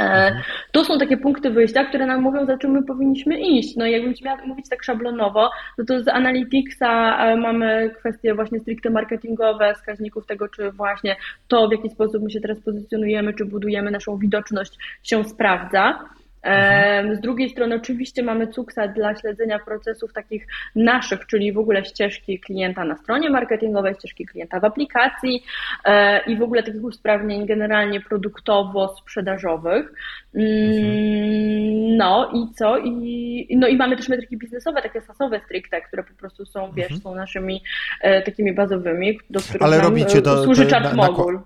[0.00, 0.42] E,
[0.72, 3.76] To są takie punkty wyjścia, które nam mówią, za czym my powinniśmy iść.
[3.76, 8.60] No i jakbym miała mówić tak szablonowo, no to z Analyticsa e, mamy kwestie właśnie
[8.60, 11.16] stricte marketingowe, wskaźników tego, czy właśnie
[11.48, 15.98] to, w jaki sposób my się teraz pozycjonujemy, czy budujemy naszą widoczność, się sprawdza.
[16.42, 21.84] E, Z drugiej strony oczywiście mamy Cuksa dla śledzenia procesów takich naszych, czyli w ogóle
[21.84, 25.42] ścieżki klienta na stronie marketingowej, ścieżki klienta w aplikacji
[25.84, 29.92] e, i w ogóle takich usprawnień generalnie produktowo-sprzedażowych.
[30.34, 32.78] Mm, No i co?
[32.78, 36.98] I, no i mamy też metryki biznesowe, takie sasowe stricte, które po prostu są, wiesz,
[37.02, 37.62] są naszymi
[38.00, 41.40] e, takimi bazowymi, do których Ale robicie e, do- służy Chart na- na ko- Mogul.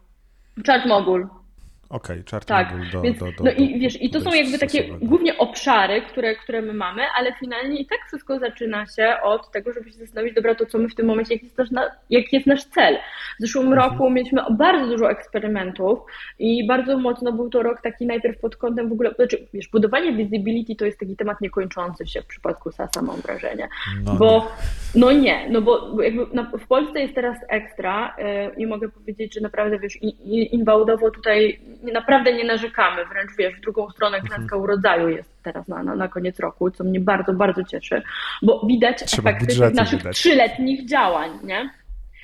[0.67, 1.27] Chart Mogul.
[1.89, 4.85] Okej, czarny Tak, do, więc, do, do, no i wiesz, i to są jakby takie
[5.03, 9.73] głównie obszary, które, które my mamy, ale finalnie i tak wszystko zaczyna się od tego,
[9.73, 12.37] żeby się zastanowić, dobra, to co my w tym momencie, jaki jest nasz, na- jaki
[12.37, 12.97] jest nasz cel.
[13.39, 13.91] W zeszłym Mhm.
[13.91, 15.99] roku mieliśmy bardzo dużo eksperymentów
[16.39, 20.13] i bardzo mocno był to rok taki najpierw pod kątem w ogóle, znaczy wiesz, budowanie
[20.13, 23.69] visibility to jest taki temat niekończący się w przypadku SASA, mam wrażenie.
[24.05, 24.53] No bo
[24.95, 29.35] no nie, no bo jakby na, w Polsce jest teraz ekstra yy, i mogę powiedzieć,
[29.35, 30.07] że naprawdę wiesz, i-
[30.39, 31.61] i- inbaudowo tutaj
[31.93, 34.35] naprawdę nie narzekamy, wręcz wiesz, w drugą stronę Mhm.
[34.37, 38.03] klęska urodzaju jest teraz na, na, na koniec roku, co mnie bardzo, bardzo cieszy,
[38.43, 40.17] bo widać Trzeba efekty tych naszych widać.
[40.17, 41.71] trzyletnich działań, nie?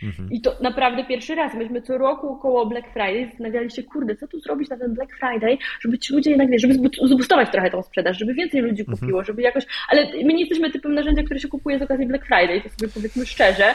[0.02, 0.30] Mhm.
[0.32, 1.54] I to naprawdę pierwszy raz.
[1.54, 5.10] Myśmy co roku koło Black Friday zastanawiali się, kurde, co tu zrobić na ten Black
[5.16, 8.80] Friday, żeby ci ludzie jednak, wiesz, żeby zbu- zbustować trochę tą sprzedaż, żeby więcej ludzi
[8.82, 8.98] Mhm.
[8.98, 9.64] kupiło, żeby jakoś...
[9.88, 12.92] Ale my nie jesteśmy typem narzędzia, które się kupuje z okazji Black Friday, to sobie
[12.94, 13.74] powiedzmy szczerze.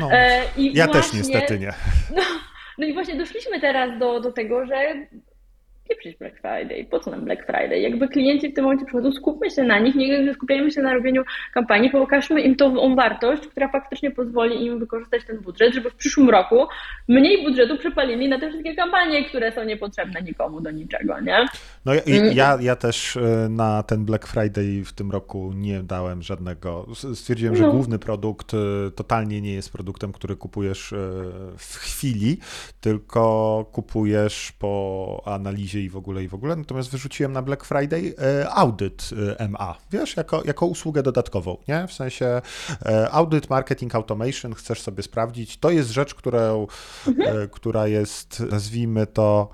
[0.00, 1.72] No, E, i ja też właśnie- niestety nie.
[2.16, 2.22] No
[2.78, 5.06] i właśnie doszliśmy teraz do, do tego, że
[5.88, 7.80] pieprzyć Black Friday, po co nam Black Friday?
[7.80, 11.22] Jakby klienci w tym momencie przychodzą, skupmy się na nich, nie skupiajmy się na robieniu
[11.54, 16.30] kampanii, pokażmy im tą wartość, która faktycznie pozwoli im wykorzystać ten budżet, żeby w przyszłym
[16.30, 16.66] roku
[17.08, 21.46] mniej budżetu przepalili na te wszystkie kampanie, które są niepotrzebne nikomu do niczego, nie?
[21.84, 22.32] No ja, Mm.
[22.36, 26.86] ja, ja też e, na ten Black Friday w tym roku nie dałem żadnego.
[27.14, 27.72] Stwierdziłem, że No.
[27.72, 28.56] główny produkt e,
[28.90, 30.96] totalnie nie jest produktem, który kupujesz e,
[31.58, 32.38] w chwili,
[32.80, 33.24] tylko
[33.72, 36.56] kupujesz po analizie i w ogóle i w ogóle.
[36.56, 41.86] Natomiast wyrzuciłem na Black Friday e, audyt e, MA, wiesz, jako, jako usługę dodatkową, nie?
[41.86, 42.42] W sensie
[42.86, 45.58] e, audyt, marketing automation, chcesz sobie sprawdzić.
[45.58, 46.66] To jest rzecz, którą,
[47.06, 49.48] e, która jest, nazwijmy to,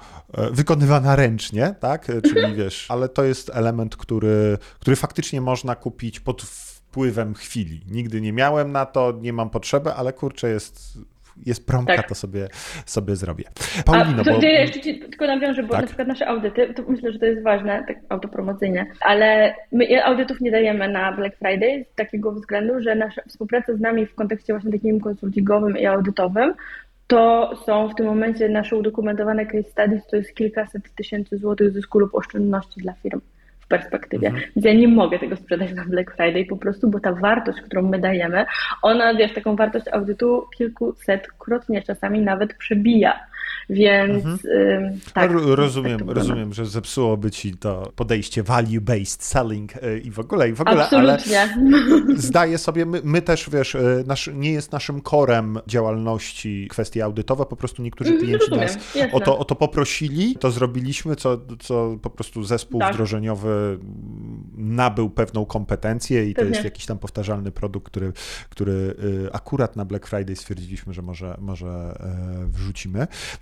[0.53, 2.07] wykonywana ręcznie, tak?
[2.23, 6.43] Czyli wiesz, ale to jest element, który, który faktycznie można kupić pod
[6.91, 7.81] wpływem chwili.
[7.89, 10.99] Nigdy nie miałem na to, nie mam potrzeby, ale kurczę, jest.
[11.47, 12.09] Jest promka, Tak.
[12.09, 12.49] to sobie,
[12.87, 13.45] sobie zrobię.
[13.79, 14.43] A Paulino, to, bo...
[14.43, 15.81] ja jeszcze ci tylko nawiążę, bo Tak.
[15.81, 20.41] na przykład nasze audyty, to myślę, że to jest ważne, tak autopromocyjnie, ale my audytów
[20.41, 24.53] nie dajemy na Black Friday z takiego względu, że nasza współpraca z nami w kontekście
[24.53, 26.55] właśnie takim konsultingowym i audytowym
[27.07, 31.99] to są w tym momencie nasze udokumentowane case studies, to jest kilkaset tysięcy złotych zysku
[31.99, 33.21] lub oszczędności dla firm
[33.71, 34.29] perspektywie.
[34.29, 34.45] Mhm.
[34.57, 37.83] Więc ja nie mogę tego sprzedać na Black Friday po prostu, bo ta wartość, którą
[37.83, 38.47] my dajemy,
[38.83, 43.21] ona, wiesz, taką wartość audytu kilkusetkrotnie czasami nawet przebija.
[43.71, 45.31] Więc ym, tak.
[45.33, 50.49] Rozumiem, tak to rozumiem, że zepsułoby ci to podejście value-based selling e, i w ogóle,
[50.49, 51.55] i w ogóle, ale Absolutnie.
[52.29, 57.47] zdaję sobie, my, my też, wiesz, e, nasz, nie jest naszym korem działalności kwestie audytowe,
[57.47, 59.13] po prostu niektórzy Mhm, klienci rozumiem, nas jasne.
[59.13, 62.95] o to, o to poprosili, to zrobiliśmy, co, co po prostu zespół Tak.
[62.95, 63.79] wdrożeniowy
[64.57, 66.55] nabył pewną kompetencję i to Pewnie.
[66.55, 68.13] jest jakiś tam powtarzalny produkt, który,
[68.51, 71.69] który y, akurat na Black Friday stwierdziliśmy, że może, może
[72.01, 72.47] e,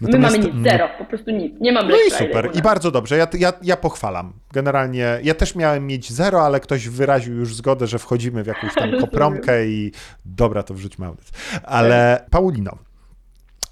[0.00, 0.18] wrzucimy.
[0.18, 1.52] My mamy nic, zero, po prostu nic.
[1.60, 3.16] Nie mam No Black i Friday u super, i bardzo dobrze.
[3.16, 4.32] Ja, ja, ja pochwalam.
[4.52, 8.74] Generalnie ja też miałem mieć zero, ale ktoś wyraził już zgodę, że wchodzimy w jakąś
[8.74, 9.92] tam kopromkę i
[10.24, 11.30] dobra, to wrzućmy audyt.
[11.62, 12.78] Ale Paulino,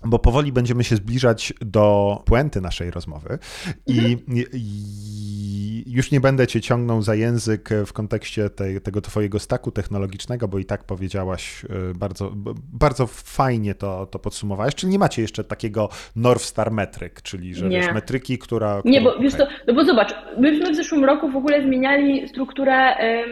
[0.05, 3.39] bo powoli będziemy się zbliżać do puenty naszej rozmowy
[3.87, 4.17] i,
[4.53, 10.49] i już nie będę cię ciągnął za język w kontekście tej, tego twojego staku technologicznego,
[10.49, 12.33] bo i tak powiedziałaś e, bardzo,
[12.73, 17.69] bardzo fajnie to, to podsumowałaś, czyli nie macie jeszcze takiego North Star Metryk, czyli że
[17.69, 18.83] wiesz, metryki, która...
[18.85, 22.75] Nie, bo wiesz co, no bo zobacz, myśmy w zeszłym roku w ogóle zmieniali strukturę
[22.75, 23.31] em,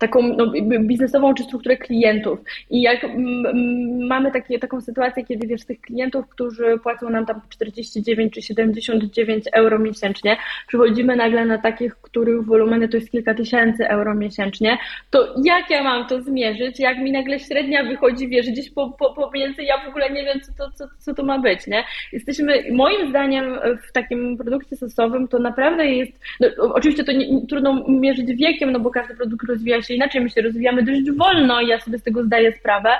[0.00, 2.38] taką no, biznesową czy strukturę klientów.
[2.70, 7.26] I jak mm, mm, mamy takie, taką sytuację, kiedy wiesz, tych klientów, którzy płacą nam
[7.26, 10.36] tam 49 czy 79 euro miesięcznie,
[10.66, 14.78] przychodzimy nagle na takich, których wolumeny to jest kilka tysięcy euro miesięcznie,
[15.10, 19.14] to jak ja mam to zmierzyć, jak mi nagle średnia wychodzi, wiesz, gdzieś po, po,
[19.14, 21.84] pomiędzy, ja w ogóle nie wiem, co to, co, co to ma być, nie?
[22.12, 23.44] Jesteśmy, moim zdaniem,
[23.88, 28.80] w takim produkcie sosowym to naprawdę jest, no, oczywiście to nie, trudno mierzyć wiekiem, no
[28.80, 32.02] bo każdy produkt rozwija się inaczej, my się rozwijamy dość wolno i ja sobie z
[32.02, 32.90] tego zdaję sprawę,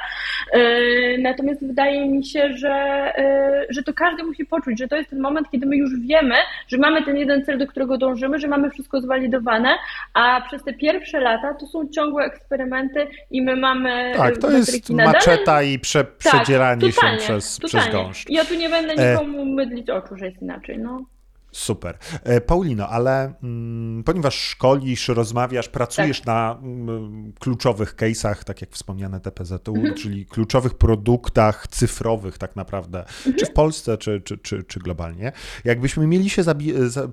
[0.55, 5.11] Yy, natomiast wydaje mi się, że, yy, że to każdy musi poczuć, że to jest
[5.11, 6.35] ten moment, kiedy my już wiemy,
[6.69, 9.69] że mamy ten jeden cel, do którego dążymy, że mamy wszystko zwalidowane,
[10.15, 14.51] a przez te pierwsze lata to są ciągłe eksperymenty i my mamy Tak, yy, to
[14.51, 18.31] jest maczeta i prze, przedzieranie tak, totalnie, się przez, przez gąszcz.
[18.31, 19.13] Ja tu nie będę E.
[19.13, 21.05] nikomu mydlić oczu, że jest inaczej, no.
[21.53, 21.99] Super.
[22.25, 26.27] E, Paulino, ale mm, ponieważ szkolisz, rozmawiasz, pracujesz Tak.
[26.27, 29.95] na mm, kluczowych case'ach, tak jak wspomniane TPZU, Mhm.
[29.95, 33.37] czyli kluczowych produktach cyfrowych tak naprawdę, Mhm.
[33.37, 35.33] czy w Polsce, czy, czy, czy, czy globalnie,
[35.65, 36.55] jakbyśmy mieli się za-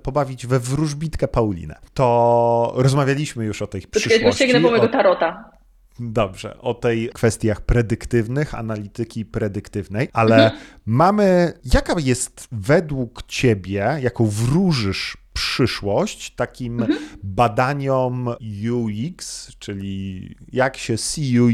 [0.02, 4.38] pobawić we wróżbitkę Paulinę, to rozmawialiśmy już o tej Poczekaj, przyszłości.
[4.44, 5.50] sięgnę po mojego tarota.
[6.00, 10.62] Dobrze, o tej kwestiach predyktywnych, analityki predyktywnej, ale Mhm.
[10.86, 16.98] mamy, jaka jest według ciebie, jaką wróżysz przyszłość takim Mhm.
[17.22, 18.28] badaniom
[18.72, 21.48] UX, czyli jak się CU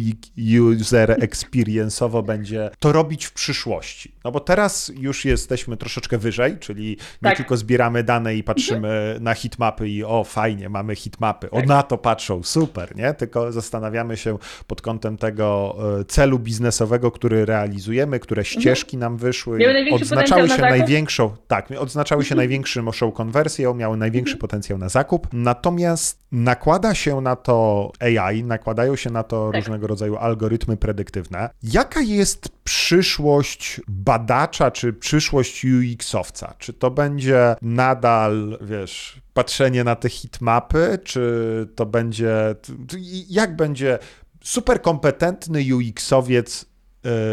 [0.72, 4.13] user experience'owo będzie to robić w przyszłości.
[4.24, 7.06] No bo teraz już jesteśmy troszeczkę wyżej, czyli nie Tak.
[7.22, 7.36] Mhm.
[7.36, 11.66] tylko zbieramy dane i patrzymy na hitmapy i o fajnie, mamy hitmapy, o Tak.
[11.66, 13.14] na to patrzą, super, nie?
[13.14, 19.56] Tylko zastanawiamy się pod kątem tego e, celu biznesowego, który realizujemy, które ścieżki nam wyszły,
[19.56, 19.72] Mhm.
[19.74, 20.78] Największy odznaczały się na zakup?
[20.78, 24.40] największą, tak, odznaczały się największą konwersją, miały największy Mhm.
[24.40, 25.26] potencjał na zakup.
[25.32, 29.60] Natomiast nakłada się na to AI, nakładają się na to Tak.
[29.60, 31.50] różnego rodzaju algorytmy predyktywne.
[31.62, 36.54] Jaka jest przyszłość badacza, czy przyszłość UX-owca?
[36.58, 42.54] Czy to będzie nadal, wiesz, patrzenie na te hitmapy, czy to będzie,
[43.28, 43.98] jak będzie
[44.44, 46.68] super kompetentny UX-owiec y,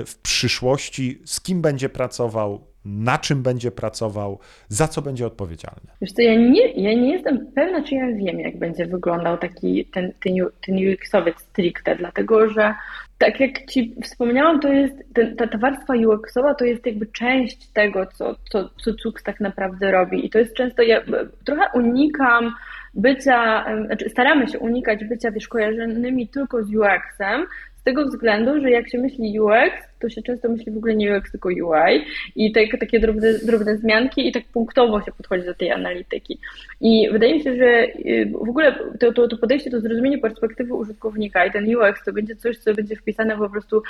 [0.05, 5.91] w przyszłości, z kim będzie pracował, na czym będzie pracował, za co będzie odpowiedzialny.
[6.01, 9.85] Wiesz co, ja nie, ja nie jestem pewna, czy ja wiem, jak będzie wyglądał taki
[9.85, 10.33] ten, ten,
[10.65, 12.73] ten UX-owiec stricte, dlatego że
[13.21, 17.67] tak jak Ci wspomniałam, to jest ten, ta, ta warstwa UX-owa to jest jakby część
[17.67, 20.25] tego, co, co, co Cux tak naprawdę robi.
[20.25, 21.01] I to jest często, ja
[21.45, 22.53] trochę unikam
[22.93, 27.45] bycia, znaczy staramy się unikać bycia, wiesz, kojarzonymi tylko z UX-em,
[27.81, 31.17] z tego względu, że jak się myśli UX, to się często myśli w ogóle nie
[31.17, 32.05] UX, tylko UI
[32.35, 36.39] i tak, takie drobne, drobne zmianki i tak punktowo się podchodzi do tej analityki.
[36.81, 40.73] I wydaje mi się, że y, w ogóle to, to, to podejście, to zrozumienie perspektywy
[40.73, 43.83] użytkownika i ten UX to będzie coś, co będzie wpisane po prostu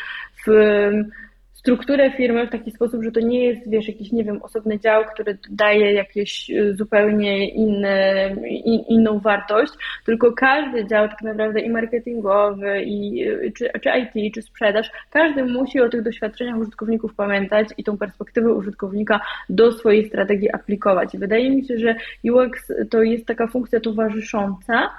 [0.48, 0.52] w
[1.62, 5.04] strukturę firmy w taki sposób, że to nie jest, wiesz, jakiś, nie wiem, osobny dział,
[5.14, 9.74] który daje jakieś y, zupełnie inne, in, inną wartość,
[10.06, 15.44] tylko każdy dział tak naprawdę i marketingowy, i, y, czy, czy IT, czy sprzedaż, każdy
[15.44, 19.20] musi o tych doświadczeniach użytkowników pamiętać i tą perspektywę użytkownika
[19.50, 21.18] do swojej strategii aplikować.
[21.18, 24.90] Wydaje mi się, że UX to jest taka funkcja towarzysząca,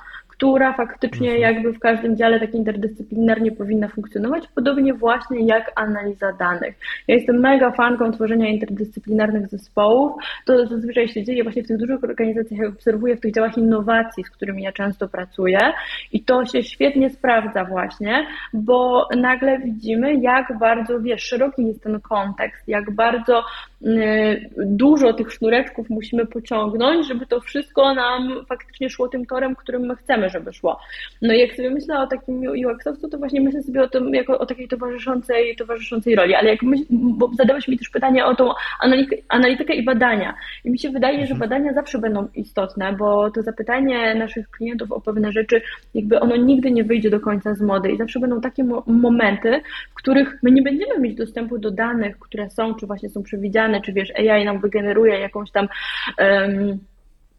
[0.43, 6.74] która faktycznie jakby w każdym dziale tak interdyscyplinarnie powinna funkcjonować, podobnie właśnie jak analiza danych.
[7.09, 10.12] Ja jestem mega fanką tworzenia interdyscyplinarnych zespołów.
[10.47, 14.24] To zazwyczaj się dzieje właśnie w tych dużych organizacjach, jak obserwuję w tych działach innowacji,
[14.24, 15.59] z którymi ja często pracuję
[16.12, 22.01] i to się świetnie sprawdza właśnie, bo nagle widzimy, jak bardzo, wiesz, szeroki jest ten
[22.01, 23.44] kontekst, jak bardzo
[24.56, 29.96] dużo tych sznureczków musimy pociągnąć, żeby to wszystko nam faktycznie szło tym torem, którym my
[29.96, 30.80] chcemy, żeby szło.
[31.22, 34.38] No i jak sobie myślę o takim UX-owcu, to właśnie myślę sobie o tym jako
[34.38, 38.50] o takiej towarzyszącej, towarzyszącej roli, ale jak myśl, bo zadałeś mi też pytanie o tą
[39.28, 40.34] analitykę, i badania.
[40.64, 41.40] I mi się wydaje, że mhm.
[41.40, 45.62] badania zawsze będą istotne, bo to zapytanie naszych klientów o pewne rzeczy,
[45.94, 49.60] jakby ono nigdy nie wyjdzie do końca z mody i zawsze będą takie mo momenty,
[49.90, 53.71] w których my nie będziemy mieć dostępu do danych, które są, czy właśnie są przewidziane,
[53.80, 55.68] czy wiesz, AI nam wygeneruje jakąś tam
[56.18, 56.78] um,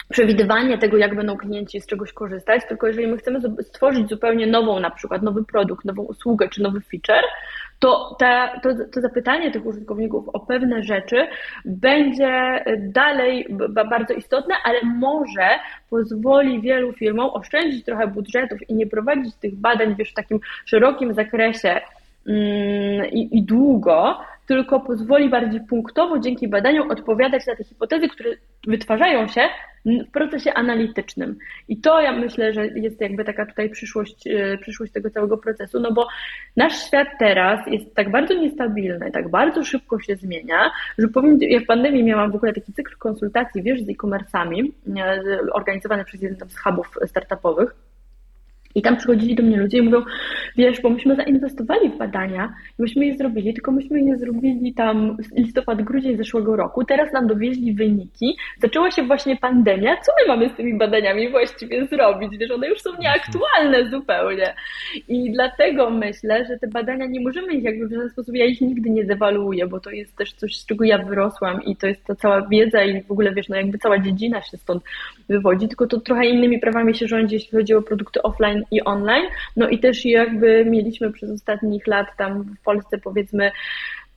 [0.10, 4.80] przewidywanie tego, jak będą klienci z czegoś korzystać, tylko jeżeli my chcemy stworzyć zupełnie nową,
[4.80, 7.26] na przykład nowy produkt, nową usługę czy nowy feature,
[7.80, 11.28] to, ta, to, to zapytanie tych użytkowników o pewne rzeczy
[11.66, 13.48] będzie dalej
[13.90, 15.50] bardzo istotne, ale może
[15.90, 21.14] pozwoli wielu firmom oszczędzić trochę budżetów i nie prowadzić tych badań wiesz, w takim szerokim
[21.14, 21.82] zakresie
[22.28, 24.18] mm, i długo,
[24.48, 28.30] tylko pozwoli bardziej punktowo dzięki badaniom odpowiadać na te hipotezy, które
[28.68, 29.42] wytwarzają się
[29.86, 31.38] w procesie analitycznym.
[31.68, 35.80] I to ja myślę, że jest jakby taka tutaj przyszłość, e, przyszłość tego całego procesu,
[35.80, 36.08] no bo
[36.58, 41.60] nasz świat teraz jest tak bardzo niestabilny, tak bardzo szybko się zmienia, że powiem, ja
[41.60, 45.22] w pandemii miałam w ogóle taki cykl konsultacji, wiesz, z e-commerce'ami, e,
[45.54, 47.76] organizowany przez jeden z hubów startupowych,
[48.76, 50.04] i tam przychodzili do mnie ludzie i mówią,
[50.58, 55.82] wiesz, bo myśmy zainwestowali w badania, myśmy je zrobili, tylko myśmy je zrobili tam listopad,
[55.82, 60.54] grudzień zeszłego roku, teraz nam dowieźli wyniki, zaczęła się właśnie pandemia, co my mamy z
[60.54, 62.38] tymi badaniami właściwie zrobić?
[62.38, 64.54] Wiesz, one już są nieaktualne zupełnie.
[65.08, 68.62] I dlatego myślę, że te badania nie możemy ich jakby w żaden sposób, ja ich
[68.62, 72.06] nigdy nie dewaluuję, bo to jest też coś, z czego ja wyrosłam i to jest
[72.06, 74.84] ta cała wiedza i w ogóle, wiesz, no jakby cała dziedzina się stąd
[75.30, 79.26] wywodzi, tylko to trochę innymi prawami się rządzi, jeśli chodzi o produkty offline i online.
[79.56, 83.52] No i też jakby mieliśmy przez ostatnich lat tam w Polsce powiedzmy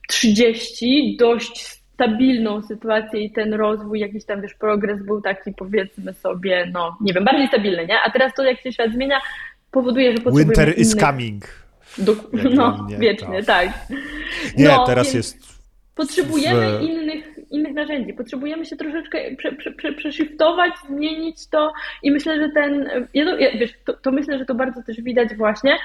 [0.07, 6.69] 30 dość stabilną sytuację i ten rozwój, jakiś tam wiesz, progres był taki powiedzmy sobie,
[6.73, 7.99] no nie wiem, bardziej stabilny, nie?
[8.05, 9.19] A teraz to jak się świat zmienia,
[9.71, 10.79] powoduje, że potrzebujemy Winter innych...
[10.79, 11.45] is coming.
[11.97, 12.15] Do...
[12.55, 13.69] No, wiecznie, tak.
[14.57, 15.57] Nie, no, teraz jest
[15.97, 16.81] Potrzebujemy w...
[16.81, 22.49] innych, innych narzędzi, potrzebujemy się troszeczkę prze, prze, prze, przeshiftować, zmienić to i myślę, że
[22.49, 23.25] ten, ja,
[23.59, 25.77] wiesz, to, to, myślę, że to bardzo też widać właśnie,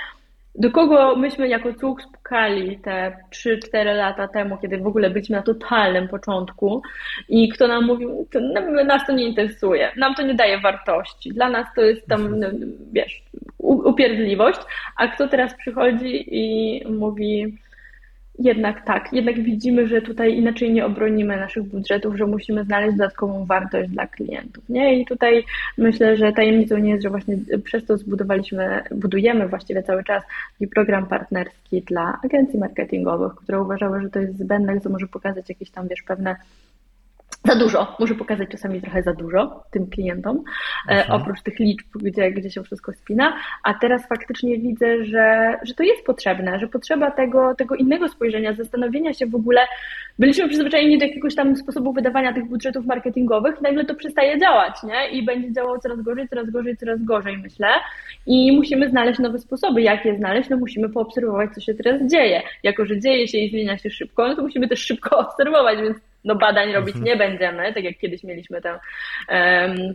[0.55, 5.43] do kogo myśmy jako cuk spukali te 3-4 lata temu, kiedy w ogóle byliśmy na
[5.43, 6.83] totalnym początku
[7.29, 8.41] i kto nam mówił, to,
[8.85, 12.47] nas to nie interesuje, nam to nie daje wartości, dla nas to jest tam, no,
[12.93, 13.23] wiesz,
[13.59, 14.61] upierdliwość,
[14.97, 17.59] a kto teraz przychodzi i mówi
[18.39, 23.45] jednak tak, jednak widzimy, że tutaj inaczej nie obronimy naszych budżetów, że musimy znaleźć dodatkową
[23.45, 24.69] wartość dla klientów.
[24.69, 25.01] Nie?
[25.01, 25.45] I tutaj
[25.79, 30.23] myślę, że tajemnicą nie jest, że właśnie przez to zbudowaliśmy, budujemy właściwie cały czas
[30.59, 35.49] taki program partnerski dla agencji marketingowych, które uważały, że to jest zbędne, co może pokazać
[35.49, 36.37] jakieś tam, wiesz, pewne
[37.45, 40.45] za dużo, może pokazać czasami trochę za dużo tym klientom,
[40.89, 45.75] e, oprócz tych liczb, gdzie, gdzie się wszystko spina, a teraz faktycznie widzę, że, że
[45.75, 49.61] to jest potrzebne, że potrzeba tego, tego innego spojrzenia, zastanowienia się w ogóle,
[50.19, 55.11] byliśmy przyzwyczajeni do jakiegoś tam sposobu wydawania tych budżetów marketingowych, nagle to przestaje działać, nie?
[55.11, 57.69] I będzie działało coraz gorzej, coraz gorzej, coraz gorzej, myślę.
[58.27, 59.83] I musimy znaleźć nowe sposoby.
[59.83, 60.51] Jak je znaleźć?
[60.51, 62.43] No musimy poobserwować, co się teraz dzieje.
[62.63, 66.12] Jako, że dzieje się i zmienia się szybko, no to musimy też szybko obserwować, więc
[66.25, 67.05] no badań robić mhm.
[67.05, 68.79] nie będziemy, tak jak kiedyś mieliśmy tę,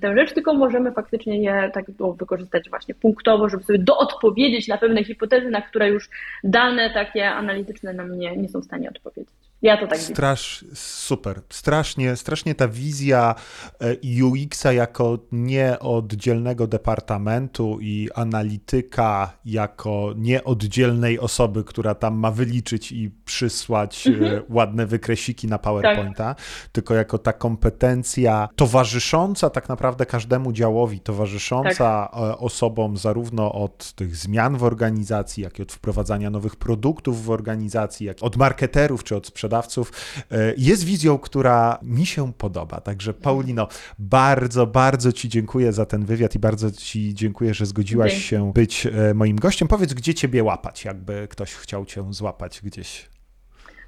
[0.02, 1.86] tę rzecz, tylko możemy faktycznie je tak
[2.20, 6.10] wykorzystać właśnie punktowo, żeby sobie doodpowiedzieć na pewne hipotezy, na które już
[6.44, 9.34] dane takie analityczne nam nie, nie są w stanie odpowiedzieć.
[9.62, 10.76] Ja to tak Strasz, widzę.
[10.76, 11.42] Super.
[11.50, 13.36] Strasznie, strasznie ta wizja
[13.82, 23.12] e, UX-a jako nieoddzielnego departamentu i analityka jako nieoddzielnej osoby, która tam ma wyliczyć i
[23.28, 24.44] przysłać e, mhm.
[24.50, 26.38] ładne wykresiki na PowerPointa, tak.
[26.72, 32.22] tylko jako ta kompetencja towarzysząca tak naprawdę każdemu działowi, towarzysząca tak.
[32.22, 37.30] E, osobom zarówno od tych zmian w organizacji, jak i od wprowadzania nowych produktów w
[37.30, 39.92] organizacji, jak od marketerów czy od sprzedawców,
[40.32, 42.82] e, jest wizją, która mi się podoba.
[42.82, 43.68] Także Paulino,
[44.00, 48.28] bardzo, bardzo Ci dziękuję za ten wywiad i bardzo Ci dziękuję, że zgodziłaś Dzięki.
[48.28, 49.68] się być moim gościem.
[49.68, 53.17] Powiedz, gdzie Ciebie łapać, jakby ktoś chciał Cię złapać gdzieś.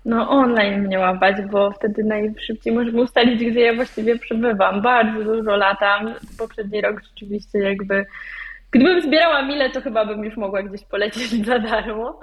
[0.05, 4.81] No online mnie łapać, bo wtedy najszybciej możemy ustalić, gdzie ja właściwie przebywam.
[4.81, 6.13] Bardzo dużo latam.
[6.37, 8.05] Poprzedni rok rzeczywiście jakby
[8.71, 12.19] Gdybym zbierała mile, to chyba bym już mogła gdzieś polecieć za darmo.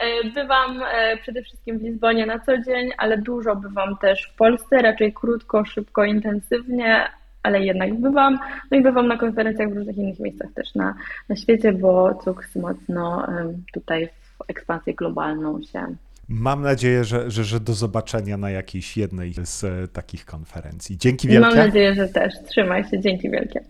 [0.00, 4.36] E, bywam e, przede wszystkim w Lizbonie na co dzień, ale dużo bywam też w
[4.36, 7.08] Polsce, raczej krótko, szybko, intensywnie,
[7.42, 8.38] ale jednak bywam.
[8.70, 10.94] No i bywam na konferencjach w różnych innych miejscach też na,
[11.28, 13.26] na świecie, bo CUKS mocno
[13.72, 15.86] tutaj w ekspansję globalną się
[16.32, 20.98] Mam nadzieję, że, że, że do zobaczenia na jakiejś jednej z e, takich konferencji.
[20.98, 21.46] Dzięki wielkie.
[21.46, 22.34] Mam nadzieję, że też.
[22.48, 23.00] Trzymaj się.
[23.00, 23.64] Dzięki wielkie.